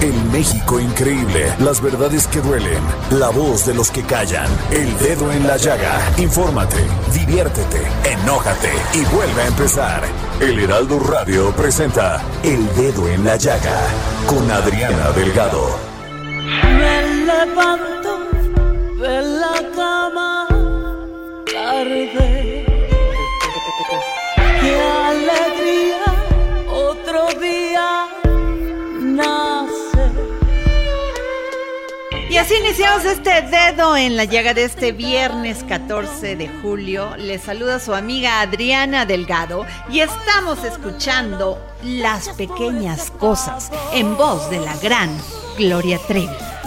El 0.00 0.14
México 0.30 0.78
increíble, 0.78 1.52
las 1.58 1.80
verdades 1.80 2.28
que 2.28 2.40
duelen, 2.40 2.80
la 3.10 3.30
voz 3.30 3.66
de 3.66 3.74
los 3.74 3.90
que 3.90 4.04
callan, 4.04 4.46
el 4.70 4.96
dedo 4.98 5.32
en 5.32 5.44
la 5.44 5.56
llaga. 5.56 6.00
Infórmate, 6.16 6.76
diviértete, 7.12 7.82
enójate 8.04 8.70
y 8.94 9.04
vuelve 9.12 9.42
a 9.42 9.46
empezar. 9.48 10.02
El 10.40 10.60
Heraldo 10.60 11.00
Radio 11.00 11.50
presenta 11.50 12.22
El 12.44 12.64
Dedo 12.76 13.08
en 13.08 13.24
la 13.24 13.34
Llaga 13.34 13.76
con 14.28 14.48
Adriana 14.48 15.10
Delgado. 15.10 15.66
Me 16.62 17.24
levanto 17.26 18.18
de 19.02 19.22
la 19.22 19.54
cama 19.74 20.46
tarde. 21.52 22.68
Iniciamos 32.56 33.04
este 33.04 33.42
dedo 33.42 33.96
en 33.96 34.16
la 34.16 34.24
llaga 34.24 34.54
de 34.54 34.64
este 34.64 34.92
viernes 34.92 35.64
14 35.64 36.36
de 36.36 36.48
julio. 36.62 37.16
Les 37.16 37.42
saluda 37.42 37.78
su 37.78 37.94
amiga 37.94 38.40
Adriana 38.40 39.04
Delgado 39.04 39.66
y 39.90 40.00
estamos 40.00 40.64
escuchando 40.64 41.58
Las 41.82 42.28
pequeñas 42.30 43.10
cosas 43.10 43.70
en 43.92 44.16
voz 44.16 44.48
de 44.50 44.60
la 44.60 44.76
gran 44.76 45.10
Gloria 45.58 45.98
Trevi. 46.06 46.57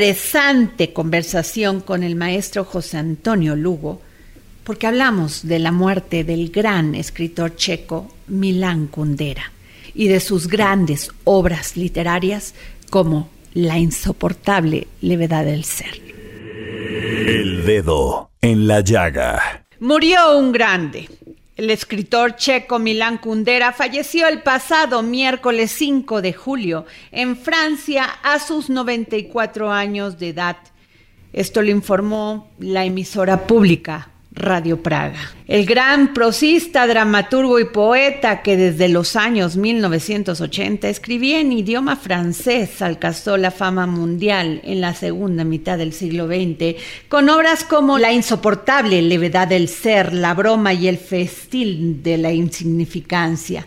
Interesante 0.00 0.94
conversación 0.94 1.82
con 1.82 2.02
el 2.02 2.16
maestro 2.16 2.64
José 2.64 2.96
Antonio 2.96 3.54
Lugo, 3.54 4.00
porque 4.64 4.86
hablamos 4.86 5.46
de 5.46 5.58
la 5.58 5.72
muerte 5.72 6.24
del 6.24 6.48
gran 6.48 6.94
escritor 6.94 7.54
checo 7.54 8.10
Milán 8.26 8.86
Kundera 8.86 9.52
y 9.92 10.08
de 10.08 10.20
sus 10.20 10.48
grandes 10.48 11.10
obras 11.24 11.76
literarias 11.76 12.54
como 12.88 13.28
La 13.52 13.76
insoportable 13.76 14.86
levedad 15.02 15.44
del 15.44 15.64
ser. 15.64 16.00
El 17.26 17.66
Dedo 17.66 18.30
en 18.40 18.66
la 18.66 18.80
Llaga. 18.80 19.66
Murió 19.80 20.38
un 20.38 20.50
grande. 20.50 21.10
El 21.60 21.68
escritor 21.68 22.36
checo 22.36 22.78
Milán 22.78 23.18
Kundera 23.18 23.74
falleció 23.74 24.26
el 24.28 24.40
pasado 24.40 25.02
miércoles 25.02 25.70
5 25.72 26.22
de 26.22 26.32
julio 26.32 26.86
en 27.12 27.36
Francia 27.36 28.06
a 28.22 28.38
sus 28.38 28.70
94 28.70 29.70
años 29.70 30.18
de 30.18 30.30
edad. 30.30 30.56
Esto 31.34 31.60
lo 31.60 31.68
informó 31.68 32.50
la 32.60 32.86
emisora 32.86 33.46
pública 33.46 34.08
Radio 34.32 34.80
Praga. 34.80 35.18
El 35.48 35.66
gran 35.66 36.14
prosista, 36.14 36.86
dramaturgo 36.86 37.58
y 37.58 37.64
poeta 37.64 38.42
que 38.42 38.56
desde 38.56 38.88
los 38.88 39.16
años 39.16 39.56
1980 39.56 40.88
escribía 40.88 41.40
en 41.40 41.50
idioma 41.50 41.96
francés 41.96 42.80
alcanzó 42.80 43.36
la 43.36 43.50
fama 43.50 43.86
mundial 43.86 44.60
en 44.62 44.80
la 44.80 44.94
segunda 44.94 45.42
mitad 45.42 45.78
del 45.78 45.92
siglo 45.92 46.28
XX 46.28 46.80
con 47.08 47.28
obras 47.28 47.64
como 47.64 47.98
La 47.98 48.12
insoportable 48.12 49.02
levedad 49.02 49.48
del 49.48 49.68
ser, 49.68 50.12
La 50.12 50.34
broma 50.34 50.74
y 50.74 50.86
el 50.86 50.98
festín 50.98 52.02
de 52.04 52.16
la 52.16 52.32
insignificancia. 52.32 53.66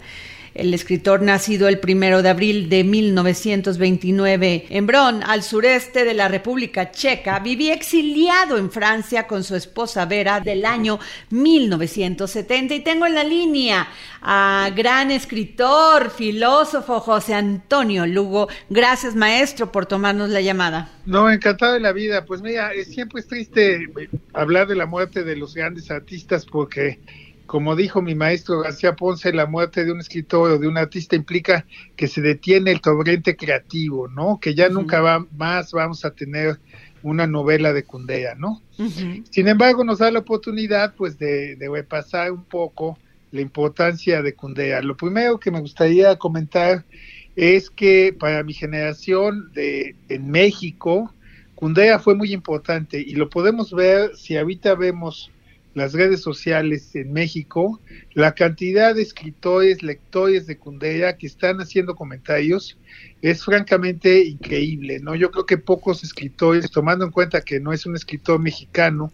El 0.53 0.74
escritor 0.74 1.22
nacido 1.22 1.68
el 1.68 1.80
primero 1.80 2.22
de 2.22 2.30
abril 2.30 2.69
de 2.69 2.84
1929 2.84 4.68
en 4.69 4.86
Bron, 4.86 5.24
al 5.24 5.41
sureste 5.41 6.06
de 6.06 6.14
la 6.14 6.28
República 6.28 6.91
Checa, 6.91 7.40
vivía 7.40 7.74
exiliado 7.74 8.58
en 8.58 8.69
Francia 8.69 9.25
con 9.25 9.44
su 9.44 9.56
esposa 9.56 10.06
Vera 10.06 10.40
del 10.40 10.66
año 10.66 11.00
1970. 11.31 12.75
Y 12.75 12.80
tengo 12.81 13.08
en 13.08 13.16
la 13.16 13.24
línea 13.24 13.88
a 14.22 14.69
gran 14.75 15.12
escritor, 15.12 16.12
filósofo 16.12 17.00
José 17.00 17.34
Antonio 17.34 18.06
Lugo. 18.06 18.47
Gracias, 18.70 19.16
maestro, 19.16 19.72
por 19.72 19.85
tomarnos 19.85 20.30
la 20.30 20.41
llamada. 20.41 20.90
No, 21.06 21.30
encantado 21.30 21.74
de 21.74 21.80
la 21.80 21.91
vida. 21.91 22.25
Pues 22.25 22.41
mira, 22.41 22.72
siempre 22.85 23.22
es 23.22 23.28
triste 23.28 23.88
hablar 24.34 24.68
de 24.68 24.75
la 24.75 24.85
muerte 24.85 25.24
de 25.24 25.35
los 25.35 25.56
grandes 25.56 25.91
artistas 25.91 26.46
porque, 26.46 27.00
como 27.45 27.75
dijo 27.75 28.01
mi 28.01 28.15
maestro 28.15 28.61
García 28.61 28.95
Ponce, 28.95 29.33
la 29.33 29.45
muerte 29.45 29.85
de 29.85 29.91
un 29.91 29.99
escritor 29.99 30.51
o 30.51 30.57
de 30.57 30.67
un 30.67 30.77
artista 30.77 31.15
implica 31.15 31.65
que 31.95 32.07
se 32.07 32.21
detiene 32.21 32.71
el 32.71 32.81
torrente 32.81 33.35
creativo, 33.35 34.07
¿no? 34.07 34.39
Que 34.39 34.55
ya 34.55 34.69
nunca 34.69 35.01
va, 35.01 35.25
más 35.37 35.71
vamos 35.71 36.05
a 36.05 36.11
tener 36.11 36.59
una 37.03 37.27
novela 37.27 37.73
de 37.73 37.83
Cundera, 37.83 38.35
¿no? 38.35 38.61
Sin 39.29 39.47
embargo, 39.47 39.83
nos 39.83 39.99
da 39.99 40.09
la 40.09 40.19
oportunidad, 40.19 40.95
pues, 40.95 41.17
de, 41.19 41.55
de 41.57 41.69
repasar 41.69 42.31
un 42.31 42.45
poco 42.45 42.97
la 43.31 43.41
importancia 43.41 44.21
de 44.21 44.33
Cundera. 44.33 44.81
Lo 44.81 44.95
primero 44.95 45.39
que 45.39 45.51
me 45.51 45.59
gustaría 45.59 46.15
comentar 46.15 46.85
es 47.35 47.69
que 47.69 48.15
para 48.17 48.43
mi 48.43 48.53
generación 48.53 49.51
de, 49.53 49.95
en 50.07 50.29
México, 50.29 51.13
Cundera 51.55 51.99
fue 51.99 52.15
muy 52.15 52.31
importante 52.31 52.99
y 52.99 53.15
lo 53.15 53.29
podemos 53.29 53.73
ver 53.73 54.15
si 54.15 54.37
ahorita 54.37 54.75
vemos 54.75 55.31
las 55.73 55.94
redes 55.94 56.22
sociales 56.22 56.95
en 56.95 57.13
México, 57.13 57.81
la 58.13 58.35
cantidad 58.35 58.94
de 58.94 59.01
escritores, 59.01 59.81
lectores 59.81 60.45
de 60.45 60.57
Cundera 60.57 61.17
que 61.17 61.28
están 61.28 61.58
haciendo 61.59 61.96
comentarios 61.96 62.78
es 63.22 63.43
francamente 63.43 64.23
increíble, 64.25 64.99
¿no? 64.99 65.16
Yo 65.16 65.31
creo 65.31 65.46
que 65.46 65.58
pocos 65.58 66.03
escritores, 66.03 66.70
tomando 66.70 67.05
en 67.05 67.11
cuenta 67.11 67.41
que 67.41 67.59
no 67.59 67.73
es 67.73 67.85
un 67.85 67.96
escritor 67.96 68.40
mexicano, 68.40 69.11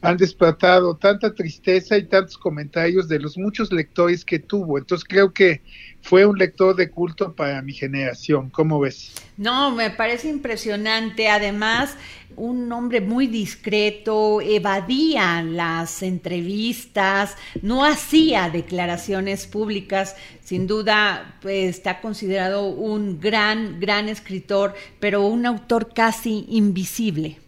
han 0.00 0.16
despertado 0.16 0.96
tanta 0.96 1.34
tristeza 1.34 1.98
y 1.98 2.04
tantos 2.04 2.38
comentarios 2.38 3.08
de 3.08 3.18
los 3.18 3.36
muchos 3.36 3.72
lectores 3.72 4.24
que 4.24 4.38
tuvo. 4.38 4.78
Entonces 4.78 5.04
creo 5.08 5.32
que 5.32 5.62
fue 6.00 6.24
un 6.24 6.38
lector 6.38 6.76
de 6.76 6.90
culto 6.90 7.34
para 7.34 7.60
mi 7.62 7.72
generación. 7.72 8.48
¿Cómo 8.50 8.78
ves? 8.80 9.12
No, 9.36 9.72
me 9.72 9.90
parece 9.90 10.28
impresionante. 10.28 11.28
Además, 11.28 11.96
un 12.36 12.70
hombre 12.70 13.00
muy 13.00 13.26
discreto, 13.26 14.40
evadía 14.40 15.42
las 15.42 16.02
entrevistas, 16.02 17.36
no 17.62 17.84
hacía 17.84 18.50
declaraciones 18.50 19.48
públicas. 19.48 20.14
Sin 20.44 20.68
duda, 20.68 21.36
pues, 21.42 21.76
está 21.76 22.00
considerado 22.00 22.68
un 22.68 23.18
gran, 23.18 23.80
gran 23.80 24.08
escritor, 24.08 24.74
pero 25.00 25.26
un 25.26 25.44
autor 25.44 25.92
casi 25.92 26.46
invisible. 26.48 27.38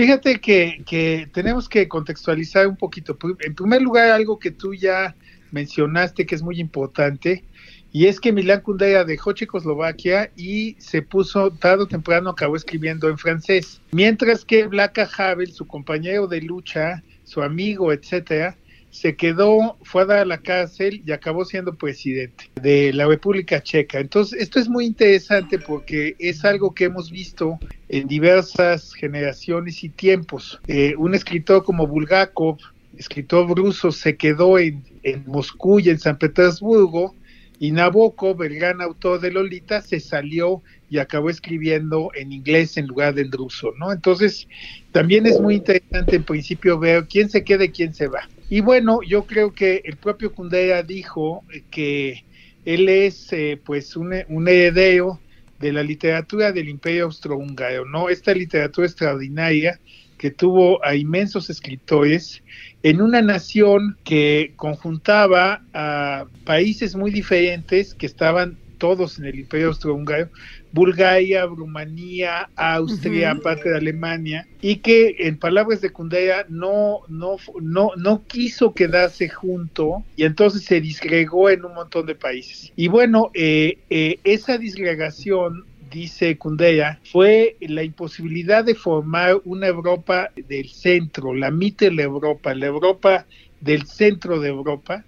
Fíjate 0.00 0.40
que, 0.40 1.28
tenemos 1.30 1.68
que 1.68 1.86
contextualizar 1.86 2.66
un 2.66 2.74
poquito. 2.74 3.18
En 3.40 3.54
primer 3.54 3.82
lugar, 3.82 4.10
algo 4.10 4.38
que 4.38 4.50
tú 4.50 4.72
ya 4.72 5.14
mencionaste 5.50 6.24
que 6.24 6.34
es 6.34 6.42
muy 6.42 6.58
importante, 6.58 7.44
y 7.92 8.06
es 8.06 8.18
que 8.18 8.32
Milán 8.32 8.62
Kundera 8.62 9.04
dejó 9.04 9.34
Checoslovaquia 9.34 10.30
y 10.38 10.74
se 10.78 11.02
puso, 11.02 11.50
tarde 11.50 11.82
o 11.82 11.86
temprano 11.86 12.30
acabó 12.30 12.56
escribiendo 12.56 13.10
en 13.10 13.18
francés. 13.18 13.82
Mientras 13.90 14.46
que 14.46 14.66
Blaka 14.68 15.06
Havel, 15.18 15.52
su 15.52 15.66
compañero 15.66 16.26
de 16.26 16.40
lucha, 16.40 17.02
su 17.24 17.42
amigo, 17.42 17.92
etcétera, 17.92 18.56
se 18.90 19.16
quedó, 19.16 19.78
fue 19.82 20.02
a 20.02 20.06
dar 20.06 20.18
a 20.18 20.24
la 20.24 20.38
cárcel 20.38 21.02
y 21.06 21.12
acabó 21.12 21.44
siendo 21.44 21.74
presidente 21.74 22.50
de 22.60 22.92
la 22.92 23.06
República 23.06 23.62
Checa. 23.62 24.00
Entonces, 24.00 24.40
esto 24.40 24.58
es 24.58 24.68
muy 24.68 24.84
interesante 24.84 25.58
porque 25.58 26.16
es 26.18 26.44
algo 26.44 26.74
que 26.74 26.84
hemos 26.84 27.10
visto 27.10 27.58
en 27.88 28.08
diversas 28.08 28.92
generaciones 28.94 29.82
y 29.84 29.88
tiempos. 29.88 30.60
Eh, 30.66 30.94
un 30.98 31.14
escritor 31.14 31.64
como 31.64 31.86
Bulgakov, 31.86 32.58
escritor 32.96 33.48
ruso, 33.56 33.92
se 33.92 34.16
quedó 34.16 34.58
en, 34.58 34.82
en 35.02 35.24
Moscú 35.26 35.80
y 35.80 35.90
en 35.90 35.98
San 35.98 36.18
Petersburgo 36.18 37.14
y 37.62 37.72
Nabokov, 37.72 38.42
el 38.42 38.54
gran 38.54 38.80
autor 38.80 39.20
de 39.20 39.30
Lolita, 39.30 39.82
se 39.82 40.00
salió 40.00 40.62
y 40.88 40.96
acabó 40.96 41.28
escribiendo 41.28 42.10
en 42.14 42.32
inglés 42.32 42.78
en 42.78 42.86
lugar 42.86 43.14
del 43.14 43.30
ruso, 43.30 43.74
¿no? 43.78 43.92
Entonces, 43.92 44.48
también 44.92 45.26
es 45.26 45.38
muy 45.38 45.56
interesante 45.56 46.16
en 46.16 46.24
principio 46.24 46.78
ver 46.78 47.06
quién 47.06 47.28
se 47.28 47.44
queda 47.44 47.64
y 47.64 47.68
quién 47.68 47.92
se 47.92 48.06
va. 48.06 48.26
Y 48.48 48.60
bueno, 48.62 49.00
yo 49.06 49.26
creo 49.26 49.52
que 49.52 49.82
el 49.84 49.96
propio 49.96 50.32
Kundera 50.32 50.82
dijo 50.82 51.44
que 51.70 52.24
él 52.64 52.88
es 52.88 53.30
eh, 53.34 53.60
pues 53.62 53.94
un, 53.94 54.14
un, 54.28 54.48
heredero 54.48 55.20
de 55.58 55.74
la 55.74 55.82
literatura 55.82 56.52
del 56.52 56.70
imperio 56.70 57.04
austrohúngaro, 57.04 57.84
¿no? 57.84 58.08
Esta 58.08 58.32
literatura 58.32 58.86
extraordinaria 58.86 59.78
que 60.20 60.30
tuvo 60.30 60.84
a 60.84 60.94
inmensos 60.94 61.48
escritores 61.48 62.42
en 62.82 63.00
una 63.00 63.22
nación 63.22 63.96
que 64.04 64.52
conjuntaba 64.56 65.62
a 65.72 66.26
países 66.44 66.94
muy 66.94 67.10
diferentes 67.10 67.94
que 67.94 68.04
estaban 68.04 68.58
todos 68.76 69.18
en 69.18 69.24
el 69.24 69.38
imperio 69.38 69.68
austrohúngaro, 69.68 70.28
Bulgaria, 70.72 71.46
Rumanía, 71.46 72.50
Austria, 72.54 73.32
uh 73.32 73.36
-huh. 73.36 73.42
parte 73.42 73.70
de 73.70 73.78
Alemania, 73.78 74.46
y 74.60 74.76
que 74.76 75.16
en 75.20 75.38
palabras 75.38 75.80
de 75.80 75.88
Kundera 75.88 76.44
no, 76.50 77.00
no, 77.08 77.36
no, 77.62 77.92
no 77.96 78.22
quiso 78.26 78.74
quedarse 78.74 79.26
junto 79.30 80.04
y 80.16 80.24
entonces 80.24 80.64
se 80.64 80.82
disgregó 80.82 81.48
en 81.48 81.64
un 81.64 81.72
montón 81.72 82.04
de 82.04 82.14
países. 82.14 82.72
Y 82.76 82.88
bueno, 82.88 83.30
eh, 83.32 83.78
eh, 83.88 84.18
esa 84.24 84.58
disgregación 84.58 85.64
dice 85.90 86.38
Kundera, 86.38 87.00
fue 87.04 87.56
la 87.60 87.82
imposibilidad 87.82 88.64
de 88.64 88.74
formar 88.74 89.36
una 89.44 89.66
Europa 89.66 90.30
del 90.36 90.68
centro, 90.70 91.34
la 91.34 91.50
mitad 91.50 91.90
la 91.92 92.02
Europa, 92.02 92.54
la 92.54 92.66
Europa 92.66 93.26
del 93.60 93.86
centro 93.86 94.40
de 94.40 94.48
Europa, 94.48 95.04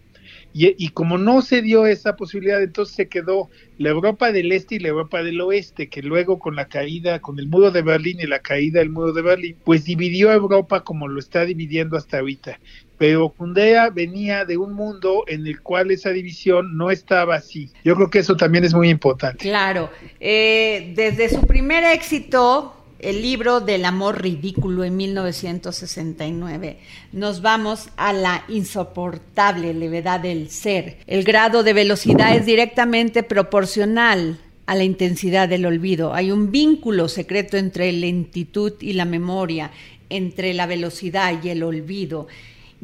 y, 0.55 0.89
como 0.91 1.17
no 1.17 1.41
se 1.41 1.63
dio 1.63 1.87
esa 1.87 2.17
posibilidad, 2.17 2.63
entonces 2.63 2.95
se 2.95 3.09
quedó 3.09 3.49
la 3.79 3.91
Europa 3.91 4.33
del 4.33 4.53
Este 4.53 4.75
y 4.75 4.79
la 4.81 4.89
Europa 4.89 5.23
del 5.23 5.41
Oeste, 5.41 5.89
que 5.89 6.03
luego 6.03 6.39
con 6.39 6.57
la 6.57 6.69
caída, 6.69 7.21
con 7.21 7.39
el 7.39 7.49
muro 7.49 7.71
de 7.71 7.83
Berlín 7.83 8.19
y 8.21 8.27
la 8.27 8.41
caída 8.41 8.81
del 8.81 8.91
muro 8.91 9.13
de 9.13 9.23
Berlín, 9.23 9.57
pues 9.65 9.85
dividió 9.85 10.31
a 10.31 10.35
Europa 10.35 10.85
como 10.85 11.09
lo 11.09 11.19
está 11.19 11.45
dividiendo 11.45 11.97
hasta 11.97 12.19
ahorita. 12.19 12.61
Pero 12.99 13.31
Kundera 13.31 13.91
venía 13.91 14.45
de 14.45 14.59
un 14.59 14.75
mundo 14.75 15.25
en 15.27 15.47
el 15.47 15.61
cual 15.61 15.91
esa 15.91 16.11
división 16.11 16.77
no 16.77 16.91
estaba 16.91 17.37
así. 17.37 17.71
Yo 17.83 17.97
creo 17.97 18.11
que 18.11 18.21
eso 18.21 18.37
también 18.37 18.65
es 18.65 18.75
muy 18.75 18.91
importante. 18.91 19.39
Claro, 19.39 19.91
eh, 20.21 20.93
desde 20.95 21.29
su 21.31 21.47
primer 21.47 21.83
éxito, 21.85 22.82
el 23.03 23.21
libro 23.21 23.61
del 23.61 23.85
amor 23.85 24.23
ridículo 24.23 24.85
en 24.85 24.97
1969. 24.97 26.79
Nos 27.13 27.43
vamos 27.43 27.89
a 27.97 28.13
la 28.13 28.45
insoportable 28.49 29.75
levedad 29.75 30.21
del 30.21 30.49
ser. 30.51 30.99
El 31.07 31.25
grado 31.25 31.65
de 31.65 31.73
velocidad 31.73 32.35
es 32.37 32.47
directamente 32.47 33.25
proporcional 33.25 34.39
a 34.67 34.77
la 34.77 34.85
intensidad 34.85 35.49
del 35.49 35.67
olvido. 35.67 36.15
Hay 36.15 36.31
un 36.31 36.53
vínculo 36.53 37.09
secreto 37.09 37.57
entre 37.57 37.93
lentitud 37.93 38.75
y 38.81 38.93
la 38.93 39.05
memoria, 39.05 39.73
entre 40.09 40.55
la 40.55 40.67
velocidad 40.67 41.43
y 41.43 41.49
el 41.49 41.65
olvido. 41.65 42.29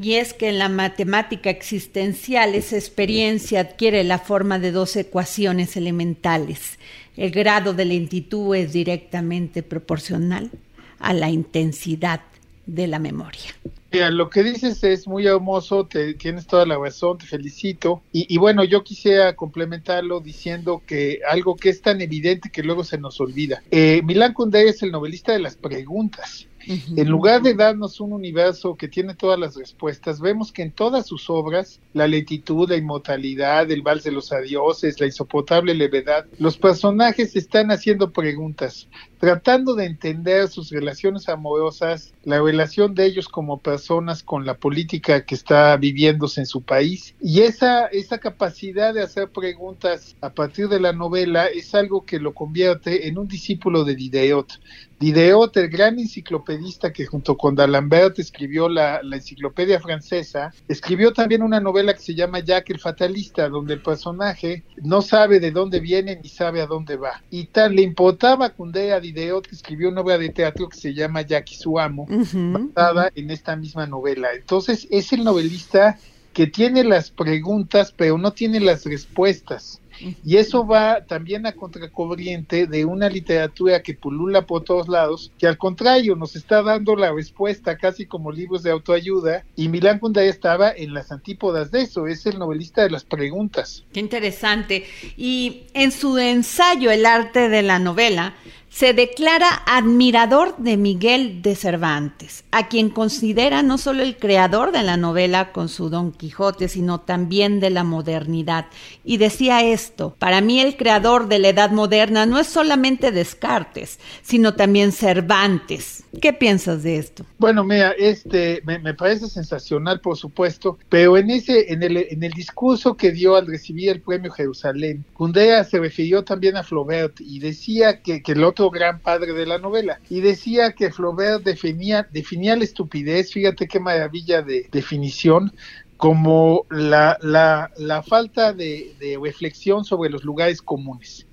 Y 0.00 0.14
es 0.14 0.32
que 0.32 0.48
en 0.48 0.58
la 0.58 0.68
matemática 0.68 1.50
existencial 1.50 2.54
esa 2.54 2.76
experiencia 2.76 3.60
adquiere 3.60 4.04
la 4.04 4.18
forma 4.18 4.58
de 4.58 4.72
dos 4.72 4.96
ecuaciones 4.96 5.76
elementales. 5.76 6.78
El 7.18 7.32
grado 7.32 7.74
de 7.74 7.84
lentitud 7.84 8.54
es 8.54 8.72
directamente 8.72 9.64
proporcional 9.64 10.52
a 11.00 11.12
la 11.12 11.28
intensidad 11.28 12.20
de 12.64 12.86
la 12.86 13.00
memoria. 13.00 13.56
Mira, 13.90 14.08
lo 14.10 14.30
que 14.30 14.44
dices 14.44 14.84
es 14.84 15.08
muy 15.08 15.26
hermoso, 15.26 15.84
te, 15.84 16.14
tienes 16.14 16.46
toda 16.46 16.64
la 16.64 16.78
razón, 16.78 17.18
te 17.18 17.26
felicito. 17.26 18.02
Y, 18.12 18.36
bueno, 18.38 18.62
yo 18.62 18.84
quisiera 18.84 19.34
complementarlo 19.34 20.20
diciendo 20.20 20.80
que 20.86 21.18
algo 21.28 21.56
que 21.56 21.70
es 21.70 21.82
tan 21.82 22.00
evidente 22.00 22.50
que 22.50 22.62
luego 22.62 22.84
se 22.84 22.98
nos 22.98 23.20
olvida. 23.20 23.64
Eh, 23.72 24.00
Milán 24.04 24.32
Kundera 24.32 24.70
es 24.70 24.84
el 24.84 24.92
novelista 24.92 25.32
de 25.32 25.40
las 25.40 25.56
preguntas. 25.56 26.46
En 26.68 27.08
lugar 27.08 27.42
de 27.42 27.54
darnos 27.54 27.98
un 28.00 28.12
universo 28.12 28.76
que 28.76 28.88
tiene 28.88 29.14
todas 29.14 29.38
las 29.38 29.56
respuestas, 29.56 30.20
vemos 30.20 30.52
que 30.52 30.62
en 30.62 30.72
todas 30.72 31.06
sus 31.06 31.30
obras, 31.30 31.80
la 31.94 32.06
lentitud, 32.06 32.68
la 32.68 32.76
inmortalidad, 32.76 33.70
el 33.70 33.82
vals 33.82 34.04
de 34.04 34.12
los 34.12 34.32
adioses, 34.32 35.00
la 35.00 35.06
insoportable 35.06 35.74
levedad, 35.74 36.26
los 36.38 36.58
personajes 36.58 37.36
están 37.36 37.70
haciendo 37.70 38.12
preguntas, 38.12 38.88
tratando 39.18 39.74
de 39.74 39.86
entender 39.86 40.48
sus 40.48 40.70
relaciones 40.70 41.28
amorosas, 41.28 42.12
la 42.24 42.40
relación 42.40 42.94
de 42.94 43.06
ellos 43.06 43.28
como 43.28 43.60
personas 43.60 44.22
con 44.22 44.44
la 44.44 44.58
política 44.58 45.24
que 45.24 45.34
está 45.34 45.76
viviéndose 45.76 46.40
en 46.40 46.46
su 46.46 46.62
país. 46.62 47.14
Y 47.20 47.40
esa, 47.40 47.86
esa 47.86 48.18
capacidad 48.18 48.92
de 48.92 49.02
hacer 49.02 49.30
preguntas 49.30 50.16
a 50.20 50.30
partir 50.30 50.68
de 50.68 50.80
la 50.80 50.92
novela 50.92 51.46
es 51.46 51.74
algo 51.74 52.04
que 52.04 52.18
lo 52.18 52.34
convierte 52.34 53.08
en 53.08 53.18
un 53.18 53.26
discípulo 53.26 53.84
de 53.84 53.94
Diderot. 53.94 54.60
Diderot, 54.98 55.56
el 55.56 55.68
gran 55.68 55.98
enciclopedista 55.98 56.92
que 56.92 57.06
junto 57.06 57.36
con 57.36 57.54
D'Alembert 57.54 58.18
escribió 58.18 58.68
la, 58.68 59.00
la, 59.02 59.16
enciclopedia 59.16 59.78
francesa, 59.78 60.52
escribió 60.66 61.12
también 61.12 61.42
una 61.42 61.60
novela 61.60 61.94
que 61.94 62.00
se 62.00 62.14
llama 62.14 62.40
Jack 62.40 62.70
el 62.70 62.80
Fatalista, 62.80 63.48
donde 63.48 63.74
el 63.74 63.82
personaje 63.82 64.64
no 64.82 65.00
sabe 65.00 65.38
de 65.38 65.52
dónde 65.52 65.78
viene 65.78 66.18
ni 66.20 66.28
sabe 66.28 66.60
a 66.60 66.66
dónde 66.66 66.96
va. 66.96 67.22
Y 67.30 67.46
tan 67.46 67.76
le 67.76 67.82
importaba 67.82 68.46
a 68.46 68.50
Kundera 68.50 68.98
Diderot 68.98 69.46
que 69.46 69.54
escribió 69.54 69.88
una 69.88 70.00
obra 70.00 70.18
de 70.18 70.30
teatro 70.30 70.68
que 70.68 70.76
se 70.76 70.92
llama 70.92 71.22
Jack 71.22 71.52
y 71.52 71.54
su 71.54 71.78
amo, 71.78 72.06
uh 72.08 72.20
-huh, 72.20 72.72
basada 72.74 73.12
en 73.14 73.30
esta 73.30 73.54
misma 73.54 73.86
novela. 73.86 74.28
Entonces 74.34 74.88
es 74.90 75.12
el 75.12 75.22
novelista 75.22 75.96
que 76.32 76.46
tiene 76.46 76.84
las 76.84 77.10
preguntas, 77.10 77.92
pero 77.96 78.18
no 78.18 78.32
tiene 78.32 78.60
las 78.60 78.84
respuestas. 78.84 79.80
Y 80.24 80.36
eso 80.36 80.66
va 80.66 81.04
también 81.06 81.46
a 81.46 81.52
contracorriente 81.52 82.66
de 82.66 82.84
una 82.84 83.08
literatura 83.08 83.82
que 83.82 83.94
pulula 83.94 84.46
por 84.46 84.64
todos 84.64 84.88
lados, 84.88 85.32
que 85.38 85.46
al 85.46 85.58
contrario 85.58 86.14
nos 86.16 86.36
está 86.36 86.62
dando 86.62 86.96
la 86.96 87.12
respuesta 87.12 87.76
casi 87.76 88.06
como 88.06 88.32
libros 88.32 88.62
de 88.62 88.70
autoayuda, 88.70 89.44
y 89.56 89.68
Milán 89.68 89.98
Kundera 89.98 90.28
estaba 90.28 90.70
en 90.70 90.94
las 90.94 91.12
antípodas 91.12 91.70
de 91.70 91.82
eso, 91.82 92.06
es 92.06 92.26
el 92.26 92.38
novelista 92.38 92.82
de 92.82 92.90
las 92.90 93.04
preguntas. 93.04 93.84
Qué 93.92 94.00
interesante. 94.00 94.84
Y 95.16 95.64
en 95.74 95.92
su 95.92 96.18
ensayo 96.18 96.90
El 96.90 97.06
arte 97.06 97.48
de 97.48 97.62
la 97.62 97.78
novela, 97.78 98.34
se 98.70 98.92
declara 98.92 99.48
admirador 99.66 100.56
de 100.58 100.76
Miguel 100.76 101.42
de 101.42 101.54
Cervantes, 101.54 102.44
a 102.50 102.68
quien 102.68 102.90
considera 102.90 103.62
no 103.62 103.78
solo 103.78 104.02
el 104.02 104.16
creador 104.16 104.72
de 104.72 104.82
la 104.82 104.96
novela 104.96 105.52
con 105.52 105.68
su 105.68 105.88
Don 105.90 106.12
Quijote, 106.12 106.68
sino 106.68 107.00
también 107.00 107.60
de 107.60 107.70
la 107.70 107.84
modernidad. 107.84 108.66
Y 109.04 109.16
decía 109.16 109.62
esto, 109.62 110.14
para 110.18 110.40
mí 110.40 110.60
el 110.60 110.76
creador 110.76 111.28
de 111.28 111.38
la 111.38 111.48
edad 111.48 111.70
moderna 111.70 112.26
no 112.26 112.38
es 112.38 112.46
solamente 112.46 113.10
Descartes, 113.10 113.98
sino 114.22 114.54
también 114.54 114.92
Cervantes. 114.92 116.04
¿Qué 116.20 116.32
piensas 116.32 116.82
de 116.82 116.98
esto? 116.98 117.24
Bueno, 117.38 117.64
mira, 117.64 117.92
este 117.92 118.62
me, 118.64 118.94
parece 118.94 119.28
sensacional, 119.28 120.00
por 120.00 120.16
supuesto, 120.16 120.78
pero 120.88 121.16
en 121.16 121.30
ese, 121.30 121.72
en 121.72 121.82
el, 121.82 121.96
en 121.96 122.22
el 122.22 122.32
discurso 122.32 122.96
que 122.96 123.12
dio 123.12 123.36
al 123.36 123.46
recibir 123.46 123.90
el 123.90 124.00
premio 124.00 124.30
Jerusalén, 124.30 125.04
Kundera 125.14 125.64
se 125.64 125.78
refirió 125.78 126.24
también 126.24 126.56
a 126.56 126.62
Flaubert 126.62 127.20
y 127.20 127.38
decía 127.38 128.02
que, 128.02 128.22
que 128.22 128.32
el 128.32 128.44
otro 128.44 128.57
gran 128.70 129.00
padre 129.00 129.32
de 129.32 129.46
la 129.46 129.58
novela. 129.58 130.00
Y 130.08 130.20
decía 130.20 130.72
que 130.72 130.90
Flaubert 130.90 131.42
definía, 131.44 132.06
definía 132.10 132.56
la 132.56 132.64
estupidez, 132.64 133.32
fíjate 133.32 133.66
qué 133.68 133.80
maravilla 133.80 134.42
de 134.42 134.68
definición, 134.72 135.52
como 135.96 136.66
la, 136.70 137.18
la, 137.22 137.70
la 137.76 138.02
falta 138.02 138.52
de, 138.52 138.94
de, 138.98 139.18
reflexión 139.22 139.84
sobre 139.84 140.10
los 140.10 140.22
lugares 140.24 140.62
comunes. 140.62 141.26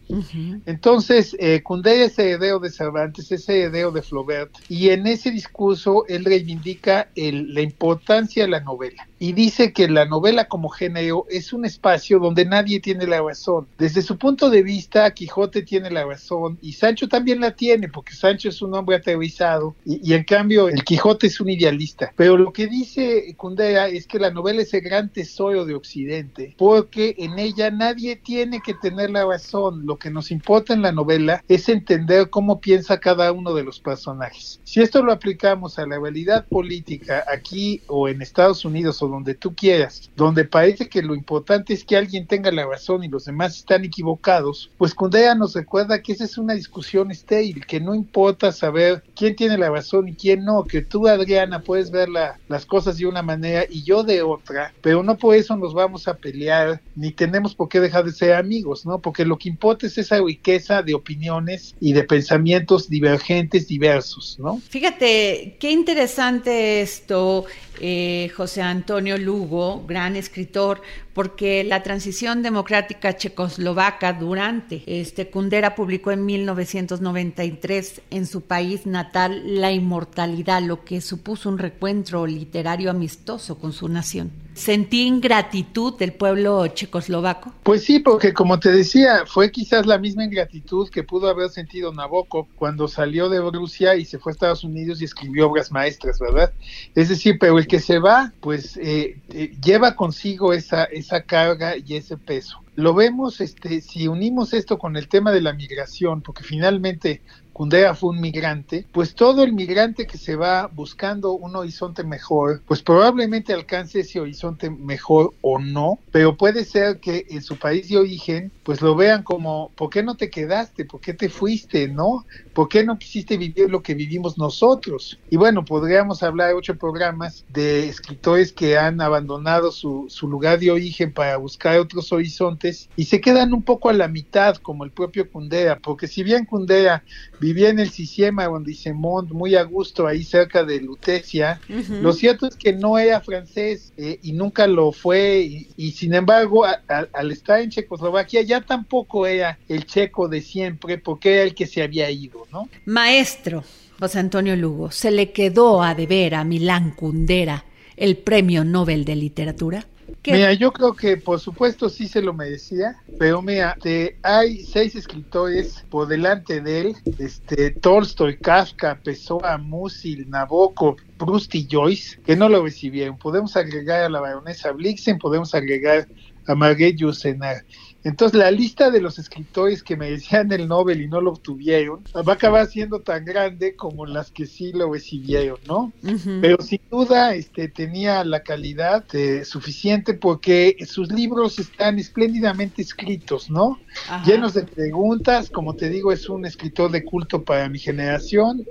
Entonces, 0.65 1.35
eh, 1.39 1.61
Cundera 1.63 2.05
es 2.05 2.17
heredero 2.17 2.59
de 2.59 2.71
Cervantes, 2.71 3.31
es 3.31 3.47
heredero 3.49 3.91
de 3.91 4.01
Flaubert, 4.01 4.51
y 4.67 4.89
en 4.89 5.05
ese 5.07 5.31
discurso 5.31 6.05
él 6.07 6.25
reivindica 6.25 7.11
el- 7.15 7.53
la 7.53 7.61
importancia 7.61 8.43
de 8.43 8.49
la 8.49 8.59
novela 8.61 9.09
y 9.19 9.33
dice 9.33 9.73
que 9.73 9.87
la 9.87 10.05
novela 10.05 10.47
como 10.47 10.69
género 10.69 11.25
es 11.29 11.53
un 11.53 11.65
espacio 11.65 12.19
donde 12.19 12.45
nadie 12.45 12.79
tiene 12.79 13.07
la 13.07 13.21
razón. 13.21 13.67
Desde 13.77 14.01
su 14.01 14.17
punto 14.17 14.49
de 14.49 14.63
vista, 14.63 15.11
Quijote 15.11 15.61
tiene 15.61 15.89
la 15.89 16.05
razón 16.05 16.57
y 16.61 16.73
Sancho 16.73 17.07
también 17.07 17.39
la 17.39 17.55
tiene, 17.55 17.87
porque 17.87 18.13
Sancho 18.13 18.49
es 18.49 18.61
un 18.61 18.73
hombre 18.73 18.97
aterrizado 18.97 19.75
y, 19.85 20.11
y 20.11 20.13
en 20.13 20.23
cambio 20.23 20.67
el 20.69 20.83
Quijote 20.83 21.27
es 21.27 21.39
un 21.39 21.49
idealista. 21.49 22.13
Pero 22.15 22.37
lo 22.37 22.51
que 22.51 22.67
dice 22.67 23.33
Cundera 23.37 23.87
es 23.87 24.07
que 24.07 24.19
la 24.19 24.31
novela 24.31 24.61
es 24.61 24.73
el 24.73 24.81
gran 24.81 25.09
tesoro 25.09 25.65
de 25.65 25.75
Occidente, 25.75 26.55
porque 26.57 27.15
en 27.17 27.39
ella 27.39 27.71
nadie 27.71 28.15
tiene 28.15 28.61
que 28.61 28.73
tener 28.73 29.09
la 29.11 29.25
razón. 29.25 29.85
Lo 29.85 29.97
que 29.97 30.09
nos 30.09 30.31
importa 30.31 30.73
en 30.73 30.81
la 30.81 30.91
novela 30.91 31.43
es 31.47 31.69
entender 31.69 32.29
cómo 32.29 32.59
piensa 32.59 32.99
cada 32.99 33.31
uno 33.31 33.53
de 33.53 33.63
los 33.63 33.79
personajes. 33.79 34.59
Si 34.63 34.81
esto 34.81 35.03
lo 35.03 35.11
aplicamos 35.11 35.79
a 35.79 35.85
la 35.85 35.99
realidad 35.99 36.45
política 36.47 37.23
aquí 37.31 37.81
o 37.87 38.07
en 38.07 38.21
Estados 38.21 38.65
Unidos 38.65 39.01
donde 39.07 39.35
tú 39.35 39.53
quieras, 39.55 40.09
donde 40.15 40.45
parece 40.45 40.89
que 40.89 41.01
lo 41.01 41.15
importante 41.15 41.73
es 41.73 41.83
que 41.83 41.97
alguien 41.97 42.27
tenga 42.27 42.51
la 42.51 42.65
razón 42.65 43.03
y 43.03 43.07
los 43.07 43.25
demás 43.25 43.55
están 43.57 43.83
equivocados, 43.85 44.69
pues 44.77 44.93
Cundera 44.93 45.35
nos 45.35 45.53
recuerda 45.53 46.01
que 46.01 46.13
esa 46.13 46.25
es 46.25 46.37
una 46.37 46.53
discusión 46.53 47.11
estéril, 47.11 47.65
que 47.65 47.79
no 47.79 47.93
importa 47.95 48.51
saber 48.51 49.03
quién 49.15 49.35
tiene 49.35 49.57
la 49.57 49.69
razón 49.69 50.07
y 50.07 50.15
quién 50.15 50.43
no, 50.45 50.63
que 50.63 50.81
tú 50.81 51.07
Adriana 51.07 51.61
puedes 51.61 51.91
ver 51.91 52.09
la- 52.09 52.39
las 52.47 52.65
cosas 52.65 52.97
de 52.97 53.05
una 53.05 53.21
manera 53.21 53.65
y 53.69 53.83
yo 53.83 54.03
de 54.03 54.21
otra, 54.21 54.73
pero 54.81 55.03
no 55.03 55.17
por 55.17 55.35
eso 55.35 55.55
nos 55.55 55.73
vamos 55.73 56.07
a 56.07 56.15
pelear 56.15 56.81
ni 56.95 57.11
tenemos 57.11 57.55
por 57.55 57.69
qué 57.69 57.79
dejar 57.79 58.05
de 58.05 58.11
ser 58.11 58.33
amigos, 58.33 58.85
¿no? 58.85 58.99
Porque 58.99 59.25
lo 59.25 59.37
que 59.37 59.49
importa 59.49 59.87
es 59.87 59.97
esa 59.97 60.19
riqueza 60.21 60.81
de 60.81 60.93
opiniones 60.93 61.75
y 61.79 61.93
de 61.93 62.03
pensamientos 62.03 62.89
divergentes, 62.89 63.67
diversos, 63.67 64.37
¿no? 64.39 64.59
Fíjate, 64.69 65.57
qué 65.59 65.71
interesante 65.71 66.81
esto, 66.81 67.45
eh, 67.79 68.31
José 68.35 68.61
Antonio 68.61 69.17
Lugo, 69.17 69.85
gran 69.85 70.15
escritor, 70.15 70.81
porque 71.13 71.63
la 71.63 71.83
transición 71.83 72.41
democrática 72.41 73.15
checoslovaca 73.15 74.13
durante 74.13 74.83
este 74.85 75.29
Kundera 75.29 75.75
publicó 75.75 76.11
en 76.11 76.25
1993 76.25 78.01
en 78.11 78.25
su 78.25 78.41
país 78.41 78.85
natal 78.85 79.59
La 79.59 79.71
Inmortalidad, 79.71 80.61
lo 80.61 80.83
que 80.83 81.01
supuso 81.01 81.49
un 81.49 81.57
recuentro 81.57 82.25
literario 82.25 82.91
amistoso 82.91 83.57
con 83.57 83.73
su 83.73 83.87
nación. 83.87 84.44
¿Sentí 84.55 85.05
ingratitud 85.05 85.97
del 85.97 86.13
pueblo 86.13 86.65
checoslovaco? 86.67 87.53
Pues 87.63 87.83
sí, 87.83 87.99
porque 87.99 88.33
como 88.33 88.57
te 88.57 88.71
decía, 88.71 89.25
fue 89.25 89.51
quizás 89.51 89.85
la 89.85 89.97
misma 89.97 90.23
ingratitud 90.23 90.89
que 90.89 91.03
pudo 91.03 91.27
haber 91.27 91.49
sentido 91.49 91.93
Nabokov 91.93 92.47
cuando 92.55 92.87
salió 92.87 93.27
de 93.27 93.41
Rusia 93.41 93.95
y 93.97 94.05
se 94.05 94.17
fue 94.17 94.31
a 94.31 94.33
Estados 94.33 94.63
Unidos 94.63 95.01
y 95.01 95.05
escribió 95.05 95.49
obras 95.49 95.73
maestras, 95.73 96.19
¿verdad? 96.19 96.53
Es 96.95 97.09
decir, 97.09 97.37
pero 97.37 97.59
el 97.59 97.67
que 97.67 97.81
se 97.81 97.99
va, 97.99 98.31
pues 98.39 98.77
eh, 98.77 99.19
eh, 99.33 99.53
lleva 99.61 99.97
consigo 99.97 100.53
esa, 100.53 100.85
esa 100.85 101.21
carga 101.21 101.73
y 101.75 101.95
ese 101.95 102.15
peso. 102.15 102.61
Lo 102.75 102.93
vemos, 102.93 103.41
este, 103.41 103.81
si 103.81 104.07
unimos 104.07 104.53
esto 104.53 104.79
con 104.79 104.95
el 104.95 105.09
tema 105.09 105.33
de 105.33 105.41
la 105.41 105.51
migración, 105.51 106.21
porque 106.21 106.43
finalmente 106.43 107.21
Kundera 107.55 107.95
fue 107.95 108.09
un 108.09 108.19
migrante, 108.19 108.85
pues 108.91 109.15
todo 109.15 109.41
el 109.45 109.53
migrante 109.53 110.05
que 110.05 110.17
se 110.17 110.35
va 110.35 110.67
buscando 110.67 111.31
un 111.31 111.55
horizonte 111.55 112.03
mejor, 112.03 112.61
pues 112.67 112.81
probablemente 112.81 113.53
alcance 113.53 114.01
ese 114.01 114.19
horizonte 114.19 114.69
mejor 114.69 115.33
o 115.39 115.57
no, 115.57 115.97
pero 116.11 116.35
puede 116.35 116.65
ser 116.65 116.99
que 116.99 117.25
en 117.29 117.41
su 117.41 117.55
país 117.55 117.87
de 117.87 117.97
origen, 117.97 118.51
pues 118.63 118.81
lo 118.81 118.93
vean 118.93 119.23
como, 119.23 119.71
¿por 119.77 119.89
qué 119.89 120.03
no 120.03 120.15
te 120.15 120.29
quedaste? 120.29 120.83
¿Por 120.83 120.99
qué 120.99 121.13
te 121.13 121.29
fuiste? 121.29 121.87
¿No? 121.87 122.25
¿Por 122.53 122.67
qué 122.67 122.83
no 122.83 122.99
quisiste 122.99 123.37
vivir 123.37 123.69
lo 123.69 123.81
que 123.81 123.93
vivimos 123.93 124.37
nosotros? 124.37 125.17
Y 125.29 125.37
bueno, 125.37 125.63
podríamos 125.63 126.23
hablar 126.23 126.49
de 126.49 126.55
ocho 126.55 126.75
programas 126.75 127.45
de 127.53 127.87
escritores 127.87 128.51
que 128.51 128.77
han 128.77 128.99
abandonado 128.99 129.71
su, 129.71 130.07
su 130.09 130.27
lugar 130.27 130.59
de 130.59 130.71
origen 130.71 131.13
para 131.13 131.37
buscar 131.37 131.79
otros 131.79 132.11
horizontes 132.11 132.89
y 132.97 133.05
se 133.05 133.21
quedan 133.21 133.53
un 133.53 133.63
poco 133.63 133.87
a 133.87 133.93
la 133.93 134.09
mitad, 134.09 134.57
como 134.57 134.83
el 134.83 134.91
propio 134.91 135.31
Kundera, 135.31 135.79
porque 135.79 136.09
si 136.09 136.21
bien 136.21 136.43
Kundera 136.43 137.01
vivía 137.45 137.69
en 137.69 137.79
el 137.79 137.89
Sisiema 137.89 138.47
o 138.49 138.57
en 138.57 138.63
Disemont, 138.63 139.31
muy 139.31 139.55
a 139.55 139.63
gusto, 139.63 140.07
ahí 140.07 140.23
cerca 140.23 140.63
de 140.63 140.81
Lutecia. 140.81 141.59
Lo 142.01 142.11
cierto 142.13 142.47
es 142.47 142.55
que 142.55 142.73
no 142.73 142.97
era 142.97 143.21
francés 143.21 143.93
eh, 143.97 144.19
y 144.21 144.31
nunca 144.33 144.67
lo 144.67 144.91
fue, 144.91 145.39
y, 145.41 145.67
y 145.77 145.91
sin 145.91 146.13
embargo, 146.13 146.65
a- 146.65 146.81
a- 146.87 147.07
al 147.13 147.31
estar 147.31 147.59
en 147.61 147.69
Checoslovaquia, 147.69 148.41
ya 148.41 148.61
tampoco 148.61 149.25
era 149.27 149.57
el 149.69 149.85
checo 149.85 150.27
de 150.27 150.41
siempre, 150.41 150.97
porque 150.97 151.33
era 151.35 151.43
el 151.43 151.53
que 151.55 151.67
se 151.67 151.81
había 151.83 152.09
ido, 152.11 152.45
¿no? 152.51 152.67
Maestro 152.85 153.63
José 153.99 154.19
Antonio 154.19 154.55
Lugo, 154.55 154.91
¿se 154.91 155.09
le 155.11 155.31
quedó 155.31 155.81
a 155.81 155.95
deber 155.95 156.35
a 156.35 156.43
Milán 156.43 156.91
Kundera 156.91 157.63
el 157.95 158.17
Premio 158.17 158.65
Nobel 158.65 159.05
de 159.05 159.15
Literatura? 159.15 159.85
¿Qué? 160.21 160.33
Mira, 160.33 160.53
yo 160.53 160.71
creo 160.71 160.95
que 160.95 161.17
por 161.17 161.39
supuesto 161.39 161.87
sí 161.89 162.07
se 162.07 162.21
lo 162.21 162.33
merecía, 162.33 162.95
pero 163.19 163.41
mira, 163.41 163.77
hay 164.23 164.63
seis 164.63 164.95
escritores 164.95 165.85
por 165.89 166.07
delante 166.07 166.61
de 166.61 166.81
él, 166.81 166.95
este 167.19 167.71
Tolstoy, 167.71 168.37
Kafka, 168.39 168.99
Pessoa, 169.03 169.57
Musil, 169.57 170.27
Nabokov, 170.29 170.95
Proust 171.17 171.53
y 171.55 171.67
Joyce, 171.69 172.17
que 172.25 172.35
no 172.35 172.49
lo 172.49 172.63
recibieron. 172.63 173.17
Podemos 173.17 173.55
agregar 173.55 174.03
a 174.03 174.09
la 174.09 174.19
baronesa 174.19 174.71
Blixen, 174.71 175.19
podemos 175.19 175.53
agregar 175.53 176.09
a 176.47 176.55
Marguerite 176.55 177.01
Yourcenar. 177.01 177.63
Entonces 178.05 178.37
la 178.37 178.51
lista 178.51 178.91
de 178.91 179.01
los 179.01 179.17
escritores 179.17 179.81
que 179.81 179.97
merecían 179.97 180.51
el 180.51 180.67
Nobel 180.67 181.01
y 181.01 181.07
no 181.07 181.21
lo 181.21 181.31
obtuvieron 181.31 182.03
va 182.15 182.33
a 182.33 182.35
acabar 182.35 182.67
siendo 182.67 183.01
tan 183.01 183.25
grande 183.25 183.75
como 183.75 184.05
las 184.05 184.29
que 184.29 184.45
sí 184.45 184.71
lo 184.73 184.93
recibieron, 184.93 185.57
¿no? 185.67 185.91
Pero 186.39 186.61
sin 186.61 186.81
duda 186.91 187.33
este 187.33 187.67
tenía 187.67 188.23
la 188.23 188.43
calidad 188.43 189.03
eh, 189.13 189.43
suficiente 189.43 190.13
porque 190.13 190.77
sus 190.85 191.11
libros 191.11 191.57
están 191.57 191.97
espléndidamente 191.97 192.83
escritos, 192.83 193.49
¿no? 193.49 193.79
Ajá. 194.07 194.23
Llenos 194.23 194.53
de 194.53 194.63
preguntas, 194.63 195.49
como 195.49 195.75
te 195.75 195.89
digo, 195.89 196.11
es 196.11 196.29
un 196.29 196.45
escritor 196.45 196.91
de 196.91 197.03
culto 197.03 197.43
para 197.43 197.67
mi 197.69 197.79
generación 197.79 198.63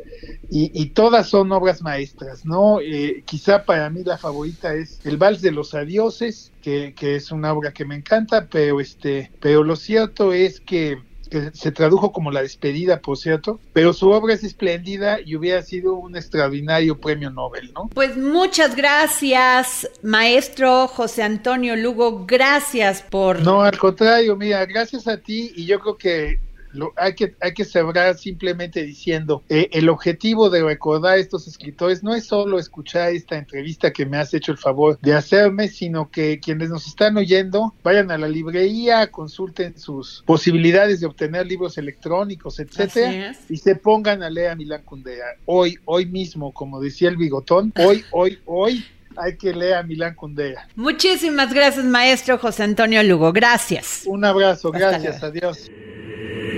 y, 0.48 0.70
y 0.80 0.90
todas 0.90 1.28
son 1.28 1.50
obras 1.50 1.82
maestras, 1.82 2.46
¿no? 2.46 2.78
Eh, 2.80 3.24
quizá 3.26 3.64
para 3.64 3.90
mí 3.90 4.04
la 4.04 4.16
favorita 4.16 4.74
es 4.74 5.00
El 5.04 5.16
Vals 5.16 5.42
de 5.42 5.50
los 5.50 5.74
Adioses, 5.74 6.52
que, 6.64 6.94
que 6.94 7.16
es 7.16 7.30
una 7.30 7.52
obra 7.52 7.74
que 7.74 7.84
me 7.84 7.94
encanta, 7.94 8.48
pero 8.50 8.80
este, 8.80 9.30
pero 9.38 9.62
lo 9.62 9.76
cierto 9.76 10.32
es 10.32 10.60
que 10.60 10.98
que 11.30 11.50
se 11.52 11.72
tradujo 11.72 12.12
como 12.12 12.30
La 12.30 12.42
despedida, 12.42 13.00
por 13.00 13.16
cierto, 13.16 13.58
pero 13.72 13.92
su 13.92 14.10
obra 14.10 14.34
es 14.34 14.44
espléndida 14.44 15.18
y 15.24 15.34
hubiera 15.34 15.62
sido 15.62 15.94
un 15.94 16.16
extraordinario 16.16 17.00
premio 17.00 17.30
Nobel, 17.30 17.72
¿no? 17.74 17.88
Pues 17.88 18.16
muchas 18.16 18.76
gracias, 18.76 19.88
maestro 20.02 20.86
José 20.86 21.22
Antonio 21.22 21.76
Lugo. 21.76 22.24
Gracias 22.26 23.02
por... 23.02 23.40
No, 23.40 23.62
al 23.62 23.78
contrario, 23.78 24.36
mira, 24.36 24.64
gracias 24.66 25.08
a 25.08 25.16
ti 25.16 25.52
y 25.56 25.64
yo 25.64 25.80
creo 25.80 25.96
que 25.96 26.38
lo, 26.74 26.92
hay 26.96 27.14
que 27.14 27.34
hay 27.40 27.54
que 27.54 27.64
cerrar 27.64 28.16
simplemente 28.16 28.82
diciendo 28.82 29.42
eh, 29.48 29.68
el 29.72 29.88
objetivo 29.88 30.50
de 30.50 30.62
recordar 30.62 31.14
a 31.14 31.16
estos 31.16 31.46
escritores 31.46 32.02
no 32.02 32.14
es 32.14 32.26
solo 32.26 32.58
escuchar 32.58 33.12
esta 33.12 33.36
entrevista 33.36 33.92
que 33.92 34.06
me 34.06 34.18
has 34.18 34.34
hecho 34.34 34.52
el 34.52 34.58
favor 34.58 34.98
de 35.00 35.14
hacerme, 35.14 35.68
sino 35.68 36.10
que 36.10 36.40
quienes 36.40 36.70
nos 36.70 36.86
están 36.86 37.16
oyendo 37.16 37.74
vayan 37.82 38.10
a 38.10 38.18
la 38.18 38.28
librería, 38.28 39.10
consulten 39.10 39.78
sus 39.78 40.22
posibilidades 40.26 41.00
de 41.00 41.06
obtener 41.06 41.46
libros 41.46 41.78
electrónicos, 41.78 42.58
etcétera, 42.58 43.34
y 43.48 43.56
se 43.56 43.76
pongan 43.76 44.22
a 44.22 44.30
leer 44.30 44.50
a 44.50 44.56
Milán 44.56 44.82
Kundera. 44.82 45.26
Hoy, 45.46 45.78
hoy 45.84 46.06
mismo, 46.06 46.52
como 46.52 46.80
decía 46.80 47.08
el 47.08 47.16
bigotón, 47.16 47.72
hoy, 47.76 48.04
hoy, 48.10 48.38
hoy 48.44 48.84
hay 49.16 49.36
que 49.36 49.52
leer 49.52 49.74
a 49.74 49.82
Milán 49.82 50.14
Kundera. 50.14 50.68
Muchísimas 50.74 51.52
gracias, 51.52 51.84
maestro 51.84 52.38
José 52.38 52.64
Antonio 52.64 53.02
Lugo. 53.02 53.32
Gracias. 53.32 54.02
Un 54.06 54.24
abrazo, 54.24 54.72
Hasta 54.74 54.78
gracias, 54.78 55.20
luego. 55.20 55.38
adiós. 55.38 55.70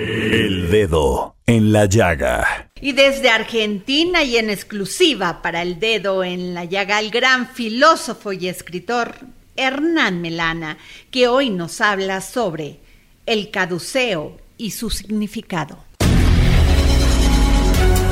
El 0.08 0.70
dedo 0.70 1.34
en 1.46 1.72
la 1.72 1.86
llaga. 1.86 2.70
Y 2.80 2.92
desde 2.92 3.28
Argentina 3.28 4.22
y 4.22 4.36
en 4.36 4.50
exclusiva 4.50 5.42
para 5.42 5.62
el 5.62 5.80
dedo 5.80 6.22
en 6.22 6.54
la 6.54 6.64
llaga, 6.64 7.00
el 7.00 7.10
gran 7.10 7.48
filósofo 7.48 8.32
y 8.32 8.46
escritor 8.46 9.16
Hernán 9.56 10.22
Melana, 10.22 10.78
que 11.10 11.26
hoy 11.26 11.50
nos 11.50 11.80
habla 11.80 12.20
sobre 12.20 12.78
el 13.26 13.50
caduceo 13.50 14.36
y 14.56 14.70
su 14.70 14.90
significado. 14.90 15.78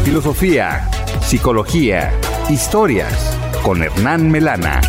Filosofía, 0.04 0.90
psicología, 1.22 2.12
historias 2.50 3.38
con 3.62 3.84
Hernán 3.84 4.32
Melana. 4.32 4.80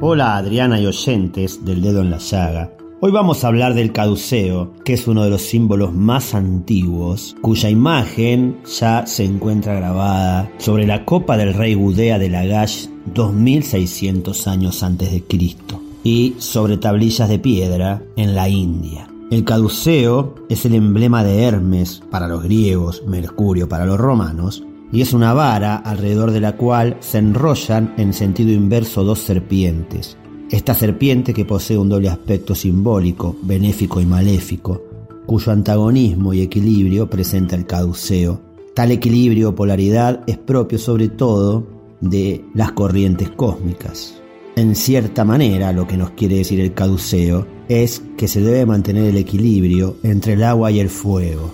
Hola 0.00 0.36
Adriana 0.36 0.80
y 0.80 0.86
oyentes 0.86 1.64
del 1.64 1.82
dedo 1.82 2.00
en 2.00 2.10
la 2.10 2.18
llaga. 2.18 2.75
Hoy 2.98 3.12
vamos 3.12 3.44
a 3.44 3.48
hablar 3.48 3.74
del 3.74 3.92
caduceo, 3.92 4.72
que 4.82 4.94
es 4.94 5.06
uno 5.06 5.22
de 5.22 5.28
los 5.28 5.42
símbolos 5.42 5.92
más 5.92 6.34
antiguos, 6.34 7.36
cuya 7.42 7.68
imagen 7.68 8.56
ya 8.64 9.06
se 9.06 9.22
encuentra 9.22 9.74
grabada 9.74 10.50
sobre 10.56 10.86
la 10.86 11.04
copa 11.04 11.36
del 11.36 11.52
rey 11.52 11.74
Gudea 11.74 12.18
de 12.18 12.30
Lagash 12.30 12.86
2600 13.12 14.46
años 14.46 14.82
antes 14.82 15.12
de 15.12 15.22
Cristo. 15.22 15.78
y 16.04 16.36
sobre 16.38 16.78
tablillas 16.78 17.28
de 17.28 17.40
piedra 17.40 18.00
en 18.14 18.34
la 18.36 18.48
India. 18.48 19.08
El 19.30 19.44
caduceo 19.44 20.36
es 20.48 20.64
el 20.64 20.74
emblema 20.74 21.24
de 21.24 21.42
Hermes 21.42 22.00
para 22.10 22.28
los 22.28 22.44
griegos, 22.44 23.02
Mercurio 23.08 23.68
para 23.68 23.86
los 23.86 23.98
romanos, 23.98 24.62
y 24.92 25.00
es 25.00 25.12
una 25.12 25.34
vara 25.34 25.74
alrededor 25.76 26.30
de 26.30 26.40
la 26.40 26.56
cual 26.56 26.96
se 27.00 27.18
enrollan 27.18 27.92
en 27.98 28.14
sentido 28.14 28.52
inverso 28.52 29.02
dos 29.02 29.18
serpientes. 29.18 30.16
Esta 30.50 30.74
serpiente 30.74 31.34
que 31.34 31.44
posee 31.44 31.76
un 31.76 31.88
doble 31.88 32.08
aspecto 32.08 32.54
simbólico, 32.54 33.36
benéfico 33.42 34.00
y 34.00 34.06
maléfico, 34.06 34.80
cuyo 35.26 35.50
antagonismo 35.50 36.32
y 36.32 36.42
equilibrio 36.42 37.10
presenta 37.10 37.56
el 37.56 37.66
caduceo. 37.66 38.40
Tal 38.74 38.92
equilibrio 38.92 39.50
o 39.50 39.54
polaridad 39.54 40.22
es 40.28 40.38
propio 40.38 40.78
sobre 40.78 41.08
todo 41.08 41.66
de 42.00 42.44
las 42.54 42.72
corrientes 42.72 43.30
cósmicas. 43.30 44.20
En 44.54 44.76
cierta 44.76 45.24
manera, 45.24 45.72
lo 45.72 45.86
que 45.86 45.96
nos 45.96 46.10
quiere 46.10 46.36
decir 46.36 46.60
el 46.60 46.74
caduceo 46.74 47.46
es 47.68 48.02
que 48.16 48.28
se 48.28 48.40
debe 48.40 48.66
mantener 48.66 49.06
el 49.06 49.16
equilibrio 49.16 49.96
entre 50.04 50.34
el 50.34 50.44
agua 50.44 50.70
y 50.70 50.78
el 50.78 50.88
fuego. 50.88 51.52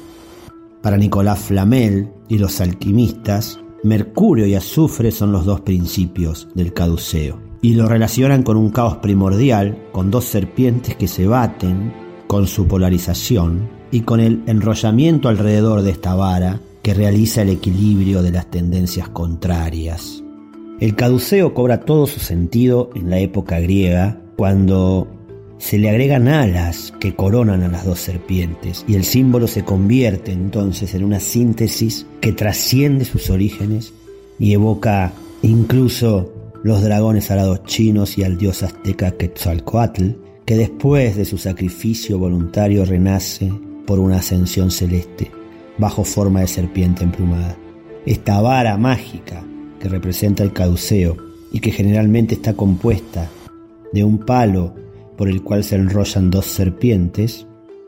Para 0.82 0.98
Nicolás 0.98 1.38
Flamel 1.38 2.10
y 2.28 2.38
los 2.38 2.60
alquimistas, 2.60 3.58
Mercurio 3.84 4.46
y 4.46 4.54
azufre 4.54 5.10
son 5.10 5.32
los 5.32 5.44
dos 5.44 5.62
principios 5.62 6.48
del 6.54 6.72
caduceo, 6.72 7.40
y 7.62 7.74
lo 7.74 7.88
relacionan 7.88 8.42
con 8.42 8.56
un 8.56 8.70
caos 8.70 8.96
primordial, 8.96 9.78
con 9.92 10.10
dos 10.10 10.24
serpientes 10.24 10.96
que 10.96 11.08
se 11.08 11.26
baten, 11.26 11.94
con 12.26 12.48
su 12.48 12.66
polarización 12.66 13.70
y 13.92 14.00
con 14.00 14.20
el 14.20 14.42
enrollamiento 14.46 15.28
alrededor 15.28 15.82
de 15.82 15.92
esta 15.92 16.14
vara 16.14 16.60
que 16.82 16.92
realiza 16.92 17.42
el 17.42 17.50
equilibrio 17.50 18.22
de 18.22 18.32
las 18.32 18.50
tendencias 18.50 19.08
contrarias. 19.08 20.22
El 20.80 20.96
caduceo 20.96 21.54
cobra 21.54 21.80
todo 21.80 22.08
su 22.08 22.18
sentido 22.18 22.90
en 22.96 23.08
la 23.08 23.20
época 23.20 23.60
griega, 23.60 24.18
cuando 24.36 25.06
se 25.58 25.78
le 25.78 25.88
agregan 25.88 26.26
alas 26.26 26.92
que 26.98 27.14
coronan 27.14 27.62
a 27.62 27.68
las 27.68 27.86
dos 27.86 28.00
serpientes 28.00 28.84
y 28.88 28.96
el 28.96 29.04
símbolo 29.04 29.46
se 29.46 29.64
convierte 29.64 30.32
entonces 30.32 30.92
en 30.96 31.04
una 31.04 31.20
síntesis 31.20 32.04
que 32.20 32.32
trasciende 32.32 33.04
sus 33.04 33.30
orígenes 33.30 33.92
y 34.40 34.54
evoca 34.54 35.12
incluso 35.42 36.41
los 36.62 36.82
dragones 36.82 37.30
alados 37.30 37.64
chinos 37.64 38.18
y 38.18 38.24
al 38.24 38.38
dios 38.38 38.62
azteca 38.62 39.12
Quetzalcoatl, 39.12 40.10
que 40.44 40.56
después 40.56 41.16
de 41.16 41.24
su 41.24 41.38
sacrificio 41.38 42.18
voluntario 42.18 42.84
renace 42.84 43.52
por 43.86 43.98
una 43.98 44.16
ascensión 44.16 44.70
celeste 44.70 45.30
bajo 45.78 46.04
forma 46.04 46.40
de 46.40 46.48
serpiente 46.48 47.04
emplumada. 47.04 47.56
Esta 48.06 48.40
vara 48.40 48.76
mágica 48.76 49.44
que 49.80 49.88
representa 49.88 50.42
el 50.42 50.52
caduceo 50.52 51.16
y 51.52 51.60
que 51.60 51.70
generalmente 51.70 52.34
está 52.34 52.54
compuesta 52.54 53.30
de 53.92 54.04
un 54.04 54.18
palo 54.18 54.74
por 55.16 55.28
el 55.28 55.42
cual 55.42 55.62
se 55.64 55.76
enrollan 55.76 56.30
dos 56.30 56.46
serpientes, 56.46 57.46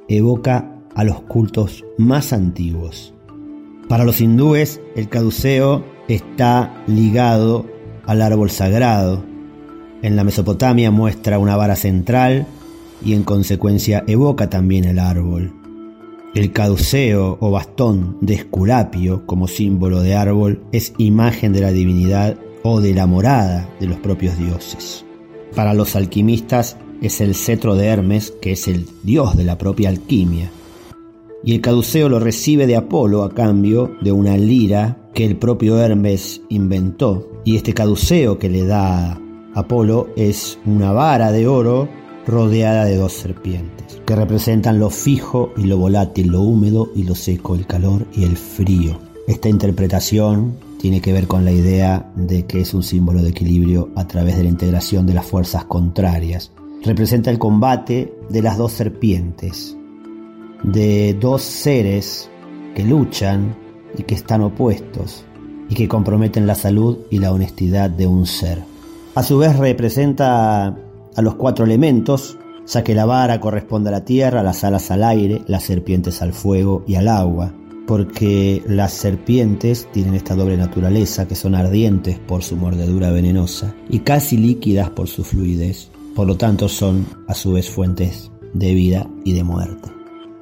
evoca 0.09 0.78
a 0.95 1.04
los 1.04 1.23
cultos 1.23 1.85
más 1.99 2.33
antiguos. 2.33 3.14
Para 3.88 4.04
los 4.04 4.21
hindúes, 4.21 4.81
el 4.95 5.09
caduceo 5.09 5.85
está 6.09 6.85
ligado 6.87 7.66
al 8.06 8.23
árbol 8.23 8.50
sagrado. 8.50 9.23
En 10.02 10.16
la 10.16 10.25
Mesopotamia 10.25 10.90
muestra 10.90 11.38
una 11.38 11.56
vara 11.56 11.76
central 11.76 12.46
y 13.04 13.14
en 13.14 13.23
consecuencia 13.23 14.04
evoca 14.06 14.49
también 14.50 14.84
el 14.84 14.99
árbol. 14.99 15.52
El 16.34 16.52
caduceo 16.52 17.38
o 17.40 17.50
bastón 17.50 18.16
de 18.20 18.34
Esculapio 18.34 19.25
como 19.25 19.46
símbolo 19.46 20.00
de 20.00 20.16
árbol 20.16 20.62
es 20.73 20.92
imagen 20.99 21.52
de 21.52 21.61
la 21.61 21.70
divinidad 21.70 22.37
o 22.64 22.80
de 22.80 22.92
la 22.92 23.06
morada 23.06 23.68
de 23.78 23.87
los 23.87 23.99
propios 23.99 24.37
dioses. 24.37 25.04
Para 25.54 25.75
los 25.75 25.94
alquimistas 25.94 26.76
es 27.00 27.20
el 27.20 27.34
cetro 27.34 27.76
de 27.76 27.87
Hermes, 27.87 28.32
que 28.42 28.52
es 28.52 28.66
el 28.66 28.87
dios 29.02 29.37
de 29.37 29.44
la 29.44 29.58
propia 29.58 29.90
alquimia. 29.90 30.50
Y 31.44 31.54
el 31.54 31.61
caduceo 31.61 32.08
lo 32.08 32.18
recibe 32.18 32.66
de 32.66 32.76
Apolo 32.76 33.23
a 33.23 33.32
cambio 33.32 33.94
de 34.00 34.11
una 34.11 34.37
lira 34.37 34.96
que 35.14 35.25
el 35.25 35.37
propio 35.37 35.78
Hermes 35.78 36.40
inventó. 36.49 37.28
Y 37.44 37.56
este 37.56 37.74
caduceo 37.74 38.38
que 38.38 38.48
le 38.48 38.64
da 38.64 39.20
Apolo 39.54 40.08
es 40.16 40.58
una 40.64 40.92
vara 40.92 41.30
de 41.30 41.46
oro 41.46 41.88
rodeada 42.26 42.86
de 42.86 42.96
dos 42.96 43.12
serpientes, 43.12 44.00
que 44.06 44.16
representan 44.16 44.78
lo 44.78 44.88
fijo 44.88 45.52
y 45.56 45.64
lo 45.64 45.76
volátil, 45.76 46.28
lo 46.28 46.40
húmedo 46.40 46.90
y 46.94 47.02
lo 47.04 47.14
seco, 47.14 47.54
el 47.54 47.66
calor 47.66 48.06
y 48.14 48.24
el 48.24 48.38
frío. 48.38 48.98
Esta 49.28 49.50
interpretación 49.50 50.54
tiene 50.80 51.02
que 51.02 51.12
ver 51.12 51.26
con 51.26 51.44
la 51.44 51.52
idea 51.52 52.10
de 52.16 52.46
que 52.46 52.62
es 52.62 52.72
un 52.72 52.82
símbolo 52.82 53.22
de 53.22 53.30
equilibrio 53.30 53.90
a 53.94 54.08
través 54.08 54.36
de 54.38 54.44
la 54.44 54.48
integración 54.48 55.06
de 55.06 55.14
las 55.14 55.26
fuerzas 55.26 55.66
contrarias, 55.66 56.50
representa 56.82 57.30
el 57.30 57.38
combate 57.38 58.14
de 58.30 58.42
las 58.42 58.56
dos 58.56 58.72
serpientes, 58.72 59.76
de 60.62 61.14
dos 61.20 61.42
seres 61.42 62.30
que 62.75 62.84
luchan 62.84 63.54
y 63.99 64.02
que 64.02 64.14
están 64.14 64.40
opuestos 64.40 65.25
y 65.68 65.74
que 65.74 65.88
comprometen 65.88 66.46
la 66.46 66.54
salud 66.54 66.98
y 67.10 67.18
la 67.18 67.32
honestidad 67.32 67.90
de 67.90 68.06
un 68.06 68.26
ser. 68.26 68.62
A 69.14 69.22
su 69.22 69.38
vez 69.38 69.56
representa 69.56 70.66
a 70.66 71.22
los 71.22 71.36
cuatro 71.36 71.64
elementos, 71.64 72.36
ya 72.66 72.82
que 72.82 72.94
la 72.94 73.04
vara 73.04 73.40
corresponde 73.40 73.90
a 73.90 73.92
la 73.92 74.04
tierra, 74.04 74.42
las 74.42 74.64
alas 74.64 74.90
al 74.90 75.04
aire, 75.04 75.42
las 75.46 75.64
serpientes 75.64 76.22
al 76.22 76.32
fuego 76.32 76.82
y 76.86 76.96
al 76.96 77.08
agua, 77.08 77.52
porque 77.86 78.62
las 78.66 78.92
serpientes 78.92 79.88
tienen 79.92 80.14
esta 80.14 80.34
doble 80.34 80.56
naturaleza, 80.56 81.28
que 81.28 81.34
son 81.34 81.54
ardientes 81.54 82.18
por 82.18 82.42
su 82.42 82.56
mordedura 82.56 83.10
venenosa 83.10 83.74
y 83.88 84.00
casi 84.00 84.36
líquidas 84.36 84.90
por 84.90 85.08
su 85.08 85.22
fluidez, 85.22 85.90
por 86.14 86.26
lo 86.26 86.36
tanto 86.36 86.68
son 86.68 87.06
a 87.28 87.34
su 87.34 87.52
vez 87.52 87.70
fuentes 87.70 88.30
de 88.52 88.74
vida 88.74 89.06
y 89.24 89.32
de 89.32 89.44
muerte. 89.44 89.90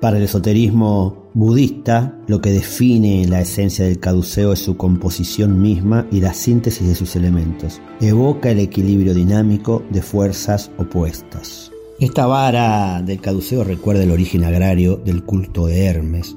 Para 0.00 0.18
el 0.18 0.24
esoterismo 0.24 1.21
budista, 1.35 2.18
lo 2.27 2.40
que 2.40 2.51
define 2.51 3.27
la 3.27 3.40
esencia 3.40 3.85
del 3.85 3.99
caduceo 3.99 4.53
es 4.53 4.61
su 4.61 4.77
composición 4.77 5.61
misma 5.61 6.07
y 6.11 6.21
la 6.21 6.35
síntesis 6.35 6.87
de 6.87 6.95
sus 6.95 7.16
elementos. 7.16 7.81
Evoca 8.01 8.51
el 8.51 8.59
equilibrio 8.59 9.14
dinámico 9.14 9.83
de 9.90 10.03
fuerzas 10.03 10.71
opuestas. 10.79 11.71
Esta 12.01 12.27
vara 12.27 13.01
del 13.03 13.21
caduceo 13.21 13.64
recuerda 13.64 14.03
el 14.03 14.11
origen 14.11 14.45
agrario 14.45 14.97
del 14.97 15.23
culto 15.23 15.66
de 15.66 15.85
Hermes 15.85 16.37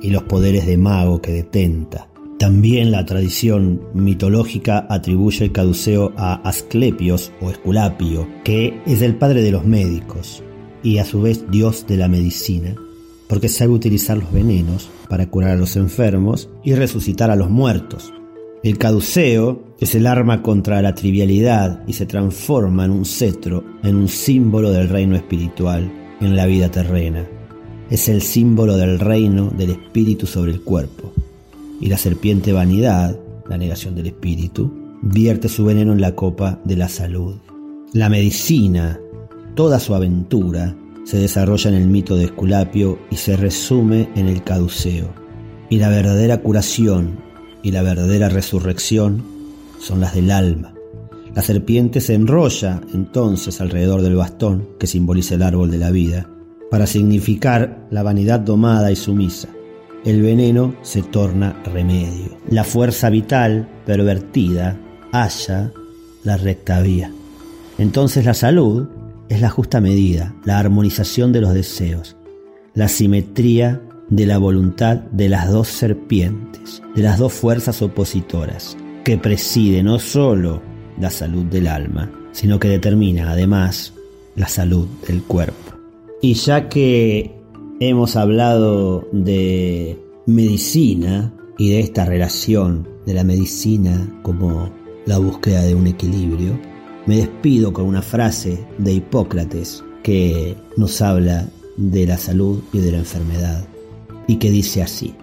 y 0.00 0.10
los 0.10 0.22
poderes 0.24 0.66
de 0.66 0.78
mago 0.78 1.20
que 1.20 1.32
detenta. 1.32 2.08
También 2.38 2.90
la 2.90 3.04
tradición 3.04 3.80
mitológica 3.94 4.86
atribuye 4.90 5.44
el 5.44 5.52
caduceo 5.52 6.12
a 6.16 6.34
Asclepios 6.46 7.32
o 7.40 7.50
Esculapio, 7.50 8.26
que 8.44 8.80
es 8.86 9.02
el 9.02 9.16
padre 9.16 9.42
de 9.42 9.52
los 9.52 9.64
médicos 9.64 10.42
y 10.82 10.98
a 10.98 11.04
su 11.04 11.22
vez 11.22 11.50
dios 11.50 11.86
de 11.86 11.96
la 11.96 12.08
medicina, 12.08 12.74
porque 13.28 13.48
sabe 13.48 13.72
utilizar 13.72 14.18
los 14.18 14.32
venenos 14.32 14.88
para 15.08 15.28
curar 15.28 15.52
a 15.52 15.56
los 15.56 15.76
enfermos 15.76 16.48
y 16.62 16.74
resucitar 16.74 17.30
a 17.30 17.36
los 17.36 17.50
muertos. 17.50 18.12
El 18.62 18.78
caduceo 18.78 19.62
es 19.78 19.94
el 19.94 20.06
arma 20.06 20.42
contra 20.42 20.80
la 20.80 20.94
trivialidad 20.94 21.82
y 21.86 21.92
se 21.92 22.06
transforma 22.06 22.86
en 22.86 22.92
un 22.92 23.04
cetro, 23.04 23.62
en 23.82 23.96
un 23.96 24.08
símbolo 24.08 24.70
del 24.70 24.88
reino 24.88 25.16
espiritual 25.16 25.92
en 26.20 26.36
la 26.36 26.46
vida 26.46 26.70
terrena. 26.70 27.28
Es 27.90 28.08
el 28.08 28.22
símbolo 28.22 28.76
del 28.76 28.98
reino 28.98 29.50
del 29.50 29.70
espíritu 29.72 30.26
sobre 30.26 30.52
el 30.52 30.62
cuerpo 30.62 31.12
y 31.80 31.88
la 31.88 31.98
serpiente 31.98 32.52
vanidad, 32.52 33.18
la 33.48 33.58
negación 33.58 33.94
del 33.94 34.06
espíritu, 34.06 34.72
vierte 35.02 35.50
su 35.50 35.66
veneno 35.66 35.92
en 35.92 36.00
la 36.00 36.14
copa 36.14 36.58
de 36.64 36.76
la 36.76 36.88
salud. 36.88 37.36
La 37.92 38.08
medicina, 38.08 38.98
toda 39.54 39.78
su 39.78 39.94
aventura, 39.94 40.74
se 41.04 41.18
desarrolla 41.18 41.70
en 41.70 41.76
el 41.76 41.88
mito 41.88 42.16
de 42.16 42.24
Esculapio 42.24 42.98
y 43.10 43.16
se 43.16 43.36
resume 43.36 44.08
en 44.16 44.28
el 44.28 44.42
caduceo. 44.42 45.12
Y 45.70 45.78
la 45.78 45.88
verdadera 45.88 46.38
curación 46.38 47.18
y 47.62 47.70
la 47.70 47.82
verdadera 47.82 48.28
resurrección 48.28 49.22
son 49.78 50.00
las 50.00 50.14
del 50.14 50.30
alma. 50.30 50.74
La 51.34 51.42
serpiente 51.42 52.00
se 52.00 52.14
enrolla 52.14 52.80
entonces 52.92 53.60
alrededor 53.60 54.02
del 54.02 54.16
bastón 54.16 54.68
que 54.78 54.86
simboliza 54.86 55.34
el 55.34 55.42
árbol 55.42 55.70
de 55.70 55.78
la 55.78 55.90
vida, 55.90 56.28
para 56.70 56.86
significar 56.86 57.86
la 57.90 58.02
vanidad 58.02 58.40
domada 58.40 58.90
y 58.90 58.96
sumisa 58.96 59.48
el 60.04 60.20
veneno 60.20 60.74
se 60.82 61.02
torna 61.02 61.56
remedio. 61.64 62.36
La 62.48 62.62
fuerza 62.62 63.08
vital 63.08 63.68
pervertida 63.86 64.78
halla 65.12 65.72
la 66.22 66.36
recta 66.36 66.80
vía. 66.82 67.10
Entonces 67.78 68.24
la 68.24 68.34
salud 68.34 68.86
es 69.28 69.40
la 69.40 69.50
justa 69.50 69.80
medida, 69.80 70.34
la 70.44 70.58
armonización 70.58 71.32
de 71.32 71.40
los 71.40 71.54
deseos, 71.54 72.16
la 72.74 72.88
simetría 72.88 73.82
de 74.08 74.26
la 74.26 74.38
voluntad 74.38 74.96
de 74.96 75.28
las 75.28 75.50
dos 75.50 75.68
serpientes, 75.68 76.82
de 76.94 77.02
las 77.02 77.18
dos 77.18 77.32
fuerzas 77.32 77.82
opositoras, 77.82 78.76
que 79.04 79.18
preside 79.18 79.82
no 79.82 79.98
sólo 79.98 80.62
la 80.98 81.10
salud 81.10 81.44
del 81.44 81.66
alma, 81.66 82.10
sino 82.32 82.58
que 82.58 82.68
determina 82.68 83.30
además 83.30 83.92
la 84.36 84.48
salud 84.48 84.88
del 85.06 85.22
cuerpo. 85.22 85.74
Y 86.20 86.34
ya 86.34 86.68
que 86.68 87.34
hemos 87.80 88.16
hablado 88.16 89.08
de 89.12 89.98
medicina 90.26 91.32
y 91.58 91.70
de 91.70 91.80
esta 91.80 92.04
relación 92.04 92.88
de 93.06 93.14
la 93.14 93.24
medicina 93.24 94.08
como 94.22 94.70
la 95.06 95.18
búsqueda 95.18 95.62
de 95.62 95.74
un 95.74 95.86
equilibrio, 95.86 96.58
Me 97.06 97.16
despido 97.16 97.72
con 97.72 97.84
una 97.84 98.00
frase 98.00 98.66
de 98.78 98.92
Hipócrates 98.92 99.84
que 100.02 100.56
nos 100.76 101.02
habla 101.02 101.46
de 101.76 102.06
la 102.06 102.16
salud 102.16 102.62
y 102.72 102.78
de 102.78 102.92
la 102.92 102.98
enfermedad 102.98 103.64
y 104.26 104.36
que 104.36 104.50
dice 104.50 104.82
así. 104.82 105.14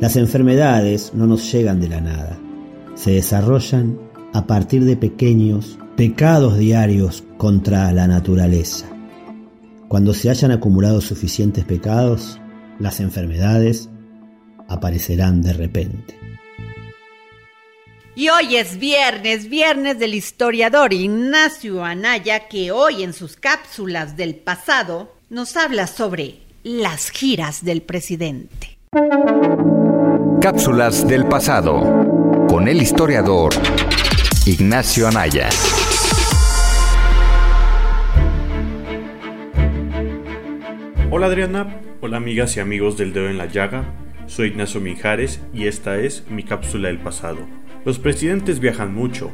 Las 0.00 0.16
enfermedades 0.16 1.12
no 1.14 1.26
nos 1.26 1.50
llegan 1.50 1.80
de 1.80 1.88
la 1.88 2.00
nada, 2.00 2.38
se 2.94 3.12
desarrollan 3.12 3.98
a 4.34 4.46
partir 4.46 4.84
de 4.84 4.96
pequeños 4.96 5.78
pecados 5.96 6.58
diarios 6.58 7.24
contra 7.38 7.90
la 7.92 8.06
naturaleza. 8.06 8.86
Cuando 9.88 10.12
se 10.12 10.28
hayan 10.28 10.50
acumulado 10.50 11.00
suficientes 11.00 11.64
pecados, 11.64 12.40
las 12.78 13.00
enfermedades 13.00 13.88
aparecerán 14.68 15.40
de 15.40 15.52
repente. 15.52 16.23
Y 18.16 18.28
hoy 18.28 18.54
es 18.54 18.78
viernes, 18.78 19.48
viernes 19.48 19.98
del 19.98 20.14
historiador 20.14 20.92
Ignacio 20.92 21.82
Anaya, 21.82 22.46
que 22.46 22.70
hoy 22.70 23.02
en 23.02 23.12
sus 23.12 23.34
cápsulas 23.36 24.16
del 24.16 24.36
pasado 24.36 25.12
nos 25.30 25.56
habla 25.56 25.88
sobre 25.88 26.36
las 26.62 27.10
giras 27.10 27.64
del 27.64 27.82
presidente. 27.82 28.78
Cápsulas 30.40 31.08
del 31.08 31.26
pasado 31.26 31.80
con 32.48 32.68
el 32.68 32.80
historiador 32.80 33.52
Ignacio 34.46 35.08
Anaya. 35.08 35.48
Hola 41.10 41.26
Adriana, 41.26 41.80
hola 42.00 42.18
amigas 42.18 42.56
y 42.56 42.60
amigos 42.60 42.96
del 42.96 43.12
dedo 43.12 43.28
en 43.28 43.38
la 43.38 43.46
llaga, 43.46 43.92
soy 44.28 44.48
Ignacio 44.48 44.80
Mijares 44.80 45.40
y 45.52 45.66
esta 45.66 45.98
es 45.98 46.24
mi 46.30 46.44
cápsula 46.44 46.88
del 46.88 47.00
pasado. 47.00 47.63
Los 47.84 47.98
presidentes 47.98 48.60
viajan 48.60 48.94
mucho, 48.94 49.30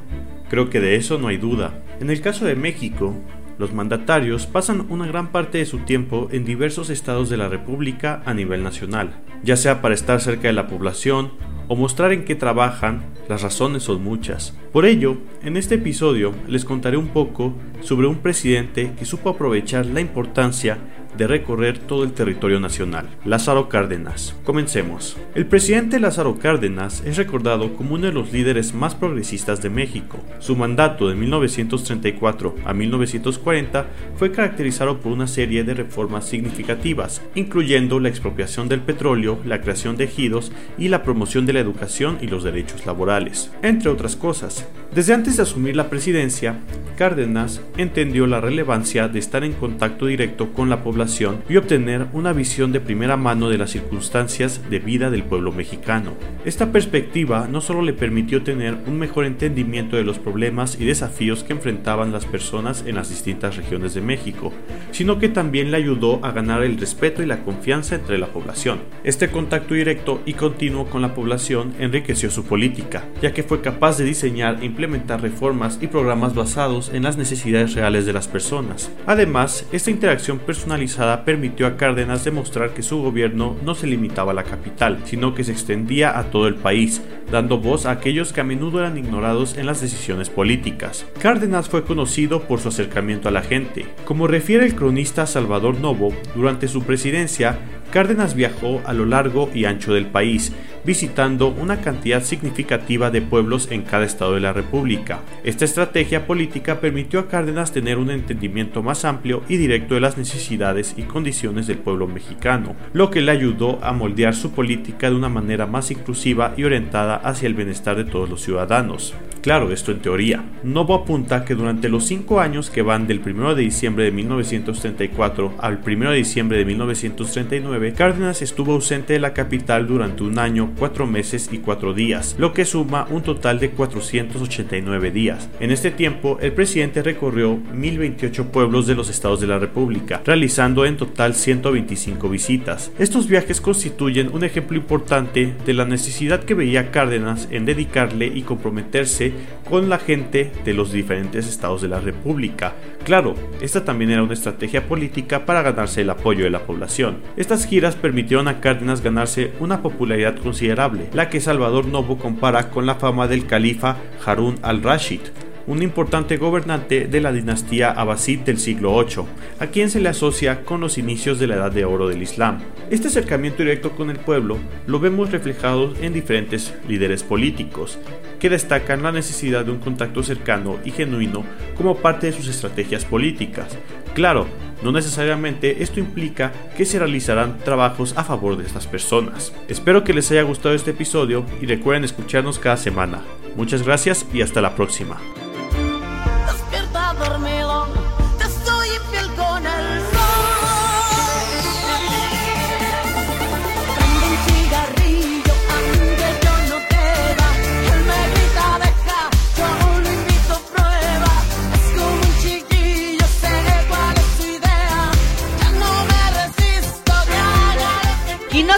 creo 0.48 0.70
que 0.70 0.80
de 0.80 0.96
eso 0.96 1.18
no 1.18 1.28
hay 1.28 1.36
duda. 1.36 1.84
En 2.00 2.10
el 2.10 2.20
caso 2.20 2.44
de 2.44 2.56
México, 2.56 3.14
los 3.58 3.72
mandatarios 3.72 4.46
pasan 4.46 4.86
una 4.88 5.06
gran 5.06 5.30
parte 5.30 5.58
de 5.58 5.66
su 5.66 5.78
tiempo 5.80 6.28
en 6.32 6.44
diversos 6.44 6.90
estados 6.90 7.30
de 7.30 7.36
la 7.36 7.48
República 7.48 8.22
a 8.24 8.34
nivel 8.34 8.64
nacional, 8.64 9.22
ya 9.44 9.56
sea 9.56 9.80
para 9.80 9.94
estar 9.94 10.20
cerca 10.20 10.48
de 10.48 10.54
la 10.54 10.66
población 10.66 11.30
o 11.68 11.76
mostrar 11.76 12.12
en 12.12 12.24
qué 12.24 12.34
trabajan, 12.34 13.04
las 13.28 13.42
razones 13.42 13.84
son 13.84 14.02
muchas. 14.02 14.58
Por 14.72 14.84
ello, 14.84 15.18
en 15.44 15.56
este 15.56 15.76
episodio 15.76 16.34
les 16.48 16.64
contaré 16.64 16.96
un 16.96 17.08
poco 17.08 17.54
sobre 17.82 18.08
un 18.08 18.16
presidente 18.16 18.94
que 18.98 19.04
supo 19.04 19.30
aprovechar 19.30 19.86
la 19.86 20.00
importancia 20.00 20.78
de 21.16 21.26
recorrer 21.26 21.78
todo 21.78 22.04
el 22.04 22.12
territorio 22.12 22.60
nacional, 22.60 23.08
Lázaro 23.24 23.68
Cárdenas. 23.68 24.36
Comencemos. 24.44 25.16
El 25.34 25.46
presidente 25.46 26.00
Lázaro 26.00 26.38
Cárdenas 26.38 27.02
es 27.04 27.16
recordado 27.16 27.74
como 27.74 27.94
uno 27.94 28.06
de 28.06 28.12
los 28.12 28.32
líderes 28.32 28.74
más 28.74 28.94
progresistas 28.94 29.60
de 29.62 29.70
México. 29.70 30.18
Su 30.38 30.56
mandato 30.56 31.08
de 31.08 31.14
1934 31.16 32.54
a 32.64 32.72
1940 32.72 33.86
fue 34.16 34.32
caracterizado 34.32 35.00
por 35.00 35.12
una 35.12 35.26
serie 35.26 35.64
de 35.64 35.74
reformas 35.74 36.26
significativas, 36.26 37.22
incluyendo 37.34 38.00
la 38.00 38.08
expropiación 38.08 38.68
del 38.68 38.80
petróleo, 38.80 39.40
la 39.44 39.60
creación 39.60 39.96
de 39.96 40.04
ejidos 40.04 40.52
y 40.78 40.88
la 40.88 41.02
promoción 41.02 41.46
de 41.46 41.54
la 41.54 41.60
educación 41.60 42.18
y 42.20 42.28
los 42.28 42.44
derechos 42.44 42.86
laborales, 42.86 43.50
entre 43.62 43.90
otras 43.90 44.16
cosas. 44.16 44.66
Desde 44.94 45.14
antes 45.14 45.36
de 45.36 45.42
asumir 45.42 45.76
la 45.76 45.88
presidencia, 45.90 46.58
Cárdenas 46.96 47.60
entendió 47.76 48.26
la 48.26 48.40
relevancia 48.40 49.08
de 49.08 49.18
estar 49.18 49.44
en 49.44 49.52
contacto 49.52 50.06
directo 50.06 50.52
con 50.52 50.68
la 50.68 50.82
población 50.82 50.99
y 51.48 51.56
obtener 51.56 52.06
una 52.12 52.32
visión 52.32 52.72
de 52.72 52.80
primera 52.80 53.16
mano 53.16 53.48
de 53.48 53.58
las 53.58 53.70
circunstancias 53.70 54.60
de 54.68 54.78
vida 54.78 55.10
del 55.10 55.22
pueblo 55.22 55.52
mexicano. 55.52 56.12
Esta 56.44 56.72
perspectiva 56.72 57.48
no 57.50 57.60
solo 57.60 57.82
le 57.82 57.92
permitió 57.92 58.42
tener 58.42 58.76
un 58.86 58.98
mejor 58.98 59.24
entendimiento 59.24 59.96
de 59.96 60.04
los 60.04 60.18
problemas 60.18 60.78
y 60.80 60.84
desafíos 60.84 61.44
que 61.44 61.52
enfrentaban 61.52 62.12
las 62.12 62.26
personas 62.26 62.84
en 62.86 62.96
las 62.96 63.08
distintas 63.08 63.56
regiones 63.56 63.94
de 63.94 64.00
México, 64.00 64.52
sino 64.90 65.18
que 65.18 65.28
también 65.28 65.70
le 65.70 65.76
ayudó 65.76 66.24
a 66.24 66.32
ganar 66.32 66.62
el 66.62 66.78
respeto 66.78 67.22
y 67.22 67.26
la 67.26 67.42
confianza 67.42 67.94
entre 67.94 68.18
la 68.18 68.28
población. 68.28 68.80
Este 69.04 69.30
contacto 69.30 69.74
directo 69.74 70.20
y 70.26 70.34
continuo 70.34 70.86
con 70.86 71.02
la 71.02 71.14
población 71.14 71.74
enriqueció 71.78 72.30
su 72.30 72.44
política, 72.44 73.04
ya 73.22 73.32
que 73.32 73.42
fue 73.42 73.60
capaz 73.60 73.98
de 73.98 74.04
diseñar 74.04 74.58
e 74.60 74.66
implementar 74.66 75.22
reformas 75.22 75.78
y 75.80 75.86
programas 75.86 76.34
basados 76.34 76.90
en 76.92 77.02
las 77.04 77.16
necesidades 77.16 77.74
reales 77.74 78.06
de 78.06 78.12
las 78.12 78.28
personas. 78.28 78.90
Además, 79.06 79.66
esta 79.72 79.90
interacción 79.90 80.38
personalizada 80.38 80.89
permitió 81.24 81.66
a 81.66 81.76
Cárdenas 81.76 82.24
demostrar 82.24 82.70
que 82.70 82.82
su 82.82 83.02
gobierno 83.02 83.56
no 83.64 83.74
se 83.74 83.86
limitaba 83.86 84.32
a 84.32 84.34
la 84.34 84.44
capital, 84.44 85.00
sino 85.04 85.34
que 85.34 85.44
se 85.44 85.52
extendía 85.52 86.18
a 86.18 86.24
todo 86.30 86.46
el 86.46 86.54
país, 86.54 87.02
dando 87.30 87.58
voz 87.58 87.86
a 87.86 87.92
aquellos 87.92 88.32
que 88.32 88.40
a 88.40 88.44
menudo 88.44 88.80
eran 88.80 88.98
ignorados 88.98 89.56
en 89.56 89.66
las 89.66 89.80
decisiones 89.80 90.30
políticas. 90.30 91.06
Cárdenas 91.20 91.68
fue 91.68 91.84
conocido 91.84 92.42
por 92.42 92.60
su 92.60 92.68
acercamiento 92.68 93.28
a 93.28 93.32
la 93.32 93.42
gente. 93.42 93.86
Como 94.04 94.26
refiere 94.26 94.66
el 94.66 94.74
cronista 94.74 95.26
Salvador 95.26 95.78
Novo, 95.80 96.12
durante 96.34 96.68
su 96.68 96.82
presidencia, 96.82 97.58
Cárdenas 97.90 98.34
viajó 98.34 98.80
a 98.86 98.92
lo 98.92 99.04
largo 99.04 99.50
y 99.52 99.64
ancho 99.64 99.92
del 99.92 100.06
país, 100.06 100.52
visitando 100.84 101.48
una 101.48 101.80
cantidad 101.80 102.22
significativa 102.22 103.10
de 103.10 103.20
pueblos 103.20 103.68
en 103.70 103.82
cada 103.82 104.04
estado 104.04 104.34
de 104.34 104.40
la 104.40 104.52
República. 104.52 105.20
Esta 105.42 105.64
estrategia 105.64 106.26
política 106.26 106.80
permitió 106.80 107.20
a 107.20 107.28
Cárdenas 107.28 107.72
tener 107.72 107.98
un 107.98 108.10
entendimiento 108.10 108.82
más 108.82 109.04
amplio 109.04 109.42
y 109.48 109.56
directo 109.56 109.94
de 109.94 110.00
las 110.00 110.16
necesidades 110.16 110.94
y 110.96 111.02
condiciones 111.02 111.66
del 111.66 111.78
pueblo 111.78 112.06
mexicano, 112.06 112.76
lo 112.92 113.10
que 113.10 113.22
le 113.22 113.32
ayudó 113.32 113.78
a 113.82 113.92
moldear 113.92 114.34
su 114.34 114.52
política 114.52 115.10
de 115.10 115.16
una 115.16 115.28
manera 115.28 115.66
más 115.66 115.90
inclusiva 115.90 116.54
y 116.56 116.64
orientada 116.64 117.16
hacia 117.16 117.48
el 117.48 117.54
bienestar 117.54 117.96
de 117.96 118.04
todos 118.04 118.30
los 118.30 118.40
ciudadanos. 118.40 119.14
Claro, 119.42 119.72
esto 119.72 119.90
en 119.90 120.00
teoría. 120.00 120.44
Novo 120.62 120.94
apunta 120.94 121.46
que 121.46 121.54
durante 121.54 121.88
los 121.88 122.04
cinco 122.04 122.40
años 122.40 122.68
que 122.68 122.82
van 122.82 123.06
del 123.06 123.22
1 123.24 123.54
de 123.54 123.62
diciembre 123.62 124.04
de 124.04 124.10
1934 124.10 125.54
al 125.58 125.80
1 125.84 126.10
de 126.10 126.16
diciembre 126.16 126.58
de 126.58 126.66
1939, 126.66 127.79
Cárdenas 127.88 128.42
estuvo 128.42 128.74
ausente 128.74 129.14
de 129.14 129.18
la 129.18 129.32
capital 129.32 129.86
durante 129.86 130.22
un 130.22 130.38
año, 130.38 130.72
cuatro 130.78 131.06
meses 131.06 131.48
y 131.50 131.58
cuatro 131.58 131.94
días, 131.94 132.36
lo 132.38 132.52
que 132.52 132.66
suma 132.66 133.06
un 133.10 133.22
total 133.22 133.58
de 133.58 133.70
489 133.70 135.10
días. 135.10 135.48
En 135.60 135.70
este 135.70 135.90
tiempo, 135.90 136.38
el 136.42 136.52
presidente 136.52 137.02
recorrió 137.02 137.56
1028 137.56 138.52
pueblos 138.52 138.86
de 138.86 138.94
los 138.94 139.08
estados 139.08 139.40
de 139.40 139.46
la 139.46 139.58
República, 139.58 140.20
realizando 140.24 140.84
en 140.84 140.98
total 140.98 141.34
125 141.34 142.28
visitas. 142.28 142.92
Estos 142.98 143.26
viajes 143.26 143.60
constituyen 143.60 144.30
un 144.32 144.44
ejemplo 144.44 144.76
importante 144.76 145.54
de 145.64 145.74
la 145.74 145.86
necesidad 145.86 146.44
que 146.44 146.54
veía 146.54 146.90
Cárdenas 146.90 147.48
en 147.50 147.64
dedicarle 147.64 148.26
y 148.26 148.42
comprometerse 148.42 149.32
con 149.68 149.88
la 149.88 149.98
gente 149.98 150.52
de 150.64 150.74
los 150.74 150.92
diferentes 150.92 151.48
estados 151.48 151.80
de 151.80 151.88
la 151.88 152.00
República. 152.00 152.74
Claro, 153.04 153.34
esta 153.62 153.84
también 153.84 154.10
era 154.10 154.22
una 154.22 154.34
estrategia 154.34 154.86
política 154.86 155.46
para 155.46 155.62
ganarse 155.62 156.02
el 156.02 156.10
apoyo 156.10 156.44
de 156.44 156.50
la 156.50 156.66
población. 156.66 157.18
Estas 157.36 157.66
giras 157.70 157.94
permitieron 157.94 158.48
a 158.48 158.60
Cárdenas 158.60 159.00
ganarse 159.00 159.52
una 159.60 159.80
popularidad 159.80 160.36
considerable, 160.36 161.08
la 161.12 161.28
que 161.28 161.40
Salvador 161.40 161.86
Novo 161.86 162.18
compara 162.18 162.68
con 162.68 162.84
la 162.84 162.96
fama 162.96 163.28
del 163.28 163.46
califa 163.46 163.96
Harun 164.26 164.56
al-Rashid, 164.62 165.20
un 165.68 165.80
importante 165.80 166.36
gobernante 166.36 167.06
de 167.06 167.20
la 167.20 167.30
dinastía 167.30 167.92
Abbasid 167.92 168.40
del 168.40 168.58
siglo 168.58 169.00
VIII, 169.00 169.24
a 169.60 169.68
quien 169.68 169.88
se 169.88 170.00
le 170.00 170.08
asocia 170.08 170.64
con 170.64 170.80
los 170.80 170.98
inicios 170.98 171.38
de 171.38 171.46
la 171.46 171.54
Edad 171.54 171.70
de 171.70 171.84
Oro 171.84 172.08
del 172.08 172.22
Islam. 172.22 172.58
Este 172.90 173.06
acercamiento 173.06 173.62
directo 173.62 173.92
con 173.92 174.10
el 174.10 174.18
pueblo 174.18 174.58
lo 174.88 174.98
vemos 174.98 175.30
reflejado 175.30 175.94
en 176.00 176.12
diferentes 176.12 176.74
líderes 176.88 177.22
políticos, 177.22 178.00
que 178.40 178.50
destacan 178.50 179.04
la 179.04 179.12
necesidad 179.12 179.64
de 179.64 179.70
un 179.70 179.78
contacto 179.78 180.24
cercano 180.24 180.78
y 180.84 180.90
genuino 180.90 181.44
como 181.76 181.98
parte 181.98 182.26
de 182.26 182.32
sus 182.32 182.48
estrategias 182.48 183.04
políticas. 183.04 183.78
Claro, 184.12 184.48
no 184.82 184.92
necesariamente 184.92 185.82
esto 185.82 186.00
implica 186.00 186.52
que 186.76 186.84
se 186.84 186.98
realizarán 186.98 187.58
trabajos 187.58 188.14
a 188.16 188.24
favor 188.24 188.56
de 188.56 188.66
estas 188.66 188.86
personas. 188.86 189.52
Espero 189.68 190.04
que 190.04 190.14
les 190.14 190.30
haya 190.30 190.42
gustado 190.42 190.74
este 190.74 190.92
episodio 190.92 191.44
y 191.60 191.66
recuerden 191.66 192.04
escucharnos 192.04 192.58
cada 192.58 192.76
semana. 192.76 193.22
Muchas 193.56 193.82
gracias 193.82 194.26
y 194.32 194.42
hasta 194.42 194.60
la 194.60 194.74
próxima. 194.74 195.20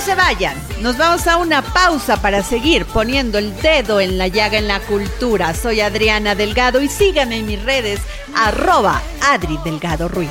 Se 0.05 0.15
vayan, 0.17 0.57
nos 0.81 0.97
vamos 0.97 1.29
a 1.29 1.37
una 1.37 1.63
pausa 1.63 2.21
para 2.21 2.43
seguir 2.43 2.85
poniendo 2.87 3.39
el 3.39 3.55
dedo 3.63 4.01
en 4.01 4.19
la 4.19 4.27
llaga 4.27 4.59
en 4.59 4.67
la 4.67 4.81
cultura. 4.81 5.55
Soy 5.55 5.81
Adriana 5.81 6.35
Delgado 6.35 6.83
y 6.83 6.89
síganme 6.89 7.37
en 7.37 7.47
mis 7.47 7.63
redes, 7.63 8.01
arroba 8.35 9.01
Adri 9.21 9.59
Delgado 9.65 10.09
Ruiz. 10.09 10.31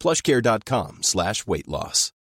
plushcare.com 0.00 0.98
slash 1.02 1.46
weight 1.46 1.68
loss. 1.68 2.12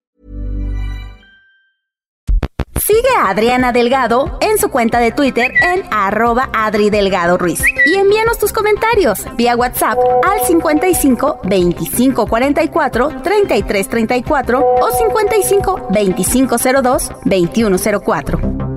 Sigue 2.86 3.10
a 3.18 3.30
Adriana 3.32 3.72
Delgado 3.72 4.38
en 4.42 4.60
su 4.60 4.70
cuenta 4.70 5.00
de 5.00 5.12
Twitter 5.12 5.52
en 5.64 5.84
arroba 5.90 6.52
Adri 6.54 6.92
Delgado 6.92 7.36
Ruiz. 7.36 7.60
Y 7.84 7.96
envíanos 7.96 8.38
tus 8.38 8.54
comentarios 8.54 9.26
vía 9.36 9.56
WhatsApp 9.56 9.98
al 10.24 10.46
55 10.46 11.40
25 11.46 12.28
44 12.28 13.22
33 13.24 13.90
34 13.90 14.60
o 14.60 14.92
55 14.92 15.88
25 15.90 16.58
02 16.84 17.12
21 17.26 17.78
04. 18.06 18.75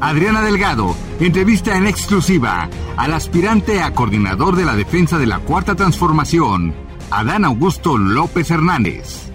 Adriana 0.00 0.40
Delgado 0.40 0.94
entrevista 1.20 1.76
en 1.76 1.86
exclusiva 1.86 2.70
al 2.96 3.12
aspirante 3.12 3.82
a 3.82 3.92
coordinador 3.92 4.56
de 4.56 4.64
la 4.64 4.74
defensa 4.74 5.18
de 5.18 5.26
la 5.26 5.40
Cuarta 5.40 5.74
Transformación, 5.74 6.74
Adán 7.10 7.44
Augusto 7.44 7.98
López 7.98 8.50
Hernández. 8.50 9.30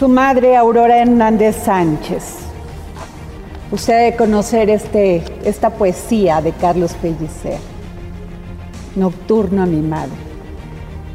Su 0.00 0.08
madre, 0.08 0.56
Aurora 0.56 0.98
Hernández 0.98 1.56
Sánchez. 1.64 2.38
Usted 3.70 3.96
debe 3.96 4.16
conocer 4.16 4.70
este, 4.70 5.22
esta 5.44 5.70
poesía 5.70 6.40
de 6.40 6.50
Carlos 6.52 6.94
Pellicer. 6.94 7.58
Nocturno 8.96 9.62
a 9.62 9.66
mi 9.66 9.82
madre. 9.82 10.16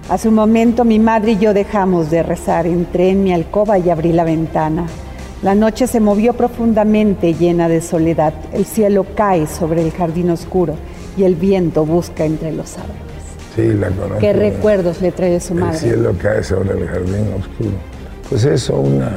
Hace 0.09 0.29
un 0.29 0.35
momento 0.35 0.85
mi 0.85 0.99
madre 0.99 1.33
y 1.33 1.37
yo 1.37 1.53
dejamos 1.53 2.09
de 2.09 2.23
rezar. 2.23 2.67
Entré 2.67 3.09
en 3.09 3.23
mi 3.23 3.33
alcoba 3.33 3.77
y 3.77 3.89
abrí 3.89 4.13
la 4.13 4.23
ventana. 4.23 4.85
La 5.41 5.55
noche 5.55 5.87
se 5.87 5.99
movió 5.99 6.33
profundamente 6.33 7.33
llena 7.33 7.67
de 7.67 7.81
soledad. 7.81 8.33
El 8.53 8.65
cielo 8.65 9.07
cae 9.15 9.47
sobre 9.47 9.81
el 9.81 9.91
jardín 9.91 10.29
oscuro 10.29 10.75
y 11.17 11.23
el 11.23 11.33
viento 11.35 11.83
busca 11.83 12.25
entre 12.25 12.51
los 12.51 12.77
árboles. 12.77 13.01
Sí, 13.55 13.73
la 13.73 13.89
conozco. 13.89 14.19
¿Qué 14.19 14.33
recuerdos 14.33 15.01
le 15.01 15.11
trae 15.11 15.39
su 15.39 15.53
El 15.53 15.59
madre? 15.61 15.79
cielo 15.79 16.13
cae 16.21 16.43
sobre 16.43 16.79
el 16.79 16.87
jardín 16.87 17.33
oscuro. 17.39 17.71
Pues 18.29 18.45
eso, 18.45 18.75
una... 18.75 19.11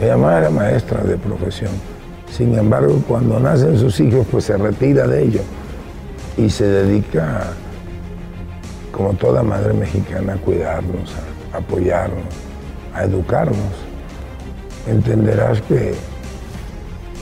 Mi 0.00 0.08
mamá 0.08 0.38
era 0.38 0.50
maestra 0.50 1.02
de 1.02 1.16
profesión. 1.16 1.70
Sin 2.30 2.54
embargo, 2.54 3.02
cuando 3.08 3.40
nacen 3.40 3.78
sus 3.78 3.98
hijos, 4.00 4.26
pues 4.30 4.44
se 4.44 4.58
retira 4.58 5.06
de 5.06 5.24
ello 5.24 5.40
y 6.36 6.50
se 6.50 6.66
dedica, 6.66 7.44
como 8.92 9.14
toda 9.14 9.42
madre 9.42 9.72
mexicana, 9.72 10.34
a 10.34 10.36
cuidarnos, 10.36 11.14
a 11.54 11.56
apoyarnos, 11.56 12.26
a 12.94 13.04
educarnos. 13.04 13.85
Entenderás 14.86 15.60
que, 15.62 15.94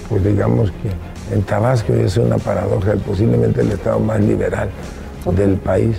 pues 0.09 0.25
digamos 0.25 0.71
que 0.71 1.35
en 1.35 1.43
Tabasco 1.43 1.95
es 1.95 2.17
una 2.17 2.37
paradoja, 2.39 2.95
posiblemente 3.07 3.63
el 3.63 3.73
estado 3.73 3.99
más 3.99 4.21
liberal 4.21 4.69
del 5.37 5.57
país, 5.57 5.97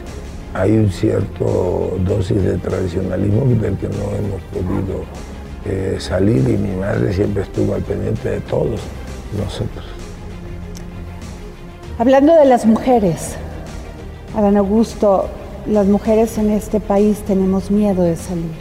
hay 0.54 0.78
un 0.78 0.90
cierto 0.90 1.98
dosis 2.06 2.42
de 2.42 2.58
tradicionalismo 2.58 3.46
del 3.46 3.76
que 3.78 3.88
no 3.90 4.06
hemos 4.16 4.42
podido 4.54 5.04
eh, 5.66 5.98
salir 6.00 6.48
y 6.48 6.58
mi 6.58 6.76
madre 6.76 7.12
siempre 7.12 7.44
estuvo 7.44 7.74
al 7.74 7.82
pendiente 7.82 8.30
de 8.30 8.40
todos 8.42 8.80
nosotros. 9.38 9.86
Hablando 11.98 12.36
de 12.36 12.46
las 12.46 12.66
mujeres, 12.66 13.36
Adán 14.36 14.58
Augusto, 14.58 15.28
las 15.66 15.88
mujeres 15.88 16.38
en 16.38 16.52
este 16.52 16.80
país 16.80 17.20
tenemos 17.26 17.72
miedo 17.72 18.04
de 18.04 18.16
salir, 18.16 18.52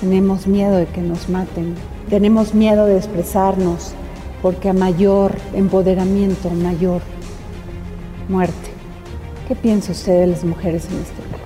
tenemos 0.00 0.46
miedo 0.46 0.76
de 0.76 0.86
que 0.86 1.02
nos 1.02 1.28
maten, 1.28 1.74
tenemos 2.08 2.54
miedo 2.54 2.86
de 2.86 2.96
expresarnos, 2.96 3.92
porque 4.42 4.68
a 4.68 4.72
mayor 4.72 5.32
empoderamiento, 5.54 6.50
mayor 6.50 7.02
muerte. 8.28 8.70
¿Qué 9.48 9.54
piensa 9.54 9.92
usted 9.92 10.20
de 10.20 10.26
las 10.28 10.44
mujeres 10.44 10.86
en 10.90 10.98
este 10.98 11.22
país? 11.30 11.42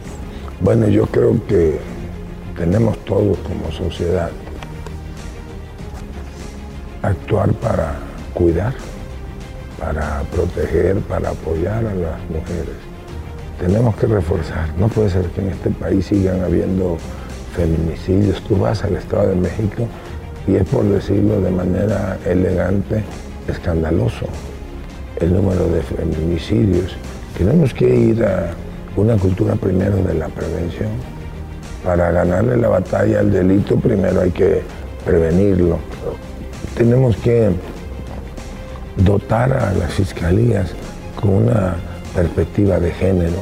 Bueno, 0.60 0.88
yo 0.88 1.06
creo 1.06 1.34
que 1.46 1.78
tenemos 2.56 2.98
todos 3.04 3.38
como 3.38 3.70
sociedad 3.72 4.30
actuar 7.02 7.52
para 7.54 7.94
cuidar, 8.34 8.74
para 9.78 10.22
proteger, 10.30 10.98
para 11.00 11.30
apoyar 11.30 11.86
a 11.86 11.94
las 11.94 12.20
mujeres. 12.28 12.76
Tenemos 13.58 13.96
que 13.96 14.06
reforzar. 14.06 14.68
No 14.78 14.88
puede 14.88 15.10
ser 15.10 15.26
que 15.30 15.40
en 15.40 15.48
este 15.48 15.70
país 15.70 16.06
sigan 16.06 16.42
habiendo 16.42 16.98
feminicidios. 17.54 18.42
Tú 18.42 18.56
vas 18.56 18.84
al 18.84 18.96
Estado 18.96 19.28
de 19.28 19.36
México 19.36 19.86
y 20.46 20.56
es 20.56 20.68
por 20.68 20.84
decirlo 20.84 21.40
de 21.40 21.50
manera 21.50 22.18
elegante, 22.26 23.02
escandaloso 23.48 24.26
el 25.20 25.32
número 25.32 25.68
de 25.68 25.82
feminicidios. 25.82 26.96
Tenemos 27.36 27.74
que 27.74 27.94
ir 27.94 28.24
a 28.24 28.52
una 28.96 29.16
cultura 29.16 29.54
primero 29.54 29.96
de 29.98 30.14
la 30.14 30.28
prevención. 30.28 30.90
Para 31.84 32.10
ganarle 32.10 32.56
la 32.56 32.68
batalla 32.68 33.20
al 33.20 33.30
delito 33.30 33.76
primero 33.76 34.20
hay 34.20 34.30
que 34.30 34.62
prevenirlo. 35.04 35.78
Tenemos 36.76 37.16
que 37.16 37.50
dotar 38.96 39.52
a 39.52 39.72
las 39.72 39.92
fiscalías 39.92 40.72
con 41.20 41.30
una 41.30 41.76
perspectiva 42.14 42.78
de 42.78 42.90
género 42.92 43.36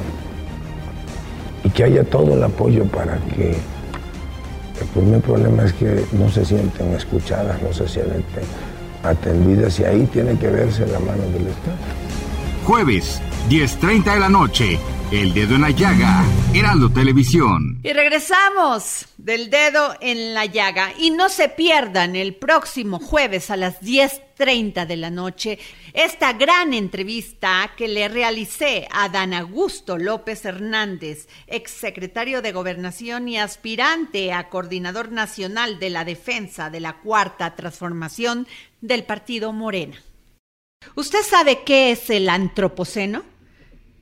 y 1.64 1.70
que 1.70 1.84
haya 1.84 2.04
todo 2.04 2.34
el 2.34 2.42
apoyo 2.42 2.84
para 2.84 3.16
que 3.34 3.56
el 4.80 4.86
primer 4.88 5.20
problema 5.20 5.64
es 5.64 5.72
que 5.72 6.04
no 6.12 6.28
se 6.30 6.44
sienten 6.44 6.94
escuchadas, 6.94 7.60
no 7.62 7.72
se 7.72 7.88
sienten 7.88 8.22
atendidas 9.02 9.78
y 9.80 9.84
ahí 9.84 10.06
tiene 10.12 10.36
que 10.38 10.48
verse 10.48 10.86
la 10.86 10.98
mano 11.00 11.22
del 11.32 11.48
Estado. 11.48 11.76
Jueves, 12.64 13.20
10.30 13.48 14.14
de 14.14 14.20
la 14.20 14.28
noche. 14.28 14.78
El 15.10 15.32
dedo 15.32 15.54
en 15.54 15.62
la 15.62 15.70
llaga. 15.70 16.22
Heraldo 16.52 16.90
Televisión. 16.90 17.80
Y 17.82 17.94
regresamos 17.94 19.06
del 19.16 19.48
dedo 19.48 19.94
en 20.02 20.34
la 20.34 20.44
llaga. 20.44 20.92
Y 20.98 21.08
no 21.08 21.30
se 21.30 21.48
pierdan 21.48 22.14
el 22.14 22.34
próximo 22.34 23.00
jueves 23.00 23.50
a 23.50 23.56
las 23.56 23.80
10.30 23.80 24.86
de 24.86 24.96
la 24.98 25.08
noche 25.08 25.58
esta 25.94 26.34
gran 26.34 26.74
entrevista 26.74 27.70
que 27.74 27.88
le 27.88 28.06
realicé 28.08 28.86
a 28.90 29.08
Dan 29.08 29.32
Augusto 29.32 29.96
López 29.96 30.44
Hernández, 30.44 31.26
exsecretario 31.46 32.42
de 32.42 32.52
Gobernación 32.52 33.28
y 33.28 33.38
aspirante 33.38 34.34
a 34.34 34.50
coordinador 34.50 35.10
nacional 35.10 35.78
de 35.78 35.88
la 35.88 36.04
defensa 36.04 36.68
de 36.68 36.80
la 36.80 36.98
cuarta 36.98 37.56
transformación 37.56 38.46
del 38.82 39.04
partido 39.04 39.54
Morena. 39.54 39.96
¿Usted 40.96 41.22
sabe 41.22 41.62
qué 41.64 41.92
es 41.92 42.10
el 42.10 42.28
antropoceno? 42.28 43.37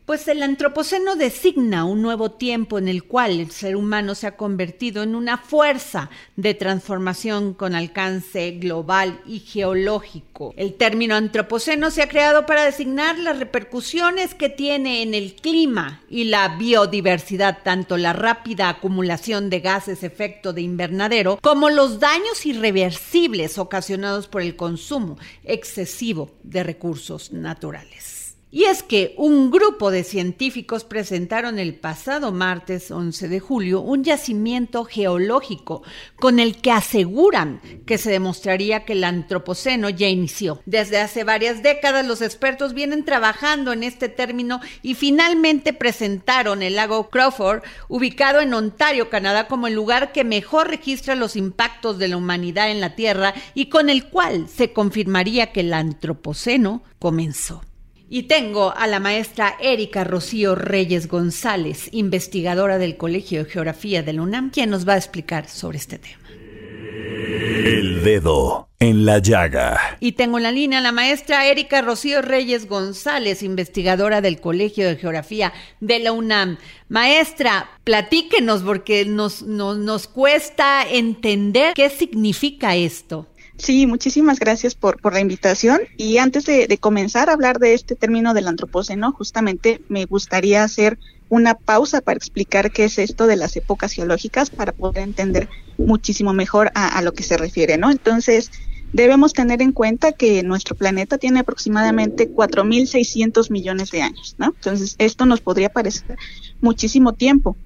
Pues 0.07 0.29
el 0.29 0.40
antropoceno 0.45 1.16
designa 1.16 1.85
un 1.85 2.01
nuevo 2.01 2.31
tiempo 2.31 2.79
en 2.79 2.87
el 2.87 3.03
cual 3.03 3.40
el 3.40 3.51
ser 3.51 3.75
humano 3.75 4.14
se 4.14 4.29
ha 4.29 4.37
convertido 4.37 5.03
en 5.03 5.16
una 5.16 5.37
fuerza 5.37 6.11
de 6.37 6.55
transformación 6.55 7.55
con 7.55 7.75
alcance 7.75 8.53
global 8.53 9.21
y 9.27 9.40
geológico. 9.40 10.55
El 10.57 10.75
término 10.75 11.16
antropoceno 11.16 11.90
se 11.90 12.03
ha 12.03 12.09
creado 12.09 12.47
para 12.47 12.64
designar 12.64 13.19
las 13.19 13.40
repercusiones 13.40 14.37
que 14.37 14.49
tiene 14.49 15.03
en 15.03 15.12
el 15.12 15.35
clima 15.35 16.03
y 16.09 16.27
la 16.27 16.57
biodiversidad, 16.57 17.64
tanto 17.64 17.97
la 17.97 18.12
rápida 18.12 18.69
acumulación 18.69 19.51
de 19.51 19.59
gases 19.59 20.05
efecto 20.05 20.53
de 20.53 20.62
invernadero 20.62 21.40
como 21.42 21.69
los 21.69 21.99
daños 21.99 22.47
irreversibles 22.47 23.59
ocasionados 23.59 24.29
por 24.29 24.42
el 24.42 24.55
consumo 24.55 25.19
excesivo 25.42 26.31
de 26.45 26.62
recursos 26.62 27.33
naturales. 27.33 28.15
Y 28.57 28.64
es 28.64 28.83
que 28.83 29.12
un 29.19 29.51
grupo 29.51 29.90
de 29.90 30.03
científicos 30.03 30.85
presentaron 30.85 31.59
el 31.59 31.75
pasado 31.75 32.33
martes 32.33 32.90
11 32.90 33.29
de 33.29 33.38
julio 33.38 33.83
un 33.83 34.03
yacimiento 34.03 34.87
geológico 34.87 35.83
con 36.19 36.38
el 36.38 36.57
que 36.62 36.71
aseguran 36.71 37.61
que 37.85 37.99
se 37.99 38.11
demostraría 38.11 38.87
que 38.87 38.95
el 38.95 39.05
antropoceno 39.05 39.90
ya 39.90 40.09
inició. 40.09 40.62
Desde 40.64 40.99
hace 40.99 41.23
varias 41.23 41.62
décadas 41.62 42.07
los 42.07 42.23
expertos 42.23 42.73
vienen 42.73 43.05
trabajando 43.05 43.75
en 43.75 43.83
este 43.83 44.09
término 44.09 44.62
y 44.81 44.95
finalmente 44.95 45.75
presentaron 45.75 46.62
el 46.62 46.77
lago 46.77 47.11
Crawford, 47.11 47.62
ubicado 47.88 48.40
en 48.40 48.55
Ontario, 48.55 49.11
Canadá, 49.11 49.49
como 49.49 49.66
el 49.66 49.75
lugar 49.75 50.12
que 50.12 50.25
mejor 50.25 50.69
registra 50.69 51.14
los 51.14 51.37
impactos 51.37 51.99
de 51.99 52.09
la 52.09 52.16
humanidad 52.16 52.71
en 52.71 52.81
la 52.81 52.95
Tierra 52.95 53.35
y 53.53 53.66
con 53.66 53.90
el 53.90 54.07
cual 54.07 54.49
se 54.49 54.73
confirmaría 54.73 55.53
que 55.53 55.61
el 55.61 55.75
antropoceno 55.75 56.83
comenzó. 56.99 57.61
Y 58.09 58.25
tengo 58.25 58.73
a 58.77 58.87
la 58.87 59.01
maestra 59.01 59.57
Erika 59.61 60.05
Rocío 60.05 60.55
Reyes 60.55 61.09
González, 61.09 61.88
investigadora 61.90 62.79
del 62.79 62.97
Colegio 62.97 63.42
de 63.42 63.51
Geografía 63.51 64.05
de 64.05 64.12
la 64.12 64.23
UNAM, 64.23 64.51
quien 64.51 64.71
nos 64.71 64.88
va 64.88 64.92
a 64.92 64.99
explicar 64.99 65.49
sobre 65.49 65.79
este 65.79 65.99
tema. 65.99 66.27
El 66.29 68.05
dedo 68.05 68.69
en 68.79 69.05
la 69.05 69.19
llaga. 69.19 69.97
Y 69.99 70.12
tengo 70.12 70.37
en 70.37 70.45
la 70.45 70.53
línea 70.53 70.79
a 70.79 70.83
la 70.83 70.92
maestra 70.92 71.47
Erika 71.47 71.83
Rocío 71.83 72.23
Reyes 72.23 72.69
González, 72.69 73.42
investigadora 73.42 74.21
del 74.21 74.40
Colegio 74.40 74.87
de 74.87 74.97
Geografía 74.97 75.53
de 75.81 75.99
la 75.99 76.12
UNAM. 76.12 76.59
Maestra, 76.88 77.71
platíquenos 77.83 78.62
porque 78.62 79.05
nos, 79.05 79.42
nos, 79.42 79.79
nos 79.79 80.07
cuesta 80.07 80.87
entender 80.88 81.75
qué 81.75 81.90
significa 81.90 82.77
esto. 82.77 83.27
Sí, 83.59 83.87
muchísimas 83.87 84.38
gracias 84.38 84.75
por, 84.75 85.01
la 85.12 85.21
invitación. 85.21 85.81
Y 85.97 86.19
antes 86.19 86.45
de, 86.45 86.66
de, 86.66 86.79
comenzar 86.79 87.31
a 87.31 87.33
hablar 87.33 87.59
de 87.59 87.75
este 87.75 87.95
término 87.95 88.35
del 88.35 88.49
antropoceno, 88.49 89.12
justamente 89.12 89.81
me 89.88 90.05
gustaría 90.05 90.62
hacer 90.62 90.99
una 91.29 91.55
pausa 91.55 92.01
para 92.01 92.16
explicar 92.16 92.71
qué 92.71 92.85
es 92.85 92.99
esto 92.99 93.27
de 93.27 93.37
las 93.37 93.57
épocas 93.57 93.92
geológicas 93.92 94.51
para 94.51 94.73
poder 94.73 95.03
entender 95.03 95.49
muchísimo 95.79 96.33
mejor 96.33 96.71
a, 96.75 96.99
a 96.99 97.03
lo 97.03 97.12
que 97.12 97.23
se 97.23 97.37
refiere, 97.37 97.79
¿no? 97.79 97.90
Entonces, 97.90 98.51
debemos 98.92 99.33
tener 99.33 99.62
en 99.62 99.73
cuenta 99.73 100.12
que 100.12 100.42
nuestro 100.42 100.77
planeta 100.77 101.19
tiene 101.19 101.40
aproximadamente 101.40 102.31
4.600 102.31 103.51
millones 103.51 103.90
de 103.90 104.03
años, 104.03 104.37
¿no? 104.38 104.47
Entonces, 104.47 104.97
esto 104.99 105.27
nos 105.27 105.40
podría 105.40 105.69
parecer 105.69 106.16
muchísimo 106.61 107.12
tiempo. 107.12 107.57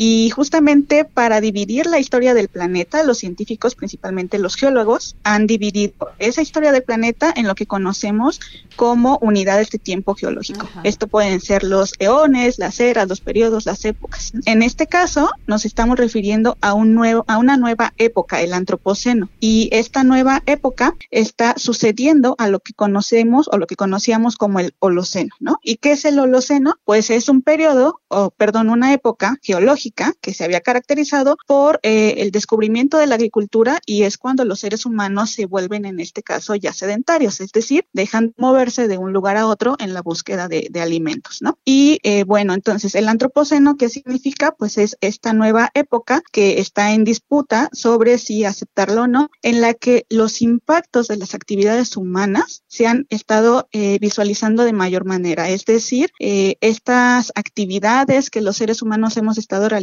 Y 0.00 0.30
justamente 0.30 1.04
para 1.04 1.40
dividir 1.40 1.86
la 1.86 1.98
historia 1.98 2.32
del 2.32 2.46
planeta, 2.46 3.02
los 3.02 3.18
científicos, 3.18 3.74
principalmente 3.74 4.38
los 4.38 4.54
geólogos, 4.54 5.16
han 5.24 5.48
dividido 5.48 5.92
esa 6.20 6.40
historia 6.40 6.70
del 6.70 6.84
planeta 6.84 7.34
en 7.34 7.48
lo 7.48 7.56
que 7.56 7.66
conocemos 7.66 8.38
como 8.76 9.18
unidades 9.20 9.70
de 9.70 9.80
tiempo 9.80 10.14
geológico. 10.14 10.66
Ajá. 10.66 10.82
Esto 10.84 11.08
pueden 11.08 11.40
ser 11.40 11.64
los 11.64 11.94
eones, 11.98 12.60
las 12.60 12.78
eras, 12.78 13.08
los 13.08 13.20
periodos, 13.20 13.66
las 13.66 13.84
épocas. 13.84 14.30
En 14.46 14.62
este 14.62 14.86
caso, 14.86 15.32
nos 15.48 15.64
estamos 15.64 15.98
refiriendo 15.98 16.56
a, 16.60 16.74
un 16.74 16.94
nuevo, 16.94 17.24
a 17.26 17.36
una 17.36 17.56
nueva 17.56 17.92
época, 17.98 18.40
el 18.40 18.52
antropoceno. 18.52 19.28
Y 19.40 19.68
esta 19.72 20.04
nueva 20.04 20.44
época 20.46 20.94
está 21.10 21.54
sucediendo 21.56 22.36
a 22.38 22.46
lo 22.46 22.60
que 22.60 22.72
conocemos 22.72 23.48
o 23.50 23.58
lo 23.58 23.66
que 23.66 23.74
conocíamos 23.74 24.36
como 24.36 24.60
el 24.60 24.74
Holoceno, 24.78 25.34
¿no? 25.40 25.58
¿Y 25.60 25.78
qué 25.78 25.90
es 25.90 26.04
el 26.04 26.20
Holoceno? 26.20 26.76
Pues 26.84 27.10
es 27.10 27.28
un 27.28 27.42
periodo, 27.42 28.00
o 28.06 28.30
perdón, 28.30 28.70
una 28.70 28.92
época 28.92 29.38
geológica 29.42 29.87
que 30.20 30.34
se 30.34 30.44
había 30.44 30.60
caracterizado 30.60 31.36
por 31.46 31.80
eh, 31.82 32.14
el 32.18 32.30
descubrimiento 32.30 32.98
de 32.98 33.06
la 33.06 33.14
agricultura 33.14 33.80
y 33.86 34.02
es 34.02 34.18
cuando 34.18 34.44
los 34.44 34.60
seres 34.60 34.86
humanos 34.86 35.30
se 35.30 35.46
vuelven 35.46 35.84
en 35.84 36.00
este 36.00 36.22
caso 36.22 36.54
ya 36.54 36.72
sedentarios, 36.72 37.40
es 37.40 37.52
decir, 37.52 37.86
dejan 37.92 38.34
moverse 38.36 38.88
de 38.88 38.98
un 38.98 39.12
lugar 39.12 39.36
a 39.36 39.46
otro 39.46 39.76
en 39.78 39.94
la 39.94 40.02
búsqueda 40.02 40.48
de, 40.48 40.68
de 40.70 40.80
alimentos, 40.80 41.38
¿no? 41.40 41.58
Y 41.64 41.98
eh, 42.02 42.24
bueno, 42.24 42.54
entonces 42.54 42.94
el 42.94 43.08
antropoceno, 43.08 43.76
¿qué 43.76 43.88
significa? 43.88 44.52
Pues 44.52 44.78
es 44.78 44.96
esta 45.00 45.32
nueva 45.32 45.70
época 45.74 46.22
que 46.32 46.60
está 46.60 46.92
en 46.92 47.04
disputa 47.04 47.68
sobre 47.72 48.18
si 48.18 48.44
aceptarlo 48.44 49.02
o 49.02 49.06
no, 49.06 49.30
en 49.42 49.60
la 49.60 49.74
que 49.74 50.06
los 50.08 50.42
impactos 50.42 51.08
de 51.08 51.16
las 51.16 51.34
actividades 51.34 51.96
humanas 51.96 52.62
se 52.66 52.86
han 52.86 53.06
estado 53.10 53.68
eh, 53.72 53.98
visualizando 54.00 54.64
de 54.64 54.72
mayor 54.72 55.04
manera, 55.04 55.48
es 55.48 55.64
decir, 55.64 56.10
estas 56.18 57.32
actividades 57.34 58.30
que 58.30 58.40
los 58.40 58.56
seres 58.56 58.82
humanos 58.82 59.16
hemos 59.16 59.38
estado 59.38 59.68
realizando, 59.68 59.77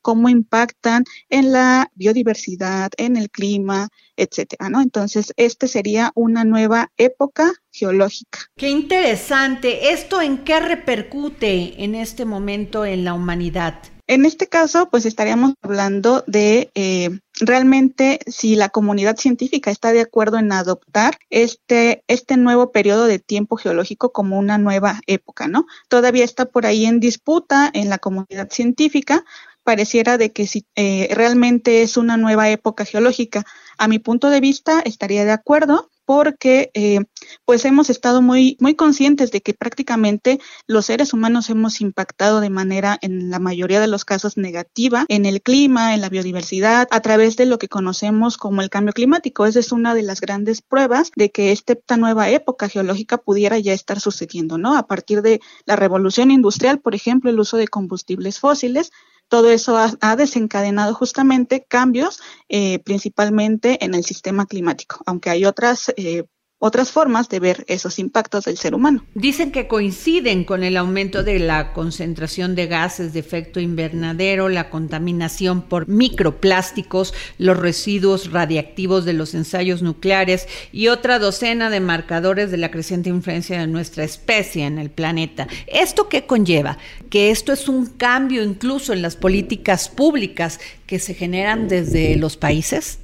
cómo 0.00 0.28
impactan 0.28 1.04
en 1.28 1.52
la 1.52 1.90
biodiversidad, 1.94 2.90
en 2.96 3.16
el 3.16 3.30
clima, 3.30 3.88
etcétera, 4.16 4.68
¿no? 4.68 4.80
Entonces, 4.80 5.32
este 5.36 5.68
sería 5.68 6.12
una 6.14 6.44
nueva 6.44 6.90
época 6.96 7.52
geológica. 7.70 8.40
Qué 8.56 8.68
interesante. 8.68 9.92
¿Esto 9.92 10.20
en 10.20 10.44
qué 10.44 10.60
repercute 10.60 11.82
en 11.82 11.94
este 11.94 12.24
momento 12.24 12.84
en 12.84 13.04
la 13.04 13.14
humanidad? 13.14 13.74
En 14.12 14.26
este 14.26 14.46
caso, 14.46 14.90
pues 14.90 15.06
estaríamos 15.06 15.54
hablando 15.62 16.22
de 16.26 16.70
eh, 16.74 17.20
realmente 17.40 18.20
si 18.26 18.56
la 18.56 18.68
comunidad 18.68 19.16
científica 19.16 19.70
está 19.70 19.90
de 19.90 20.02
acuerdo 20.02 20.36
en 20.36 20.52
adoptar 20.52 21.16
este, 21.30 22.04
este 22.08 22.36
nuevo 22.36 22.72
periodo 22.72 23.06
de 23.06 23.20
tiempo 23.20 23.56
geológico 23.56 24.12
como 24.12 24.38
una 24.38 24.58
nueva 24.58 25.00
época, 25.06 25.48
¿no? 25.48 25.64
Todavía 25.88 26.24
está 26.24 26.44
por 26.44 26.66
ahí 26.66 26.84
en 26.84 27.00
disputa 27.00 27.70
en 27.72 27.88
la 27.88 27.96
comunidad 27.96 28.50
científica, 28.50 29.24
pareciera 29.64 30.18
de 30.18 30.30
que 30.30 30.46
si 30.46 30.66
eh, 30.76 31.08
realmente 31.14 31.80
es 31.80 31.96
una 31.96 32.18
nueva 32.18 32.50
época 32.50 32.84
geológica. 32.84 33.44
A 33.78 33.88
mi 33.88 33.98
punto 33.98 34.28
de 34.28 34.40
vista, 34.40 34.80
estaría 34.84 35.24
de 35.24 35.32
acuerdo 35.32 35.88
porque 36.04 36.70
eh, 36.74 37.00
pues 37.44 37.64
hemos 37.64 37.90
estado 37.90 38.22
muy, 38.22 38.56
muy 38.60 38.74
conscientes 38.74 39.30
de 39.30 39.40
que 39.40 39.54
prácticamente 39.54 40.40
los 40.66 40.86
seres 40.86 41.12
humanos 41.12 41.50
hemos 41.50 41.80
impactado 41.80 42.40
de 42.40 42.50
manera, 42.50 42.98
en 43.02 43.30
la 43.30 43.38
mayoría 43.38 43.80
de 43.80 43.86
los 43.86 44.04
casos, 44.04 44.36
negativa 44.36 45.04
en 45.08 45.26
el 45.26 45.42
clima, 45.42 45.94
en 45.94 46.00
la 46.00 46.08
biodiversidad, 46.08 46.88
a 46.90 47.00
través 47.00 47.36
de 47.36 47.46
lo 47.46 47.58
que 47.58 47.68
conocemos 47.68 48.36
como 48.36 48.62
el 48.62 48.70
cambio 48.70 48.92
climático. 48.92 49.46
Esa 49.46 49.60
es 49.60 49.72
una 49.72 49.94
de 49.94 50.02
las 50.02 50.20
grandes 50.20 50.62
pruebas 50.62 51.10
de 51.16 51.30
que 51.30 51.52
esta 51.52 51.96
nueva 51.96 52.30
época 52.30 52.68
geológica 52.68 53.18
pudiera 53.18 53.58
ya 53.58 53.72
estar 53.72 54.00
sucediendo, 54.00 54.58
¿no? 54.58 54.76
A 54.76 54.86
partir 54.86 55.22
de 55.22 55.40
la 55.64 55.76
revolución 55.76 56.30
industrial, 56.30 56.80
por 56.80 56.94
ejemplo, 56.94 57.30
el 57.30 57.40
uso 57.40 57.56
de 57.56 57.68
combustibles 57.68 58.38
fósiles, 58.38 58.92
todo 59.32 59.48
eso 59.48 59.78
ha, 59.78 60.16
desencadenado 60.16 60.92
justamente 60.92 61.64
cambios 61.66 62.20
eh, 62.50 62.80
principalmente 62.80 63.82
en 63.82 63.94
el 63.94 64.04
sistema 64.04 64.44
climático, 64.44 65.02
aunque 65.06 65.30
hay 65.30 65.46
otras 65.46 65.90
eh, 65.96 66.24
otras 66.64 66.92
formas 66.92 67.28
de 67.28 67.40
ver 67.40 67.64
esos 67.66 67.98
impactos 67.98 68.44
del 68.44 68.56
ser 68.56 68.76
humano. 68.76 69.04
Dicen 69.16 69.50
que 69.50 69.66
coinciden 69.66 70.44
con 70.44 70.62
el 70.62 70.76
aumento 70.76 71.24
de 71.24 71.40
la 71.40 71.72
concentración 71.72 72.54
de 72.54 72.68
gases 72.68 73.12
de 73.12 73.18
efecto 73.18 73.58
invernadero, 73.58 74.48
la 74.48 74.70
contaminación 74.70 75.62
por 75.62 75.88
microplásticos, 75.88 77.14
los 77.36 77.58
residuos 77.58 78.30
radiactivos 78.30 79.04
de 79.04 79.12
los 79.12 79.34
ensayos 79.34 79.82
nucleares 79.82 80.46
y 80.70 80.86
otra 80.86 81.18
docena 81.18 81.68
de 81.68 81.80
marcadores 81.80 82.52
de 82.52 82.58
la 82.58 82.70
creciente 82.70 83.10
influencia 83.10 83.58
de 83.58 83.66
nuestra 83.66 84.04
especie 84.04 84.64
en 84.64 84.78
el 84.78 84.90
planeta. 84.90 85.48
¿Esto 85.66 86.08
qué 86.08 86.26
conlleva? 86.26 86.78
Que 87.10 87.32
esto 87.32 87.52
es 87.52 87.68
un 87.68 87.86
cambio 87.86 88.44
incluso 88.44 88.92
en 88.92 89.02
las 89.02 89.16
políticas 89.16 89.88
públicas 89.88 90.60
que 90.86 91.00
se 91.00 91.14
generan 91.14 91.66
desde 91.66 92.14
los 92.14 92.36
países. 92.36 93.00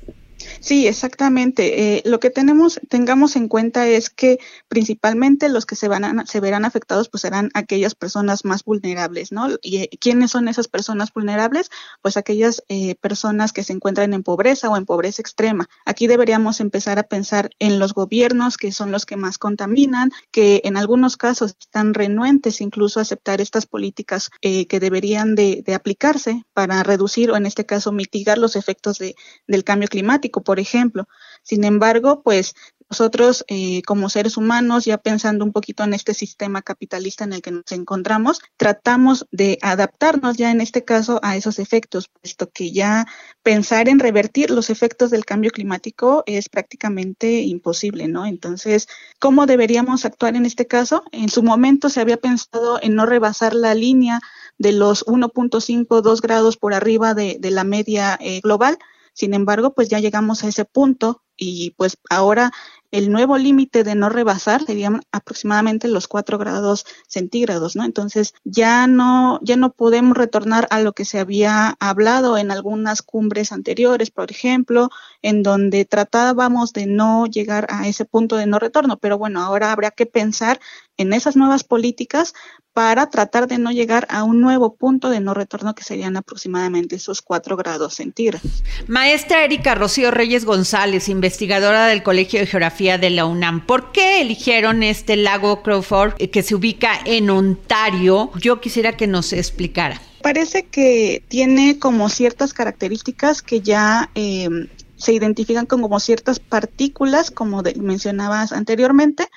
Sí, 0.61 0.87
exactamente. 0.87 1.97
Eh, 1.97 2.03
lo 2.05 2.21
que 2.21 2.31
tenemos, 2.31 2.81
tengamos 2.89 3.37
en 3.37 3.49
cuenta 3.49 3.87
es 3.87 4.11
que 4.11 4.39
principalmente 4.69 5.49
los 5.49 5.67
que 5.67 5.77
se 5.77 5.89
van 5.89 6.05
a, 6.05 6.27
se 6.27 6.41
verán 6.41 6.65
afectados 6.65 7.09
pues 7.09 7.23
serán 7.23 7.51
aquellas 7.55 7.95
personas 7.95 8.45
más 8.45 8.65
vulnerables, 8.65 9.33
¿no? 9.33 9.49
¿Y 9.63 9.79
eh, 9.79 9.91
quiénes 10.01 10.31
son 10.31 10.49
esas 10.49 10.69
personas 10.69 11.13
vulnerables? 11.13 11.71
Pues 12.03 12.17
aquellas 12.17 12.63
eh, 12.69 12.95
personas 12.97 13.53
que 13.53 13.65
se 13.65 13.73
encuentran 13.73 14.15
en 14.15 14.23
pobreza 14.23 14.69
o 14.69 14.77
en 14.77 14.87
pobreza 14.87 15.23
extrema. 15.23 15.69
Aquí 15.85 16.07
deberíamos 16.07 16.61
empezar 16.61 16.99
a 16.99 17.05
pensar 17.05 17.51
en 17.59 17.79
los 17.79 17.95
gobiernos 17.95 18.57
que 18.57 18.73
son 18.73 18.91
los 18.91 19.07
que 19.07 19.17
más 19.17 19.39
contaminan, 19.39 20.11
que 20.31 20.61
en 20.65 20.77
algunos 20.77 21.17
casos 21.17 21.57
están 21.61 21.95
renuentes 21.95 22.61
incluso 22.61 22.99
a 22.99 23.03
aceptar 23.03 23.41
estas 23.41 23.67
políticas 23.67 24.31
eh, 24.43 24.67
que 24.67 24.81
deberían 24.81 25.35
de, 25.35 25.63
de, 25.65 25.75
aplicarse 25.75 26.45
para 26.53 26.83
reducir 26.83 27.31
o 27.31 27.37
en 27.37 27.47
este 27.47 27.67
caso 27.67 27.93
mitigar 27.93 28.39
los 28.39 28.57
efectos 28.57 28.99
de, 28.99 29.15
del 29.47 29.65
cambio 29.65 29.89
climático 29.89 30.38
por 30.43 30.61
ejemplo. 30.61 31.09
Sin 31.43 31.65
embargo, 31.65 32.23
pues 32.23 32.55
nosotros 32.91 33.45
eh, 33.49 33.83
como 33.83 34.09
seres 34.09 34.37
humanos, 34.37 34.87
ya 34.87 34.97
pensando 34.99 35.45
un 35.45 35.53
poquito 35.53 35.85
en 35.85 35.93
este 35.93 36.15
sistema 36.15 36.63
capitalista 36.63 37.25
en 37.25 37.35
el 37.35 37.43
que 37.43 37.51
nos 37.51 37.71
encontramos, 37.71 38.41
tratamos 38.57 39.27
de 39.31 39.59
adaptarnos 39.61 40.39
ya 40.39 40.51
en 40.51 40.63
este 40.63 40.85
caso 40.85 41.21
a 41.23 41.37
esos 41.37 41.59
efectos, 41.59 42.09
puesto 42.09 42.51
que 42.51 42.73
ya 42.73 43.07
pensar 43.43 43.89
en 43.91 43.99
revertir 43.99 44.51
los 44.51 44.71
efectos 44.71 45.11
del 45.11 45.27
cambio 45.27 45.51
climático 45.51 46.23
es 46.27 46.49
prácticamente 46.49 47.43
imposible, 47.43 48.09
¿no? 48.09 48.25
Entonces, 48.25 48.89
¿cómo 49.19 49.45
deberíamos 49.45 50.07
actuar 50.07 50.35
en 50.37 50.47
este 50.47 50.67
caso? 50.67 51.05
En 51.13 51.29
su 51.29 51.43
momento 51.43 51.91
se 51.91 52.01
había 52.01 52.17
pensado 52.17 52.79
en 52.81 52.95
no 52.95 53.05
rebasar 53.05 53.55
la 53.55 53.75
línea 53.75 54.21
de 54.57 54.73
los 54.73 55.05
1.5, 55.07 56.01
2 56.01 56.23
grados 56.23 56.57
por 56.57 56.73
arriba 56.73 57.13
de, 57.15 57.39
la 57.43 57.65
media 57.65 58.19
eh, 58.21 58.41
global. 58.41 58.79
Sin 59.19 59.35
embargo, 59.35 59.75
pues 59.75 59.89
ya 59.89 59.99
llegamos 59.99 60.45
a 60.45 60.49
ese 60.49 60.65
punto 60.65 61.25
y 61.39 61.71
pues 61.71 61.97
ahora 62.11 62.53
el 62.91 63.11
nuevo 63.13 63.37
límite 63.37 63.85
de 63.85 63.95
no 63.95 64.09
rebasar 64.09 64.65
serían 64.65 65.03
aproximadamente 65.13 65.89
los 65.89 66.09
4 66.09 66.39
grados 66.39 66.87
centígrados, 67.07 67.77
¿no? 67.77 67.85
Entonces 67.85 68.35
ya 68.45 68.87
no, 68.87 69.41
ya 69.43 69.57
no 69.57 69.73
podemos 69.73 70.17
retornar 70.17 70.67
a 70.71 70.81
lo 70.81 70.95
que 70.95 71.05
se 71.05 71.19
había 71.19 71.77
hablado 71.81 72.39
en 72.39 72.51
algunas 72.51 73.03
cumbres 73.03 73.53
anteriores, 73.53 74.11
por 74.11 74.31
ejemplo, 74.31 74.89
en 75.21 75.43
donde 75.43 75.85
tratábamos 75.85 76.73
de 76.73 76.87
no 76.87 77.27
llegar 77.27 77.67
a 77.69 77.89
ese 77.89 78.05
punto 78.07 78.37
de 78.37 78.47
no 78.47 78.59
retorno, 78.59 78.97
pero 78.97 79.19
bueno, 79.19 79.43
ahora 79.43 79.71
habrá 79.73 79.91
que 79.91 80.07
pensar 80.07 80.59
en 80.97 81.13
esas 81.13 81.37
nuevas 81.37 81.65
políticas 81.65 82.35
para 82.73 83.11
tratar 83.11 83.49
de 83.49 83.59
no 83.59 83.73
llegar 83.73 84.07
a 84.09 84.23
un 84.23 84.41
nuevo 84.41 84.77
punto 84.77 85.11
de 85.11 85.19
no 85.19 85.35
retorno 85.35 85.75
que 85.75 85.83
serían 85.83 86.17
aproximadamente 86.17 86.97
esos 86.97 87.23
4 87.23 87.57
grados 87.57 87.95
centígrados. 87.95 88.63
Maestra 88.87 89.45
Erika 89.45 89.75
Rocío 89.75 90.13
Reyes 90.13 90.45
González, 90.45 91.09
investigadora 91.09 91.28
del 91.31 92.03
Colegio 92.03 92.41
de 92.41 92.47
Geografía 92.47 92.99
de 92.99 93.11
la 93.11 93.27
UNAM, 93.27 93.67
¿por 93.67 93.93
qué 93.93 94.21
eligieron 94.21 94.83
este 94.83 95.17
lago 95.17 95.63
Crawford 95.63 96.15
eh, 96.19 96.31
que 96.31 96.43
se 96.43 96.55
ubica 96.55 96.93
en 97.05 97.31
Ontario? 97.31 98.31
Yo 98.41 98.61
quisiera 98.61 98.97
que 98.97 99.07
nos 99.07 99.33
explicara. 99.33 100.01
Parece 100.23 100.67
que 100.67 101.23
tiene 101.29 101.79
como 101.79 102.09
ciertas 102.09 102.53
características 102.53 103.43
que 103.43 103.61
ya 103.61 104.11
eh, 104.15 104.49
se 104.97 105.13
identifican 105.13 105.67
como 105.67 106.01
ciertas 106.01 106.41
partículas, 106.41 107.31
como 107.31 107.63
mencionabas 107.77 108.53
anteriormente, 108.53 109.29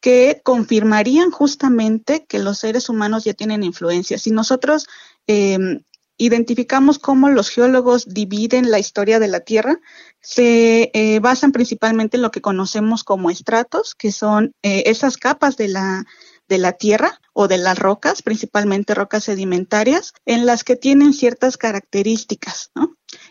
que 0.00 0.40
confirmarían 0.44 1.30
justamente 1.30 2.24
que 2.28 2.38
los 2.38 2.58
seres 2.58 2.88
humanos 2.88 3.24
ya 3.24 3.32
tienen 3.32 3.62
influencia. 3.62 4.18
Si 4.18 4.30
nosotros 4.30 4.86
eh, 5.26 5.58
identificamos 6.18 6.98
cómo 6.98 7.30
los 7.30 7.48
geólogos 7.48 8.12
dividen 8.12 8.70
la 8.70 8.80
historia 8.80 9.20
de 9.20 9.28
la 9.28 9.40
Tierra, 9.40 9.80
se 10.20 10.90
eh, 10.92 11.20
basan 11.20 11.52
principalmente 11.52 12.16
en 12.16 12.22
lo 12.22 12.32
que 12.32 12.42
conocemos 12.42 13.04
como 13.04 13.30
estratos, 13.30 13.94
que 13.94 14.12
son 14.12 14.52
eh, 14.62 14.82
esas 14.86 15.16
capas 15.16 15.56
de 15.56 15.68
la, 15.68 16.04
de 16.48 16.58
la 16.58 16.72
Tierra 16.72 17.20
o 17.32 17.46
de 17.46 17.58
las 17.58 17.78
rocas, 17.78 18.22
principalmente 18.22 18.94
rocas 18.94 19.24
sedimentarias, 19.24 20.12
en 20.26 20.44
las 20.44 20.64
que 20.64 20.74
tienen 20.74 21.14
ciertas 21.14 21.56
características. 21.56 22.72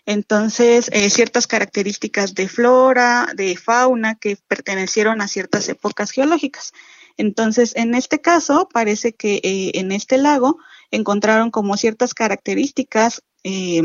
Entonces, 0.06 0.90
eh, 0.94 1.10
ciertas 1.10 1.46
características 1.46 2.34
de 2.36 2.48
flora, 2.48 3.28
de 3.36 3.58
fauna 3.58 4.16
que 4.16 4.38
pertenecieron 4.48 5.22
a 5.22 5.28
ciertas 5.28 5.68
épocas 5.68 6.12
geológicas. 6.12 6.72
Entonces, 7.18 7.76
en 7.76 7.96
este 7.96 8.22
caso, 8.22 8.70
parece 8.72 9.14
que 9.14 9.42
en 9.44 9.92
este 9.92 10.18
lago 10.18 10.60
encontraron 10.92 11.52
como 11.52 11.78
ciertas 11.78 12.14
características, 12.14 13.24
eh, 13.44 13.82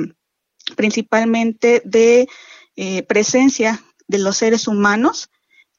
principalmente 0.76 1.82
de 1.84 2.28
eh, 2.76 3.02
presencia 3.04 3.82
de 4.06 4.18
los 4.18 4.36
seres 4.36 4.68
humanos, 4.68 5.30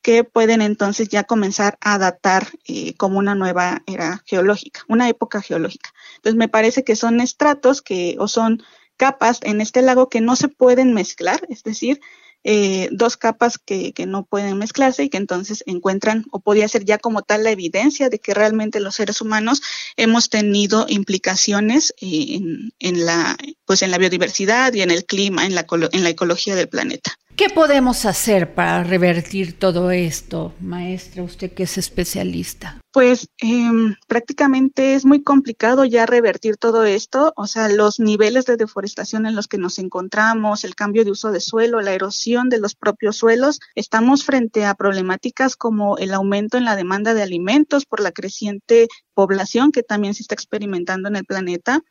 que 0.01 0.25
pueden 0.25 0.61
entonces 0.61 1.07
ya 1.07 1.23
comenzar 1.23 1.77
a 1.79 1.97
datar 1.97 2.47
eh, 2.67 2.93
como 2.95 3.19
una 3.19 3.35
nueva 3.35 3.83
era 3.87 4.21
geológica, 4.25 4.81
una 4.89 5.07
época 5.07 5.41
geológica. 5.41 5.91
Entonces, 6.17 6.37
me 6.37 6.49
parece 6.49 6.83
que 6.83 6.97
son 6.97 7.21
estratos 7.21 7.81
que, 7.81 8.17
o 8.19 8.27
son 8.27 8.61
capas 8.97 9.39
en 9.43 9.61
este 9.61 9.81
lago 9.81 10.09
que 10.09 10.19
no 10.19 10.35
se 10.35 10.49
pueden 10.49 10.93
mezclar, 10.93 11.45
es 11.49 11.63
decir, 11.63 12.01
eh, 12.43 12.89
dos 12.91 13.17
capas 13.17 13.57
que, 13.57 13.93
que, 13.93 14.05
no 14.05 14.25
pueden 14.25 14.57
mezclarse 14.57 15.03
y 15.03 15.09
que 15.09 15.17
entonces 15.17 15.63
encuentran 15.65 16.25
o 16.31 16.39
podría 16.39 16.67
ser 16.67 16.83
ya 16.83 16.97
como 16.97 17.21
tal 17.21 17.43
la 17.43 17.51
evidencia 17.51 18.09
de 18.09 18.19
que 18.19 18.33
realmente 18.33 18.79
los 18.79 18.95
seres 18.95 19.21
humanos 19.21 19.61
hemos 19.95 20.29
tenido 20.29 20.85
implicaciones 20.89 21.93
en, 22.01 22.73
en 22.79 23.05
la 23.05 23.37
pues 23.65 23.81
en 23.81 23.91
la 23.91 23.97
biodiversidad 23.97 24.73
y 24.73 24.81
en 24.81 24.91
el 24.91 25.05
clima, 25.05 25.45
en 25.45 25.55
la, 25.55 25.65
en 25.91 26.03
la 26.03 26.09
ecología 26.09 26.55
del 26.55 26.69
planeta. 26.69 27.17
¿Qué 27.35 27.49
podemos 27.49 28.05
hacer 28.05 28.53
para 28.53 28.83
revertir 28.83 29.57
todo 29.57 29.89
esto, 29.89 30.53
maestra, 30.59 31.23
usted 31.23 31.51
que 31.51 31.63
es 31.63 31.79
especialista? 31.79 32.79
Pues 32.91 33.27
eh, 33.41 33.71
prácticamente 34.07 34.93
es 34.93 35.03
muy 35.03 35.23
complicado 35.23 35.83
ya 35.83 36.05
revertir 36.05 36.57
todo 36.57 36.83
esto, 36.83 37.33
o 37.35 37.47
sea, 37.47 37.69
los 37.69 37.99
niveles 37.99 38.45
de 38.45 38.55
deforestación 38.55 39.25
en 39.25 39.35
los 39.35 39.47
que 39.47 39.57
nos 39.57 39.79
encontramos, 39.79 40.63
el 40.63 40.75
cambio 40.75 41.03
de 41.03 41.09
uso 41.09 41.31
de 41.31 41.39
suelo, 41.39 41.81
la 41.81 41.93
erosión 41.93 42.49
de 42.49 42.59
los 42.59 42.75
propios 42.75 43.17
suelos, 43.17 43.59
estamos 43.73 44.25
frente 44.25 44.65
a 44.65 44.75
problemáticas 44.75 45.55
como 45.55 45.97
el 45.97 46.13
aumento 46.13 46.59
en 46.59 46.65
la 46.65 46.75
demanda 46.75 47.15
de 47.15 47.23
alimentos 47.23 47.85
por 47.85 47.99
la 47.99 48.11
creciente 48.11 48.87
población 49.15 49.71
que 49.71 49.81
también 49.81 50.13
se 50.13 50.21
está 50.21 50.35
experimentando 50.35 51.09
en 51.09 51.15
el 51.15 51.25
planeta, 51.25 51.81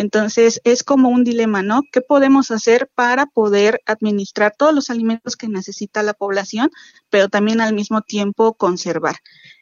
entonces, 0.00 0.62
es 0.64 0.82
como 0.82 1.10
un 1.10 1.24
dilema, 1.24 1.62
¿no? 1.62 1.82
¿Qué 1.92 2.00
podemos 2.00 2.50
hacer 2.50 2.90
para 2.94 3.26
poder 3.26 3.82
administrar 3.84 4.54
todos 4.56 4.74
los 4.74 4.88
alimentos 4.88 5.36
que 5.36 5.46
necesita 5.46 6.02
la 6.02 6.14
población, 6.14 6.70
pero 7.10 7.28
también 7.28 7.60
al 7.60 7.74
mismo 7.74 8.00
tiempo 8.00 8.54
conservar? 8.54 9.16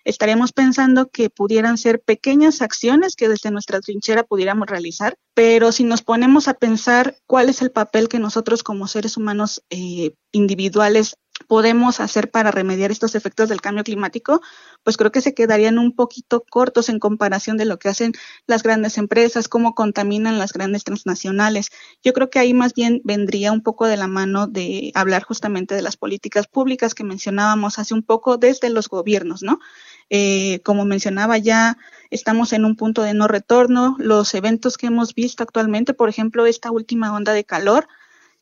Estaríamos 0.05 0.53
pensando 0.53 1.09
que 1.09 1.29
pudieran 1.29 1.77
ser 1.77 2.01
pequeñas 2.01 2.63
acciones 2.63 3.17
que 3.17 3.29
desde 3.29 3.51
nuestra 3.51 3.81
trinchera 3.81 4.23
pudiéramos 4.23 4.69
realizar, 4.69 5.19
pero 5.35 5.73
si 5.73 5.83
nos 5.83 6.03
ponemos 6.03 6.47
a 6.47 6.55
pensar 6.55 7.17
cuál 7.27 7.49
es 7.49 7.61
el 7.61 7.73
papel 7.73 8.09
que 8.09 8.21
nosotros 8.21 8.63
como 8.63 8.87
seres 8.87 9.17
humanos 9.17 9.65
eh, 9.71 10.15
individuales 10.31 11.17
podemos 11.47 12.01
hacer 12.01 12.31
para 12.31 12.51
remediar 12.51 12.91
estos 12.91 13.15
efectos 13.15 13.49
del 13.49 13.61
cambio 13.61 13.85
climático, 13.85 14.41
pues 14.83 14.97
creo 14.97 15.13
que 15.13 15.21
se 15.21 15.35
quedarían 15.35 15.79
un 15.79 15.95
poquito 15.95 16.45
cortos 16.49 16.89
en 16.89 16.99
comparación 16.99 17.57
de 17.57 17.65
lo 17.65 17.79
que 17.79 17.89
hacen 17.89 18.13
las 18.47 18.63
grandes 18.63 18.99
empresas, 18.99 19.49
cómo 19.49 19.75
contaminan 19.75 20.39
las 20.39 20.53
grandes 20.53 20.85
transnacionales. 20.85 21.71
Yo 22.03 22.13
creo 22.13 22.31
que 22.31 22.39
ahí 22.39 22.55
más 22.55 22.75
bien 22.75 23.01
vendría 23.05 23.53
un 23.53 23.63
poco 23.63 23.87
de 23.87 23.97
la 23.97 24.09
mano 24.09 24.47
de 24.47 24.93
hablar 24.95 25.23
justamente 25.23 25.75
de 25.75 25.83
las 25.83 25.97
políticas 25.97 26.47
públicas 26.47 26.95
que 26.95 27.05
mencionábamos 27.05 27.79
hace 27.79 27.95
un 27.95 28.03
poco 28.03 28.37
desde 28.37 28.71
los 28.71 28.89
gobiernos, 28.89 29.43
¿no? 29.43 29.61
Eh, 30.11 30.61
como 30.65 30.85
mencionaba 30.85 31.37
ya, 31.39 31.77
estamos 32.11 32.53
en 32.53 32.65
un 32.65 32.77
punto 32.77 33.03
de 33.03 33.15
no 33.15 33.29
retorno. 33.29 33.97
Los 33.99 34.35
eventos 34.35 34.77
que 34.77 34.87
hemos 34.87 35.15
visto 35.15 35.43
actualmente, 35.43 35.95
por 35.95 36.09
ejemplo, 36.09 36.47
esta 36.47 36.71
última 36.71 37.15
onda 37.15 37.33
de 37.33 37.45
calor, 37.45 37.89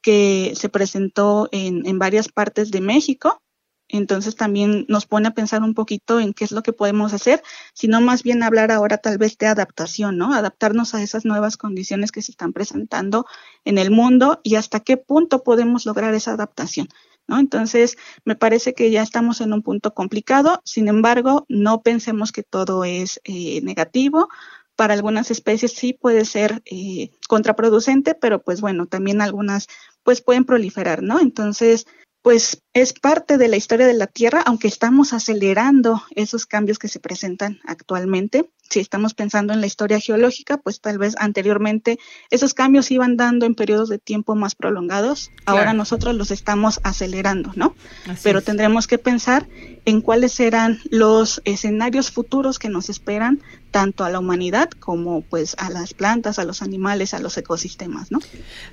que 0.07 0.53
se 0.55 0.69
presentó 0.69 1.49
en, 1.51 1.85
en, 1.85 1.99
varias 1.99 2.29
partes 2.29 2.71
de 2.71 2.81
México. 2.81 3.43
Entonces 3.89 4.37
también 4.37 4.87
nos 4.89 5.05
pone 5.05 5.27
a 5.27 5.35
pensar 5.35 5.65
un 5.65 5.75
poquito 5.75 6.21
en 6.21 6.33
qué 6.33 6.45
es 6.45 6.53
lo 6.53 6.63
que 6.63 6.73
podemos 6.73 7.13
hacer, 7.13 7.43
sino 7.75 8.01
más 8.01 8.23
bien 8.23 8.45
hablar 8.45 8.71
ahora 8.71 8.99
tal 8.99 9.19
vez 9.19 9.37
de 9.37 9.49
adaptación, 9.49 10.17
¿no? 10.17 10.33
Adaptarnos 10.33 10.95
a 10.95 11.03
esas 11.03 11.25
nuevas 11.25 11.57
condiciones 11.57 12.13
que 12.13 12.23
se 12.23 12.31
están 12.31 12.53
presentando 12.53 13.27
en 13.65 13.79
el 13.79 13.91
mundo 13.91 14.41
y 14.45 14.55
hasta 14.55 14.79
qué 14.79 14.97
punto 14.97 15.43
podemos 15.43 15.87
lograr 15.87 16.15
esa 16.15 16.35
adaptación. 16.35 16.87
¿No? 17.27 17.41
Entonces, 17.41 17.97
me 18.25 18.37
parece 18.37 18.75
que 18.75 18.93
ya 18.93 19.03
estamos 19.03 19.41
en 19.41 19.53
un 19.53 19.63
punto 19.63 19.93
complicado, 19.93 20.63
sin 20.65 20.87
embargo, 20.87 21.45
no 21.49 21.83
pensemos 21.83 22.31
que 22.31 22.45
todo 22.45 22.85
es 22.85 23.21
eh, 23.25 23.61
negativo, 23.63 24.29
para 24.77 24.95
algunas 24.95 25.31
especies 25.31 25.73
sí 25.73 25.95
puede 25.95 26.25
ser 26.25 26.63
eh, 26.67 27.11
contraproducente, 27.29 28.15
pero 28.15 28.43
pues 28.43 28.61
bueno, 28.61 28.87
también 28.87 29.23
algunas 29.23 29.67
pues 30.07 30.23
pueden 30.23 30.45
proliferar, 30.45 31.03
¿no? 31.03 31.19
Entonces, 31.19 31.85
pues 32.23 32.63
es 32.77 32.93
parte 32.93 33.39
de 33.39 33.49
la 33.49 33.57
historia 33.57 33.87
de 33.87 33.95
la 33.95 34.07
Tierra, 34.07 34.43
aunque 34.45 34.69
estamos 34.69 35.15
acelerando 35.15 36.03
esos 36.15 36.45
cambios 36.45 36.79
que 36.79 36.89
se 36.89 37.01
presentan 37.01 37.59
actualmente. 37.65 38.51
Si 38.69 38.81
estamos 38.81 39.15
pensando 39.15 39.55
en 39.55 39.63
la 39.63 39.67
historia 39.67 39.99
geológica, 39.99 40.59
pues 40.59 40.81
tal 40.83 40.99
vez 40.99 41.15
anteriormente 41.19 41.99
esos 42.31 42.53
cambios 42.53 42.91
iban 42.91 43.17
dando 43.17 43.47
en 43.47 43.55
periodos 43.55 43.89
de 43.89 43.99
tiempo 43.99 44.35
más 44.35 44.55
prolongados. 44.55 45.31
Claro. 45.45 45.61
Ahora 45.61 45.73
nosotros 45.73 46.17
los 46.17 46.31
estamos 46.31 46.81
acelerando, 46.83 47.53
¿no? 47.55 47.75
Así 48.09 48.21
Pero 48.25 48.41
es. 48.41 48.45
tendremos 48.45 48.87
que 48.87 48.99
pensar 48.99 49.49
en 49.87 50.03
cuáles 50.03 50.33
serán 50.33 50.79
los 50.91 51.41
escenarios 51.47 52.11
futuros 52.11 52.59
que 52.59 52.69
nos 52.69 52.91
esperan 52.91 53.41
tanto 53.71 54.05
a 54.05 54.11
la 54.11 54.19
humanidad 54.19 54.71
como 54.71 55.23
pues 55.23 55.55
a 55.59 55.71
las 55.71 55.95
plantas, 55.95 56.39
a 56.39 56.45
los 56.45 56.61
animales, 56.61 57.15
a 57.15 57.21
los 57.21 57.37
ecosistemas, 57.39 58.11
¿no? 58.11 58.19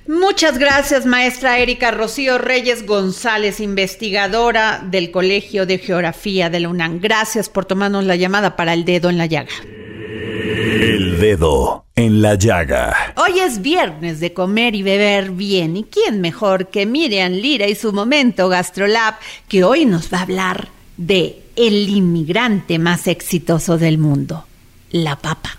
Muchas 0.08 0.58
gracias, 0.58 1.06
maestra 1.06 1.58
Erika 1.58 1.90
Rocío 1.90 2.38
Reyes 2.38 2.84
González, 2.84 3.60
investigadora 3.60 3.93
del 3.98 5.10
Colegio 5.10 5.66
de 5.66 5.78
Geografía 5.78 6.50
de 6.50 6.60
la 6.60 6.68
UNAM. 6.68 7.00
Gracias 7.00 7.48
por 7.48 7.64
tomarnos 7.64 8.04
la 8.04 8.16
llamada 8.16 8.56
para 8.56 8.72
el 8.74 8.84
dedo 8.84 9.10
en 9.10 9.18
la 9.18 9.26
llaga. 9.26 9.52
El 9.64 11.18
dedo 11.20 11.86
en 11.94 12.20
la 12.22 12.34
llaga. 12.34 13.14
Hoy 13.16 13.38
es 13.40 13.62
viernes 13.62 14.20
de 14.20 14.32
comer 14.32 14.74
y 14.74 14.82
beber 14.82 15.30
bien. 15.30 15.76
¿Y 15.76 15.84
quién 15.84 16.20
mejor 16.20 16.68
que 16.68 16.86
Miriam 16.86 17.32
Lira 17.32 17.66
y 17.68 17.74
su 17.74 17.92
momento 17.92 18.48
GastroLab, 18.48 19.14
que 19.48 19.64
hoy 19.64 19.84
nos 19.84 20.12
va 20.12 20.18
a 20.18 20.22
hablar 20.22 20.68
de 20.96 21.42
el 21.56 21.88
inmigrante 21.88 22.78
más 22.78 23.06
exitoso 23.06 23.78
del 23.78 23.98
mundo, 23.98 24.44
la 24.90 25.16
papa. 25.16 25.58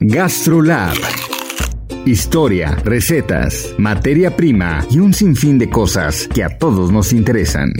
GastroLab. 0.00 1.31
Historia, 2.04 2.72
recetas, 2.82 3.76
materia 3.78 4.34
prima 4.34 4.84
y 4.90 4.98
un 4.98 5.14
sinfín 5.14 5.56
de 5.60 5.70
cosas 5.70 6.26
que 6.26 6.42
a 6.42 6.58
todos 6.58 6.90
nos 6.90 7.12
interesan. 7.12 7.72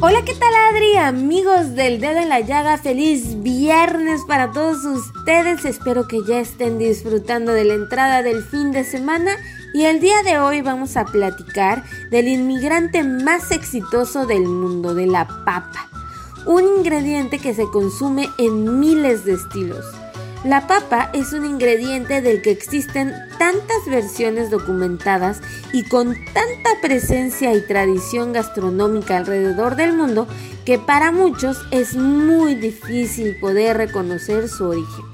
Hola, 0.00 0.22
¿qué 0.24 0.32
tal 0.32 0.54
Adri? 0.70 0.96
Amigos 0.96 1.74
del 1.74 2.00
dedo 2.00 2.18
en 2.20 2.30
la 2.30 2.40
llaga, 2.40 2.78
feliz 2.78 3.42
viernes 3.42 4.22
para 4.26 4.52
todos 4.52 4.86
ustedes. 4.86 5.66
Espero 5.66 6.08
que 6.08 6.24
ya 6.26 6.40
estén 6.40 6.78
disfrutando 6.78 7.52
de 7.52 7.64
la 7.64 7.74
entrada 7.74 8.22
del 8.22 8.42
fin 8.42 8.72
de 8.72 8.84
semana 8.84 9.36
y 9.74 9.84
el 9.84 10.00
día 10.00 10.22
de 10.22 10.38
hoy 10.38 10.62
vamos 10.62 10.96
a 10.96 11.04
platicar 11.04 11.84
del 12.10 12.28
inmigrante 12.28 13.02
más 13.02 13.50
exitoso 13.50 14.24
del 14.24 14.44
mundo, 14.44 14.94
de 14.94 15.08
la 15.08 15.26
papa. 15.26 15.90
Un 16.46 16.62
ingrediente 16.78 17.38
que 17.38 17.54
se 17.54 17.64
consume 17.70 18.28
en 18.38 18.78
miles 18.78 19.24
de 19.24 19.32
estilos. 19.34 19.84
La 20.44 20.66
papa 20.66 21.08
es 21.14 21.32
un 21.32 21.46
ingrediente 21.46 22.20
del 22.20 22.42
que 22.42 22.50
existen 22.50 23.14
tantas 23.38 23.86
versiones 23.86 24.50
documentadas 24.50 25.40
y 25.72 25.84
con 25.84 26.14
tanta 26.34 26.70
presencia 26.82 27.54
y 27.54 27.62
tradición 27.62 28.34
gastronómica 28.34 29.16
alrededor 29.16 29.74
del 29.74 29.96
mundo 29.96 30.28
que 30.66 30.78
para 30.78 31.12
muchos 31.12 31.62
es 31.70 31.96
muy 31.96 32.56
difícil 32.56 33.36
poder 33.40 33.78
reconocer 33.78 34.50
su 34.50 34.66
origen. 34.66 35.04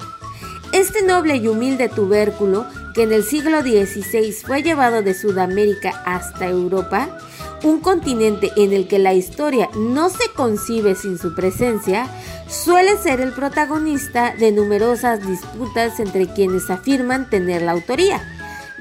Este 0.72 1.02
noble 1.02 1.36
y 1.36 1.46
humilde 1.46 1.88
tubérculo, 1.88 2.66
que 2.94 3.04
en 3.04 3.12
el 3.12 3.22
siglo 3.22 3.62
XVI 3.62 4.32
fue 4.32 4.62
llevado 4.62 5.02
de 5.02 5.14
Sudamérica 5.14 6.02
hasta 6.04 6.46
Europa, 6.46 7.18
un 7.62 7.80
continente 7.80 8.50
en 8.56 8.72
el 8.72 8.88
que 8.88 8.98
la 8.98 9.14
historia 9.14 9.68
no 9.76 10.08
se 10.08 10.30
concibe 10.34 10.94
sin 10.94 11.18
su 11.18 11.34
presencia, 11.34 12.06
suele 12.48 12.96
ser 12.96 13.20
el 13.20 13.32
protagonista 13.32 14.34
de 14.34 14.52
numerosas 14.52 15.26
disputas 15.26 16.00
entre 16.00 16.26
quienes 16.32 16.70
afirman 16.70 17.28
tener 17.28 17.62
la 17.62 17.72
autoría, 17.72 18.20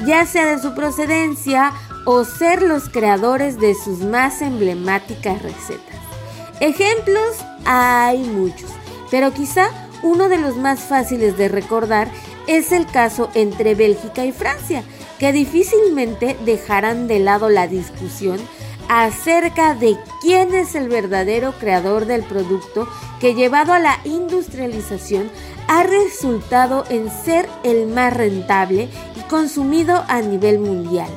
ya 0.06 0.26
sea 0.26 0.56
de 0.56 0.62
su 0.62 0.74
procedencia 0.74 1.74
o 2.06 2.24
ser 2.24 2.62
los 2.62 2.90
creadores 2.90 3.60
de 3.60 3.76
sus 3.76 4.00
más 4.00 4.42
emblemáticas 4.42 5.42
recetas. 5.42 5.98
Ejemplos 6.60 7.38
hay 7.66 8.20
muchos, 8.20 8.70
pero 9.12 9.32
quizá 9.32 9.70
uno 10.02 10.30
de 10.30 10.38
los 10.38 10.56
más 10.56 10.80
fáciles 10.80 11.38
de 11.38 11.50
recordar 11.50 12.10
es 12.48 12.72
el 12.72 12.86
caso 12.86 13.30
entre 13.34 13.76
Bélgica 13.76 14.26
y 14.26 14.32
Francia, 14.32 14.84
que 15.20 15.34
difícilmente 15.34 16.38
dejarán 16.46 17.08
de 17.08 17.20
lado 17.20 17.50
la 17.50 17.68
discusión 17.68 18.40
acerca 18.90 19.76
de 19.76 19.98
quién 20.20 20.54
es 20.54 20.76
el 20.76 20.90
verdadero 20.90 21.54
creador 21.54 22.06
del 22.06 22.24
producto 22.24 22.90
que 23.22 23.36
llevado 23.36 23.72
a 23.72 23.80
la 23.80 24.00
industrialización 24.04 25.30
ha 25.68 25.84
resultado 25.84 26.84
en 26.90 27.12
ser 27.12 27.48
el 27.64 27.88
más 27.88 28.12
rentable 28.12 28.90
y 29.16 29.22
consumido 29.30 30.04
a 30.08 30.22
nivel 30.22 30.60
mundial, 30.60 31.10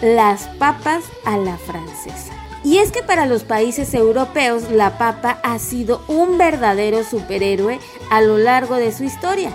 las 0.00 0.46
papas 0.58 1.04
a 1.24 1.36
la 1.36 1.58
francesa. 1.58 2.32
Y 2.62 2.78
es 2.78 2.92
que 2.92 3.02
para 3.02 3.26
los 3.26 3.42
países 3.42 3.94
europeos 3.94 4.70
la 4.70 4.96
papa 4.98 5.40
ha 5.42 5.58
sido 5.58 6.02
un 6.06 6.38
verdadero 6.38 7.02
superhéroe 7.02 7.80
a 8.10 8.20
lo 8.20 8.38
largo 8.38 8.76
de 8.76 8.92
su 8.92 9.02
historia, 9.02 9.50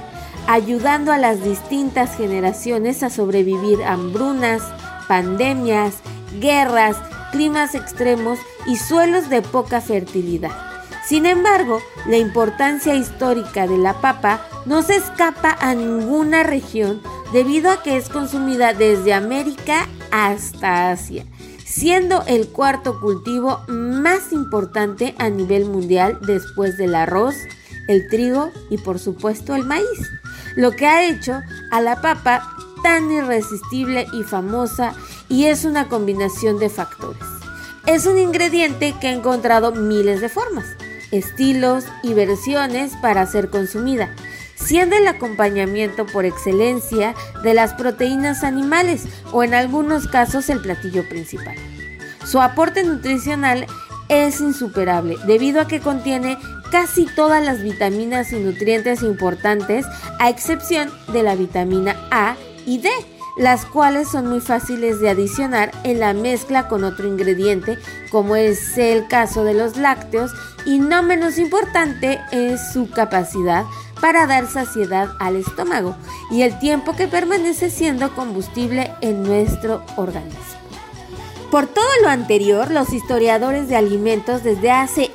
ayudando 0.48 1.14
a 1.14 1.18
las 1.18 1.42
distintas 1.42 2.18
generaciones 2.18 3.04
a 3.04 3.10
sobrevivir 3.10 3.84
hambrunas, 3.84 4.62
pandemias, 5.08 5.96
guerras, 6.42 6.98
climas 7.34 7.74
extremos 7.74 8.38
y 8.68 8.78
suelos 8.78 9.28
de 9.30 9.42
poca 9.42 9.82
fertilidad. 9.82 10.52
Sin 11.06 11.26
embargo, 11.26 11.82
la 12.08 12.18
importancia 12.18 12.96
histórica 12.96 13.68
de 13.68 13.78
la 13.78 14.00
papa 14.00 14.48
no 14.66 14.84
se 14.84 14.96
escapa 14.96 15.58
a 15.60 15.74
ninguna 15.74 16.44
región 16.44 17.02
debido 17.34 17.72
a 17.72 17.82
que 17.82 17.98
es 17.98 18.08
consumida 18.08 18.74
desde 18.74 19.14
América 19.14 19.90
hasta 20.12 20.92
Asia, 20.92 21.26
siendo 21.66 22.24
el 22.28 22.48
cuarto 22.48 23.02
cultivo 23.02 23.62
más 23.68 24.32
importante 24.32 25.16
a 25.18 25.30
nivel 25.30 25.66
mundial 25.66 26.20
después 26.22 26.78
del 26.78 26.94
arroz, 26.94 27.36
el 27.88 28.08
trigo 28.10 28.52
y 28.70 28.78
por 28.78 29.00
supuesto 29.00 29.56
el 29.56 29.66
maíz, 29.66 30.12
lo 30.56 30.72
que 30.72 30.86
ha 30.86 31.04
hecho 31.10 31.42
a 31.72 31.82
la 31.82 32.00
papa 32.00 32.56
tan 32.84 33.12
irresistible 33.12 34.06
y 34.14 34.24
famosa 34.24 34.94
y 35.34 35.48
es 35.48 35.66
una 35.66 35.90
combinación 35.90 36.60
de 36.60 36.70
factores. 36.70 37.24
Es 37.88 38.06
un 38.06 38.20
ingrediente 38.20 38.94
que 39.02 39.08
ha 39.08 39.12
encontrado 39.12 39.72
miles 39.72 40.22
de 40.22 40.30
formas, 40.30 40.66
estilos 41.10 41.86
y 42.04 42.14
versiones 42.14 42.94
para 43.02 43.26
ser 43.26 43.50
consumida, 43.50 44.14
siendo 44.54 44.96
el 44.96 45.08
acompañamiento 45.08 46.06
por 46.06 46.26
excelencia 46.26 47.16
de 47.42 47.56
las 47.56 47.74
proteínas 47.74 48.44
animales 48.44 49.06
o 49.32 49.44
en 49.44 49.56
algunos 49.56 50.08
casos 50.08 50.52
el 50.52 50.62
platillo 50.62 51.10
principal. 51.10 51.56
Su 52.24 52.40
aporte 52.40 52.84
nutricional 52.84 53.66
es 54.10 54.40
insuperable 54.40 55.18
debido 55.26 55.62
a 55.62 55.68
que 55.68 55.80
contiene 55.80 56.38
casi 56.70 57.08
todas 57.08 57.44
las 57.44 57.64
vitaminas 57.64 58.32
y 58.34 58.36
nutrientes 58.40 59.02
importantes 59.02 59.88
a 60.20 60.30
excepción 60.30 60.92
de 61.12 61.24
la 61.24 61.34
vitamina 61.34 61.96
A 62.12 62.36
y 62.68 62.78
D, 62.78 62.90
las 63.36 63.66
cuales 63.66 64.10
son 64.10 64.28
muy 64.28 64.42
fáciles 64.42 65.00
de 65.00 65.10
adicionar 65.10 65.72
en 65.84 66.00
la 66.00 66.14
mezcla 66.14 66.68
con 66.68 66.84
otro 66.84 67.08
ingrediente, 67.08 67.78
como 68.12 68.36
es 68.36 68.78
el 68.78 69.08
caso 69.08 69.44
de 69.44 69.54
los 69.54 69.78
lácteos, 69.78 70.32
y 70.66 70.80
no 70.80 71.04
menos 71.04 71.38
importante 71.38 72.22
es 72.32 72.72
su 72.72 72.90
capacidad 72.90 73.66
para 74.00 74.28
dar 74.28 74.48
saciedad 74.48 75.10
al 75.20 75.38
estómago 75.38 75.96
y 76.30 76.42
el 76.42 76.60
tiempo 76.60 76.96
que 76.96 77.08
permanece 77.08 77.70
siendo 77.70 78.14
combustible 78.16 78.92
en 79.02 79.24
nuestro 79.24 79.84
organismo. 79.96 80.40
Por 81.52 81.68
todo 81.68 81.86
lo 82.02 82.10
anterior, 82.10 82.72
los 82.72 82.94
historiadores 82.94 83.68
de 83.68 83.76
alimentos 83.76 84.44
desde 84.44 84.72
hace 84.72 85.12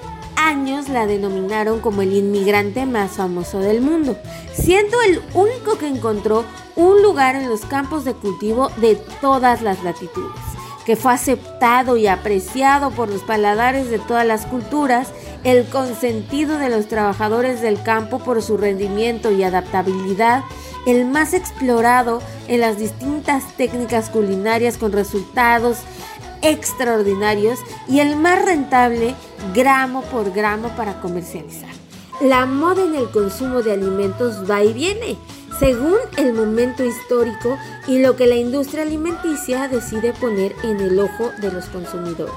años 0.49 0.89
la 0.89 1.07
denominaron 1.07 1.81
como 1.81 2.01
el 2.01 2.15
inmigrante 2.15 2.87
más 2.87 3.13
famoso 3.13 3.61
del 3.61 3.83
mundo, 3.83 4.17
siendo 4.55 4.97
el 5.03 5.21
único 5.35 5.77
que 5.77 5.87
encontró 5.87 6.43
un 6.75 7.03
lugar 7.03 7.37
en 7.37 7.51
los 7.51 7.67
campos 7.67 8.07
de 8.07 8.15
cultivo 8.15 8.71
de 8.79 8.97
todas 9.21 9.61
las 9.61 9.85
latitudes, 9.85 10.41
que 10.87 10.97
fue 10.97 11.13
aceptado 11.13 11.99
y 11.99 12.07
apreciado 12.07 12.91
por 12.91 13.11
los 13.11 13.23
paladares 13.23 13.91
de 13.91 13.99
todas 13.99 14.27
las 14.27 14.47
culturas, 14.47 15.09
el 15.45 15.67
consentido 15.67 16.57
de 16.57 16.71
los 16.71 16.89
trabajadores 16.89 17.61
del 17.61 17.83
campo 17.83 18.19
por 18.19 18.41
su 18.41 18.57
rendimiento 18.57 19.31
y 19.31 19.43
adaptabilidad, 19.43 20.45
el 20.87 21.05
más 21.05 21.35
explorado 21.35 22.23
en 22.47 22.61
las 22.63 22.79
distintas 22.79 23.45
técnicas 23.59 24.09
culinarias 24.09 24.79
con 24.79 24.93
resultados 24.93 25.77
extraordinarios 26.43 27.59
y 27.89 28.01
el 28.01 28.17
más 28.17 28.45
rentable 28.45 29.15
gramo 29.55 30.03
por 30.03 30.33
gramo 30.33 30.69
para 30.77 31.01
comercializar. 31.01 31.71
La 32.21 32.47
moda 32.47 32.83
en 32.83 32.95
el 32.97 33.11
consumo 33.11 33.63
de 33.63 33.73
alimentos 33.73 34.51
va 34.51 34.65
y 34.65 34.73
viene, 34.73 35.17
según 35.59 35.99
el 36.17 36.33
momento 36.33 36.85
histórico 36.85 37.57
y 37.87 38.01
lo 38.01 38.17
que 38.17 38.27
la 38.27 38.35
industria 38.35 38.83
alimenticia 38.83 39.69
decide 39.69 40.13
poner 40.13 40.55
en 40.65 40.81
el 40.81 40.99
ojo 40.99 41.31
de 41.41 41.53
los 41.53 41.67
consumidores. 41.67 42.35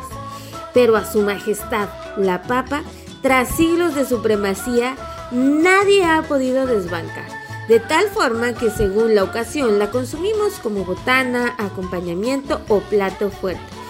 Pero 0.73 0.95
a 0.95 1.05
su 1.05 1.21
majestad, 1.21 1.89
la 2.17 2.43
papa, 2.43 2.83
tras 3.21 3.49
siglos 3.55 3.95
de 3.95 4.05
supremacía, 4.05 4.95
nadie 5.31 6.03
ha 6.05 6.21
podido 6.23 6.65
desbancar, 6.65 7.27
de 7.67 7.79
tal 7.79 8.07
forma 8.07 8.53
que 8.53 8.69
según 8.69 9.15
la 9.15 9.23
ocasión 9.23 9.79
la 9.79 9.89
consumimos 9.89 10.53
como 10.61 10.85
botana, 10.85 11.55
acompañamiento 11.57 12.61
o 12.67 12.79
plato 12.81 13.29
fuerte. 13.29 13.80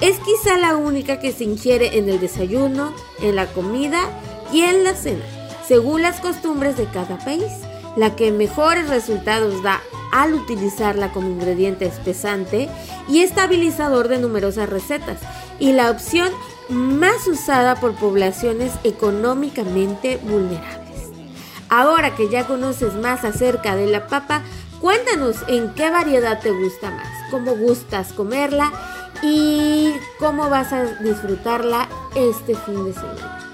Es 0.00 0.18
quizá 0.18 0.58
la 0.58 0.76
única 0.76 1.18
que 1.20 1.32
se 1.32 1.44
ingiere 1.44 1.96
en 1.96 2.10
el 2.10 2.20
desayuno, 2.20 2.92
en 3.20 3.34
la 3.34 3.46
comida 3.46 4.02
y 4.52 4.60
en 4.60 4.84
la 4.84 4.94
cena, 4.94 5.24
según 5.66 6.02
las 6.02 6.20
costumbres 6.20 6.76
de 6.76 6.84
cada 6.84 7.18
país. 7.18 7.50
La 7.96 8.14
que 8.14 8.30
mejores 8.30 8.90
resultados 8.90 9.62
da 9.62 9.80
al 10.12 10.34
utilizarla 10.34 11.12
como 11.12 11.30
ingrediente 11.30 11.86
espesante 11.86 12.68
y 13.08 13.20
estabilizador 13.20 14.08
de 14.08 14.18
numerosas 14.18 14.68
recetas, 14.68 15.18
y 15.58 15.72
la 15.72 15.90
opción 15.90 16.30
más 16.68 17.26
usada 17.26 17.76
por 17.76 17.94
poblaciones 17.94 18.72
económicamente 18.84 20.18
vulnerables. 20.18 21.10
Ahora 21.70 22.14
que 22.14 22.28
ya 22.28 22.46
conoces 22.46 22.94
más 22.94 23.24
acerca 23.24 23.76
de 23.76 23.86
la 23.86 24.08
papa, 24.08 24.42
cuéntanos 24.80 25.36
en 25.48 25.72
qué 25.72 25.88
variedad 25.90 26.38
te 26.38 26.50
gusta 26.50 26.90
más, 26.90 27.08
cómo 27.30 27.56
gustas 27.56 28.12
comerla 28.12 28.72
y 29.22 29.92
cómo 30.18 30.48
vas 30.48 30.72
a 30.72 30.84
disfrutarla 31.02 31.88
este 32.14 32.54
fin 32.54 32.84
de 32.84 32.92
semana. 32.92 33.46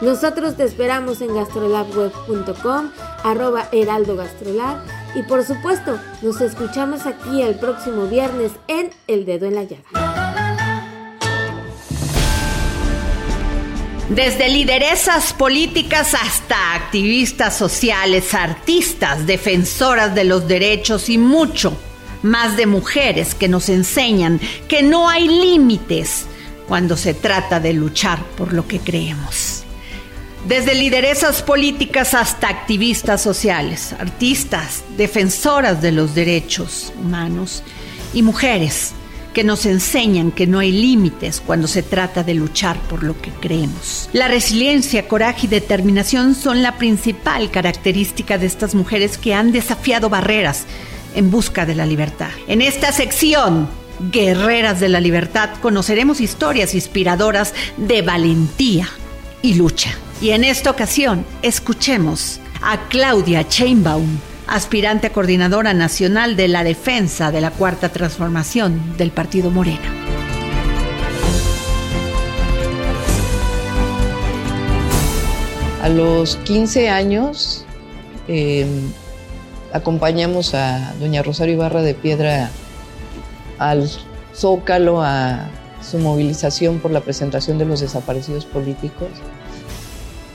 Nosotros 0.00 0.56
te 0.56 0.64
esperamos 0.64 1.22
en 1.22 1.34
gastrolabweb.com, 1.34 2.90
arroba 3.24 3.68
heraldo 3.72 4.16
gastrolab 4.16 4.78
y 5.14 5.22
por 5.22 5.42
supuesto 5.44 5.98
nos 6.20 6.40
escuchamos 6.42 7.06
aquí 7.06 7.40
el 7.40 7.58
próximo 7.58 8.06
viernes 8.06 8.52
en 8.68 8.90
El 9.06 9.24
Dedo 9.24 9.46
en 9.46 9.54
la 9.54 9.64
Llaga. 9.64 10.26
Desde 14.10 14.48
lideresas 14.48 15.32
políticas 15.32 16.14
hasta 16.14 16.74
activistas 16.74 17.56
sociales, 17.56 18.34
artistas, 18.34 19.26
defensoras 19.26 20.14
de 20.14 20.24
los 20.24 20.46
derechos 20.46 21.08
y 21.08 21.18
mucho 21.18 21.76
más 22.22 22.56
de 22.56 22.66
mujeres 22.66 23.34
que 23.34 23.48
nos 23.48 23.68
enseñan 23.68 24.40
que 24.68 24.82
no 24.82 25.08
hay 25.08 25.28
límites 25.28 26.26
cuando 26.68 26.96
se 26.96 27.14
trata 27.14 27.60
de 27.60 27.72
luchar 27.72 28.22
por 28.36 28.52
lo 28.52 28.66
que 28.66 28.78
creemos. 28.80 29.62
Desde 30.48 30.74
lideresas 30.74 31.42
políticas 31.42 32.14
hasta 32.14 32.48
activistas 32.48 33.20
sociales, 33.20 33.94
artistas, 33.98 34.84
defensoras 34.96 35.82
de 35.82 35.90
los 35.90 36.14
derechos 36.14 36.92
humanos 37.02 37.64
y 38.14 38.22
mujeres 38.22 38.92
que 39.36 39.44
nos 39.44 39.66
enseñan 39.66 40.30
que 40.30 40.46
no 40.46 40.60
hay 40.60 40.72
límites 40.72 41.42
cuando 41.44 41.66
se 41.66 41.82
trata 41.82 42.22
de 42.22 42.32
luchar 42.32 42.78
por 42.88 43.02
lo 43.02 43.20
que 43.20 43.30
creemos. 43.32 44.08
La 44.14 44.28
resiliencia, 44.28 45.08
coraje 45.08 45.46
y 45.46 45.50
determinación 45.50 46.34
son 46.34 46.62
la 46.62 46.78
principal 46.78 47.50
característica 47.50 48.38
de 48.38 48.46
estas 48.46 48.74
mujeres 48.74 49.18
que 49.18 49.34
han 49.34 49.52
desafiado 49.52 50.08
barreras 50.08 50.64
en 51.16 51.30
busca 51.30 51.66
de 51.66 51.74
la 51.74 51.86
libertad. 51.86 52.28
En 52.46 52.62
esta 52.62 52.92
sección, 52.92 53.68
Guerreras 54.12 54.78
de 54.78 54.88
la 54.88 55.00
Libertad, 55.00 55.50
conoceremos 55.60 56.20
historias 56.20 56.74
inspiradoras 56.74 57.54
de 57.78 58.02
valentía 58.02 58.88
y 59.42 59.54
lucha. 59.54 59.90
Y 60.20 60.30
en 60.30 60.44
esta 60.44 60.70
ocasión, 60.70 61.24
escuchemos 61.42 62.38
a 62.62 62.88
Claudia 62.88 63.48
Chainbaum, 63.48 64.18
aspirante 64.46 65.08
a 65.08 65.12
coordinadora 65.12 65.72
nacional 65.74 66.36
de 66.36 66.48
la 66.48 66.62
defensa 66.62 67.32
de 67.32 67.40
la 67.40 67.50
Cuarta 67.50 67.88
Transformación 67.88 68.96
del 68.96 69.10
Partido 69.10 69.50
Morena. 69.50 69.92
A 75.82 75.88
los 75.88 76.36
15 76.36 76.88
años 76.90 77.64
eh, 78.28 78.66
acompañamos 79.72 80.54
a 80.54 80.94
doña 81.00 81.22
Rosario 81.22 81.54
Ibarra 81.54 81.82
de 81.82 81.94
Piedra 81.94 82.50
al 83.58 83.90
Zócalo, 84.34 85.02
a 85.02 85.48
su 85.82 85.98
movilización 85.98 86.78
por 86.78 86.90
la 86.90 87.00
presentación 87.00 87.58
de 87.58 87.64
los 87.64 87.80
desaparecidos 87.80 88.44
políticos. 88.44 89.08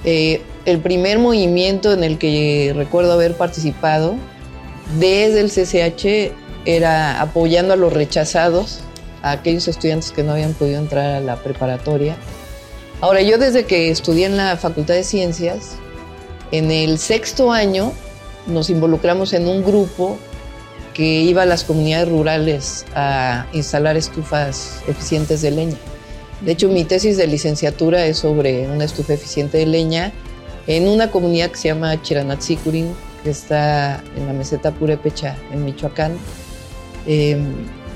Eh, 0.04 0.42
el 0.66 0.80
primer 0.80 1.20
movimiento 1.20 1.94
en 1.94 2.04
el 2.04 2.18
que 2.18 2.74
recuerdo 2.76 3.14
haber 3.14 3.36
participado 3.36 4.16
desde 5.00 5.40
el 5.42 5.50
CCH 5.50 6.34
era 6.66 7.22
apoyando 7.22 7.74
a 7.74 7.76
los 7.76 7.94
rechazados, 7.94 8.80
a 9.22 9.32
aquellos 9.32 9.68
estudiantes 9.68 10.12
que 10.12 10.24
no 10.24 10.34
habían 10.34 10.54
podido 10.54 10.80
entrar 10.80 11.16
a 11.16 11.20
la 11.20 11.36
preparatoria. 11.38 12.16
Ahora, 13.02 13.22
yo 13.22 13.38
desde 13.38 13.66
que 13.66 13.90
estudié 13.90 14.26
en 14.26 14.38
la 14.38 14.58
Facultad 14.58 14.94
de 14.94 15.04
Ciencias, 15.04 15.76
en 16.52 16.72
el 16.72 17.00
sexto 17.00 17.52
año 17.52 17.94
nos 18.48 18.70
involucramos 18.70 19.34
en 19.34 19.48
un 19.48 19.64
grupo 19.64 20.18
que 20.94 21.22
iba 21.22 21.44
a 21.44 21.46
las 21.46 21.64
comunidades 21.64 22.10
rurales 22.10 22.86
a 22.96 23.48
instalar 23.54 23.98
estufas 23.98 24.82
eficientes 24.88 25.42
de 25.42 25.52
leña. 25.52 25.78
De 26.42 26.52
hecho, 26.54 26.70
mi 26.70 26.84
tesis 26.84 27.18
de 27.18 27.28
licenciatura 27.28 28.06
es 28.06 28.18
sobre 28.18 28.68
una 28.68 28.84
estufa 28.84 29.14
eficiente 29.14 29.60
de 29.60 29.68
leña 29.68 30.12
en 30.68 30.88
una 30.88 31.12
comunidad 31.12 31.52
que 31.52 31.58
se 31.58 31.68
llama 31.70 32.02
Chiranatzicurin, 32.02 32.94
que 33.24 33.30
está 33.30 34.04
en 34.18 34.28
la 34.28 34.34
meseta 34.34 34.72
Purepecha, 34.72 35.36
en 35.52 35.66
Michoacán. 35.66 36.18
Eh, 37.06 37.39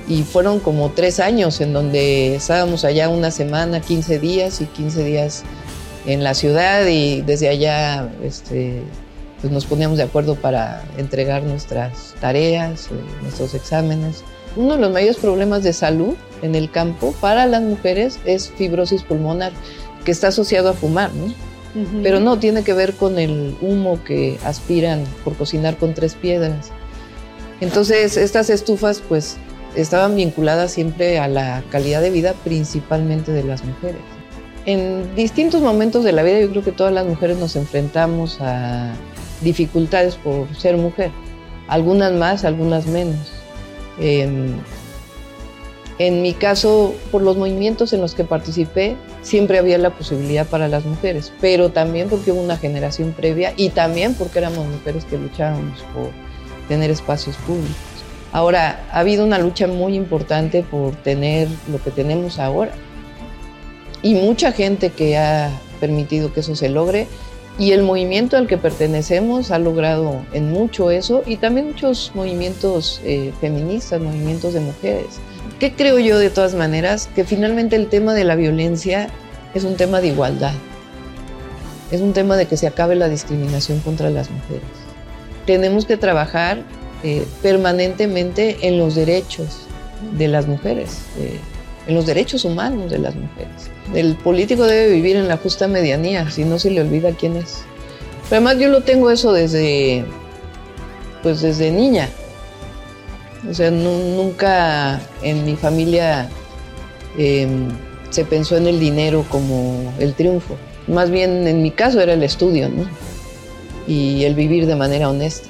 y 0.08 0.24
fueron 0.24 0.60
como 0.60 0.92
tres 0.92 1.20
años 1.20 1.62
en 1.62 1.74
donde 1.74 2.36
estábamos 2.36 2.86
allá 2.86 3.10
una 3.10 3.32
semana, 3.32 3.82
15 3.82 4.20
días 4.20 4.62
y 4.62 4.66
15 4.66 5.04
días 5.04 5.44
en 6.06 6.24
la 6.24 6.36
ciudad 6.36 6.86
y 6.86 7.22
desde 7.22 7.50
allá 7.50 8.12
este, 8.24 8.84
pues 9.46 9.54
nos 9.54 9.68
poníamos 9.68 10.00
de 10.00 10.04
acuerdo 10.04 10.34
para 10.34 10.84
entregar 10.98 11.44
nuestras 11.44 12.16
tareas, 12.20 12.88
eh, 12.88 12.96
nuestros 13.22 13.54
exámenes. 13.54 14.24
Uno 14.56 14.74
de 14.74 14.80
los 14.80 14.92
mayores 14.92 15.18
problemas 15.18 15.62
de 15.62 15.72
salud 15.72 16.16
en 16.42 16.56
el 16.56 16.72
campo 16.72 17.14
para 17.22 17.46
las 17.46 17.62
mujeres 17.62 18.18
es 18.26 18.50
fibrosis 18.50 19.04
pulmonar, 19.04 19.52
que 20.04 20.10
está 20.10 20.30
asociado 20.30 20.70
a 20.70 20.74
fumar, 20.74 21.14
¿no? 21.14 21.32
Pero 22.02 22.20
no, 22.20 22.40
tiene 22.40 22.64
que 22.64 22.74
ver 22.74 22.94
con 22.94 23.20
el 23.20 23.56
humo 23.62 24.04
que 24.04 24.40
aspiran 24.44 25.04
por 25.24 25.36
cocinar 25.36 25.78
con 25.78 25.94
tres 25.94 26.16
piedras. 26.16 26.72
Entonces, 27.62 28.18
estas 28.18 28.50
estufas, 28.50 29.04
pues, 29.08 29.38
estaban 29.76 30.16
vinculadas 30.16 30.72
siempre 30.72 31.20
a 31.20 31.28
la 31.28 31.64
calidad 31.70 32.02
de 32.02 32.10
vida, 32.10 32.34
principalmente 32.44 33.32
de 33.32 33.44
las 33.44 33.64
mujeres. 33.64 34.02
En 34.66 35.14
distintos 35.14 35.62
momentos 35.62 36.04
de 36.04 36.14
la 36.14 36.24
vida, 36.24 36.40
yo 36.40 36.50
creo 36.50 36.64
que 36.64 36.72
todas 36.72 36.94
las 36.94 37.06
mujeres 37.06 37.38
nos 37.38 37.56
enfrentamos 37.56 38.42
a 38.42 38.96
dificultades 39.42 40.16
por 40.16 40.54
ser 40.56 40.78
mujer. 40.78 41.12
Algunas 41.68 42.14
más, 42.14 42.46
algunas 42.46 42.86
menos. 42.86 43.32
Eh, 44.00 44.54
en 45.98 46.22
mi 46.22 46.34
caso, 46.34 46.94
por 47.12 47.22
los 47.22 47.38
movimientos 47.38 47.94
en 47.94 48.02
los 48.02 48.16
que 48.16 48.26
participé, 48.26 48.98
siempre 49.22 49.60
había 49.60 49.78
la 49.78 49.92
posibilidad 49.92 50.46
para 50.46 50.68
las 50.68 50.84
mujeres, 50.84 51.32
pero 51.40 51.72
también 51.72 52.10
porque 52.10 52.34
hubo 52.34 52.42
una 52.42 52.58
generación 52.58 53.14
previa 53.14 53.54
y 53.56 53.70
también 53.70 54.14
porque 54.14 54.40
éramos 54.40 54.68
mujeres 54.68 55.06
que 55.06 55.18
luchábamos 55.18 55.80
por 55.94 56.10
tener 56.68 56.92
espacios 56.92 57.38
públicos. 57.38 57.76
Ahora, 58.34 58.86
ha 58.92 59.00
habido 59.00 59.24
una 59.24 59.40
lucha 59.40 59.68
muy 59.68 59.96
importante 59.96 60.64
por 60.64 60.96
tener 60.98 61.48
lo 61.72 61.82
que 61.82 61.92
tenemos 61.92 62.40
ahora 62.40 62.74
y 64.02 64.16
mucha 64.16 64.52
gente 64.52 64.90
que 64.90 65.18
ha 65.18 65.50
permitido 65.80 66.34
que 66.34 66.42
eso 66.42 66.58
se 66.58 66.68
logre 66.68 67.08
y 67.58 67.72
el 67.72 67.84
movimiento 67.84 68.38
al 68.38 68.48
que 68.48 68.58
pertenecemos 68.58 69.52
ha 69.52 69.60
logrado 69.60 70.26
en 70.34 70.52
mucho 70.52 70.92
eso 70.92 71.24
y 71.26 71.38
también 71.38 71.68
muchos 71.68 72.12
movimientos 72.14 73.02
eh, 73.06 73.32
feministas, 73.40 74.02
movimientos 74.02 74.54
de 74.54 74.60
mujeres. 74.60 75.20
¿Qué 75.60 75.74
creo 75.74 76.00
yo 76.00 76.20
de 76.20 76.30
todas 76.30 76.54
maneras? 76.54 77.10
Que 77.16 77.24
finalmente 77.24 77.78
el 77.78 77.88
tema 77.88 78.14
de 78.14 78.26
la 78.26 78.36
violencia 78.36 79.08
es 79.54 79.64
un 79.64 79.78
tema 79.78 80.02
de 80.02 80.08
igualdad. 80.08 80.54
Es 81.92 82.02
un 82.02 82.12
tema 82.12 82.36
de 82.36 82.46
que 82.46 82.58
se 82.58 82.68
acabe 82.68 82.96
la 82.96 83.08
discriminación 83.08 83.80
contra 83.80 84.10
las 84.10 84.30
mujeres. 84.30 84.64
Tenemos 85.46 85.86
que 85.86 85.96
trabajar 85.96 86.58
eh, 87.04 87.26
permanentemente 87.42 88.68
en 88.68 88.78
los 88.78 88.96
derechos 88.96 89.62
de 90.18 90.28
las 90.28 90.48
mujeres, 90.48 91.00
eh, 91.20 91.40
en 91.88 91.96
los 91.96 92.06
derechos 92.06 92.44
humanos 92.44 92.92
de 92.92 93.00
las 93.00 93.16
mujeres. 93.16 93.70
El 93.94 94.16
político 94.16 94.66
debe 94.66 94.92
vivir 94.92 95.16
en 95.16 95.28
la 95.28 95.38
justa 95.38 95.68
medianía, 95.68 96.30
si 96.32 96.44
no 96.44 96.58
se 96.58 96.72
le 96.72 96.82
olvida 96.82 97.12
quién 97.12 97.36
es. 97.36 97.64
Pero 98.30 98.38
además 98.38 98.58
yo 98.58 98.70
lo 98.70 98.82
tengo 98.82 99.12
eso 99.12 99.32
desde, 99.32 100.06
pues 101.22 101.42
desde 101.42 101.72
niña. 101.72 102.10
O 103.50 103.54
sea, 103.54 103.70
nunca 103.70 105.00
en 105.22 105.46
mi 105.46 105.56
familia 105.56 106.30
em, 107.18 107.70
se 108.10 108.26
pensó 108.26 108.58
en 108.58 108.66
el 108.66 108.80
dinero 108.80 109.24
como 109.30 109.94
el 110.00 110.16
triunfo. 110.16 110.58
Más 110.88 111.12
bien 111.12 111.48
en 111.48 111.62
mi 111.62 111.70
caso 111.70 112.02
era 112.02 112.14
el 112.14 112.24
estudio, 112.24 112.70
¿no? 112.70 112.86
Y 113.88 114.24
el 114.24 114.34
vivir 114.34 114.66
de 114.66 114.76
manera 114.76 115.10
honesta. 115.10 115.48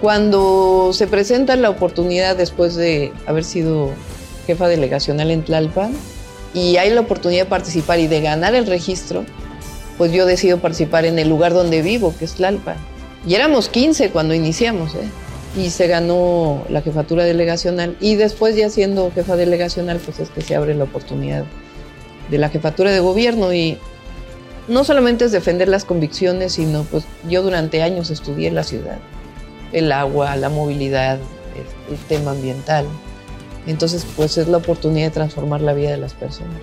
Cuando 0.00 0.90
se 0.92 1.06
presenta 1.06 1.54
la 1.54 1.70
oportunidad 1.70 2.36
después 2.36 2.74
de 2.74 3.12
haber 3.26 3.44
sido 3.44 3.90
jefa 4.46 4.66
delegacional 4.66 5.30
en 5.30 5.44
Tlalpan 5.44 5.94
y 6.54 6.76
hay 6.76 6.90
la 6.90 7.00
oportunidad 7.00 7.44
de 7.44 7.50
participar 7.50 7.98
y 7.98 8.06
de 8.06 8.20
ganar 8.20 8.54
el 8.54 8.66
registro, 8.66 9.24
pues 9.98 10.12
yo 10.12 10.24
decido 10.24 10.58
participar 10.58 11.04
en 11.04 11.18
el 11.18 11.28
lugar 11.28 11.52
donde 11.52 11.82
vivo, 11.82 12.14
que 12.18 12.24
es 12.24 12.34
Tlalpan. 12.34 12.76
Y 13.26 13.34
éramos 13.34 13.68
15 13.68 14.10
cuando 14.10 14.34
iniciamos, 14.34 14.94
¿eh? 14.94 15.08
y 15.56 15.70
se 15.70 15.86
ganó 15.86 16.64
la 16.68 16.82
jefatura 16.82 17.24
delegacional 17.24 17.96
y 18.00 18.16
después 18.16 18.56
ya 18.56 18.70
siendo 18.70 19.10
jefa 19.12 19.36
delegacional 19.36 20.00
pues 20.04 20.18
es 20.18 20.28
que 20.30 20.40
se 20.40 20.56
abre 20.56 20.74
la 20.74 20.84
oportunidad 20.84 21.44
de 22.30 22.38
la 22.38 22.48
jefatura 22.48 22.90
de 22.90 23.00
gobierno 23.00 23.52
y 23.52 23.78
no 24.66 24.82
solamente 24.82 25.26
es 25.26 25.32
defender 25.32 25.68
las 25.68 25.84
convicciones, 25.84 26.54
sino 26.54 26.84
pues 26.84 27.04
yo 27.28 27.42
durante 27.42 27.82
años 27.82 28.10
estudié 28.10 28.50
la 28.50 28.64
ciudad, 28.64 28.98
el 29.72 29.92
agua, 29.92 30.34
la 30.36 30.48
movilidad, 30.48 31.18
el, 31.90 31.98
tema 32.08 32.32
ambiental. 32.32 32.86
Entonces 33.66 34.06
pues 34.16 34.36
es 34.38 34.48
la 34.48 34.58
oportunidad 34.58 35.06
de 35.06 35.12
transformar 35.12 35.60
la 35.60 35.72
vida 35.72 35.90
de 35.90 35.96
las 35.96 36.14
personas. 36.14 36.60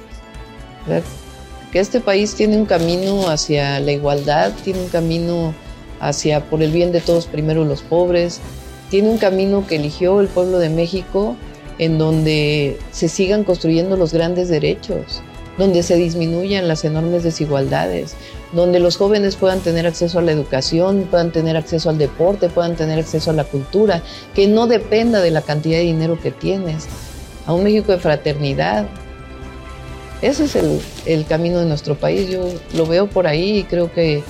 Que 1.71 1.79
este 1.79 2.01
país 2.01 2.35
tiene 2.35 2.57
un 2.57 2.65
camino 2.65 3.29
hacia 3.29 3.79
la 3.79 3.91
igualdad, 3.91 4.51
tiene 4.63 4.81
un 4.81 4.89
camino 4.89 5.53
hacia 5.99 6.49
por 6.49 6.61
el 6.61 6.71
bien 6.71 6.91
de 6.91 7.01
todos 7.01 7.27
primero 7.27 7.63
los 7.63 7.81
pobres, 7.81 8.41
tiene 8.89 9.09
un 9.09 9.17
camino 9.17 9.65
que 9.65 9.77
eligió 9.77 10.19
el 10.19 10.27
pueblo 10.27 10.59
de 10.59 10.69
México 10.69 11.35
en 11.77 11.97
donde 11.97 12.77
se 12.91 13.07
sigan 13.07 13.43
construyendo 13.43 13.95
los 13.95 14.13
grandes 14.13 14.49
derechos. 14.49 15.21
Donde 15.57 15.83
se 15.83 15.95
disminuyan 15.95 16.67
las 16.67 16.83
enormes 16.85 17.23
desigualdades, 17.23 18.15
donde 18.53 18.79
los 18.79 18.97
jóvenes 18.97 19.35
puedan 19.35 19.59
tener 19.59 19.85
acceso 19.85 20.19
a 20.19 20.21
la 20.21 20.31
educación, 20.31 21.07
puedan 21.09 21.31
tener 21.31 21.57
acceso 21.57 21.89
al 21.89 21.97
deporte, 21.97 22.49
puedan 22.49 22.75
tener 22.75 22.99
acceso 22.99 23.31
a 23.31 23.33
la 23.33 23.43
cultura, 23.43 24.01
que 24.33 24.47
no 24.47 24.67
dependa 24.67 25.21
de 25.21 25.31
la 25.31 25.41
cantidad 25.41 25.77
de 25.77 25.83
dinero 25.83 26.19
que 26.19 26.31
tienes, 26.31 26.87
a 27.45 27.53
un 27.53 27.63
México 27.63 27.91
de 27.91 27.99
fraternidad. 27.99 28.87
Ese 30.21 30.45
es 30.45 30.55
el, 30.55 30.79
el 31.05 31.25
camino 31.25 31.59
de 31.59 31.65
nuestro 31.65 31.95
país, 31.95 32.29
yo 32.29 32.47
lo 32.73 32.85
veo 32.85 33.07
por 33.07 33.27
ahí 33.27 33.59
y 33.59 33.63
creo 33.63 33.91
que 33.91 34.23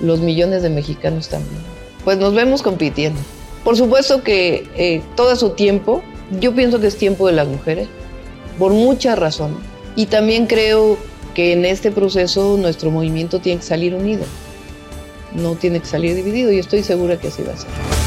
los 0.00 0.20
millones 0.20 0.62
de 0.62 0.70
mexicanos 0.70 1.28
también. 1.28 1.62
Pues 2.04 2.18
nos 2.18 2.34
vemos 2.34 2.62
compitiendo. 2.62 3.20
Por 3.64 3.76
supuesto 3.76 4.22
que 4.22 4.68
eh, 4.76 5.02
todo 5.16 5.36
su 5.36 5.50
tiempo, 5.50 6.02
yo 6.40 6.54
pienso 6.54 6.80
que 6.80 6.86
es 6.86 6.96
tiempo 6.96 7.26
de 7.26 7.34
las 7.34 7.46
mujeres, 7.46 7.88
por 8.58 8.72
muchas 8.72 9.18
razones. 9.18 9.58
Y 10.00 10.06
también 10.06 10.46
creo 10.46 10.96
que 11.34 11.52
en 11.52 11.66
este 11.66 11.90
proceso 11.90 12.56
nuestro 12.56 12.90
movimiento 12.90 13.38
tiene 13.38 13.60
que 13.60 13.66
salir 13.66 13.94
unido, 13.94 14.24
no 15.34 15.56
tiene 15.56 15.78
que 15.78 15.84
salir 15.84 16.14
dividido 16.14 16.50
y 16.50 16.58
estoy 16.58 16.82
segura 16.82 17.18
que 17.18 17.28
así 17.28 17.42
va 17.42 17.52
a 17.52 17.56
ser. 17.58 17.99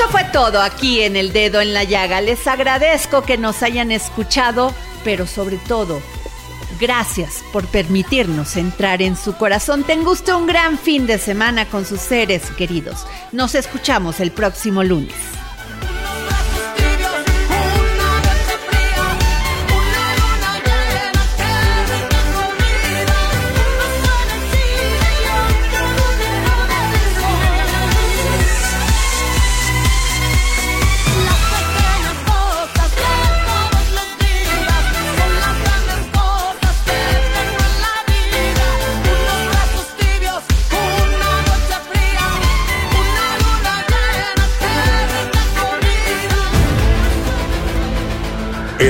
Esto 0.00 0.12
fue 0.12 0.24
todo 0.32 0.62
aquí 0.62 1.02
en 1.02 1.14
El 1.14 1.30
Dedo 1.30 1.60
en 1.60 1.74
la 1.74 1.84
Llaga. 1.84 2.22
Les 2.22 2.46
agradezco 2.46 3.20
que 3.20 3.36
nos 3.36 3.62
hayan 3.62 3.92
escuchado, 3.92 4.72
pero 5.04 5.26
sobre 5.26 5.58
todo, 5.58 6.00
gracias 6.80 7.44
por 7.52 7.66
permitirnos 7.66 8.56
entrar 8.56 9.02
en 9.02 9.14
su 9.14 9.34
corazón. 9.36 9.84
Tenga 9.84 10.10
usted 10.10 10.32
un 10.32 10.46
gran 10.46 10.78
fin 10.78 11.06
de 11.06 11.18
semana 11.18 11.66
con 11.66 11.84
sus 11.84 12.00
seres 12.00 12.50
queridos. 12.52 13.06
Nos 13.32 13.54
escuchamos 13.54 14.20
el 14.20 14.30
próximo 14.30 14.82
lunes. 14.82 15.39